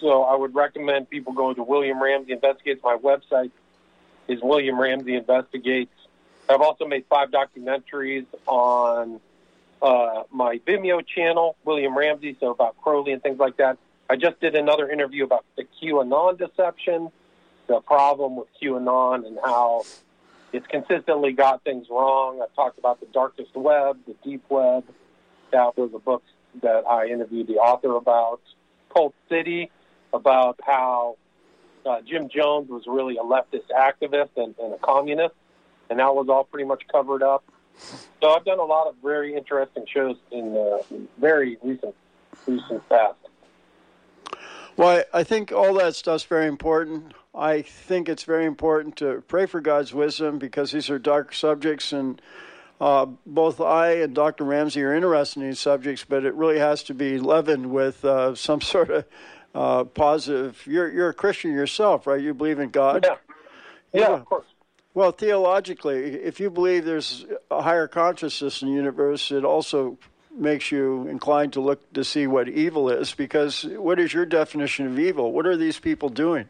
so 0.00 0.22
I 0.22 0.36
would 0.36 0.54
recommend 0.54 1.10
people 1.10 1.32
go 1.32 1.52
to 1.52 1.62
William 1.62 2.02
Ramsey 2.02 2.32
Investigates. 2.32 2.80
My 2.82 2.96
website 2.96 3.50
is 4.26 4.40
William 4.42 4.78
Ramsey 4.80 5.14
Investigates. 5.14 5.92
I've 6.48 6.60
also 6.60 6.86
made 6.86 7.04
five 7.08 7.30
documentaries 7.30 8.26
on 8.46 9.20
uh, 9.82 10.22
my 10.30 10.58
Vimeo 10.66 11.06
channel, 11.06 11.56
William 11.64 11.96
Ramsey, 11.96 12.36
so 12.40 12.50
about 12.50 12.76
Crowley 12.82 13.12
and 13.12 13.22
things 13.22 13.38
like 13.38 13.56
that. 13.58 13.78
I 14.10 14.16
just 14.16 14.40
did 14.40 14.54
another 14.54 14.90
interview 14.90 15.24
about 15.24 15.44
the 15.56 15.64
QAnon 15.64 16.38
deception, 16.38 17.10
the 17.66 17.80
problem 17.80 18.36
with 18.36 18.48
QAnon, 18.60 19.26
and 19.26 19.38
how 19.44 19.84
it's 20.52 20.66
consistently 20.66 21.32
got 21.32 21.62
things 21.64 21.86
wrong. 21.90 22.40
I've 22.42 22.54
talked 22.54 22.78
about 22.78 23.00
the 23.00 23.06
darkest 23.12 23.54
web, 23.54 23.98
the 24.06 24.14
deep 24.24 24.42
web. 24.48 24.84
That 25.52 25.76
was 25.76 25.90
a 25.94 25.98
book 25.98 26.22
that 26.62 26.84
I 26.88 27.06
interviewed 27.06 27.46
the 27.46 27.56
author 27.56 27.96
about. 27.96 28.40
Cult 28.92 29.14
City, 29.28 29.70
about 30.12 30.60
how 30.64 31.16
uh, 31.86 32.00
Jim 32.02 32.28
Jones 32.28 32.68
was 32.68 32.84
really 32.86 33.16
a 33.16 33.22
leftist 33.22 33.68
activist 33.76 34.30
and, 34.36 34.54
and 34.58 34.74
a 34.74 34.78
communist, 34.78 35.34
and 35.90 35.98
that 35.98 36.14
was 36.14 36.28
all 36.28 36.44
pretty 36.44 36.66
much 36.66 36.82
covered 36.90 37.22
up. 37.22 37.44
So 38.20 38.30
I've 38.30 38.44
done 38.44 38.58
a 38.58 38.64
lot 38.64 38.88
of 38.88 38.96
very 39.02 39.34
interesting 39.34 39.84
shows 39.92 40.16
in 40.32 40.52
the 40.52 40.82
very 41.18 41.56
recent 41.62 41.94
recent 42.46 42.88
past. 42.88 43.14
Well, 44.76 45.02
I 45.12 45.24
think 45.24 45.50
all 45.52 45.74
that 45.74 45.96
stuff's 45.96 46.24
very 46.24 46.46
important. 46.46 47.12
I 47.34 47.62
think 47.62 48.08
it's 48.08 48.24
very 48.24 48.46
important 48.46 48.96
to 48.98 49.22
pray 49.26 49.46
for 49.46 49.60
God's 49.60 49.92
wisdom 49.92 50.38
because 50.38 50.70
these 50.70 50.88
are 50.88 50.98
dark 50.98 51.34
subjects, 51.34 51.92
and 51.92 52.22
uh, 52.80 53.06
both 53.26 53.60
I 53.60 53.94
and 53.94 54.14
Dr. 54.14 54.44
Ramsey 54.44 54.82
are 54.82 54.94
interested 54.94 55.40
in 55.40 55.48
these 55.48 55.58
subjects, 55.58 56.04
but 56.08 56.24
it 56.24 56.34
really 56.34 56.60
has 56.60 56.84
to 56.84 56.94
be 56.94 57.18
leavened 57.18 57.70
with 57.72 58.04
uh, 58.04 58.34
some 58.34 58.60
sort 58.60 58.90
of 58.90 59.04
uh, 59.58 59.84
positive. 59.84 60.62
You're 60.66 60.90
you're 60.90 61.08
a 61.08 61.14
Christian 61.14 61.52
yourself, 61.52 62.06
right? 62.06 62.20
You 62.20 62.32
believe 62.32 62.60
in 62.60 62.70
God. 62.70 63.04
Yeah. 63.04 63.16
Yeah, 63.92 64.00
yeah, 64.00 64.14
of 64.16 64.24
course. 64.26 64.46
Well, 64.94 65.12
theologically, 65.12 66.14
if 66.14 66.40
you 66.40 66.50
believe 66.50 66.84
there's 66.84 67.24
a 67.50 67.62
higher 67.62 67.88
consciousness 67.88 68.62
in 68.62 68.68
the 68.68 68.74
universe, 68.74 69.32
it 69.32 69.44
also 69.44 69.98
makes 70.30 70.70
you 70.70 71.08
inclined 71.08 71.54
to 71.54 71.60
look 71.60 71.92
to 71.94 72.04
see 72.04 72.26
what 72.26 72.48
evil 72.48 72.90
is. 72.90 73.14
Because 73.14 73.64
what 73.64 73.98
is 73.98 74.12
your 74.12 74.26
definition 74.26 74.86
of 74.86 74.98
evil? 74.98 75.32
What 75.32 75.46
are 75.46 75.56
these 75.56 75.78
people 75.78 76.08
doing? 76.08 76.48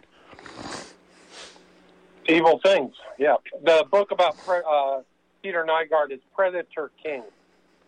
Evil 2.28 2.60
things. 2.62 2.94
Yeah. 3.18 3.36
The 3.62 3.86
book 3.90 4.10
about 4.10 4.36
uh, 4.48 5.02
Peter 5.42 5.64
Nygard 5.64 6.10
is 6.10 6.20
Predator 6.34 6.90
King. 7.02 7.22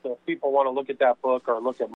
So 0.02 0.12
if 0.12 0.26
people 0.26 0.52
want 0.52 0.66
to 0.66 0.70
look 0.70 0.88
at 0.88 0.98
that 1.00 1.20
book 1.20 1.48
or 1.48 1.60
look 1.60 1.80
at 1.80 1.88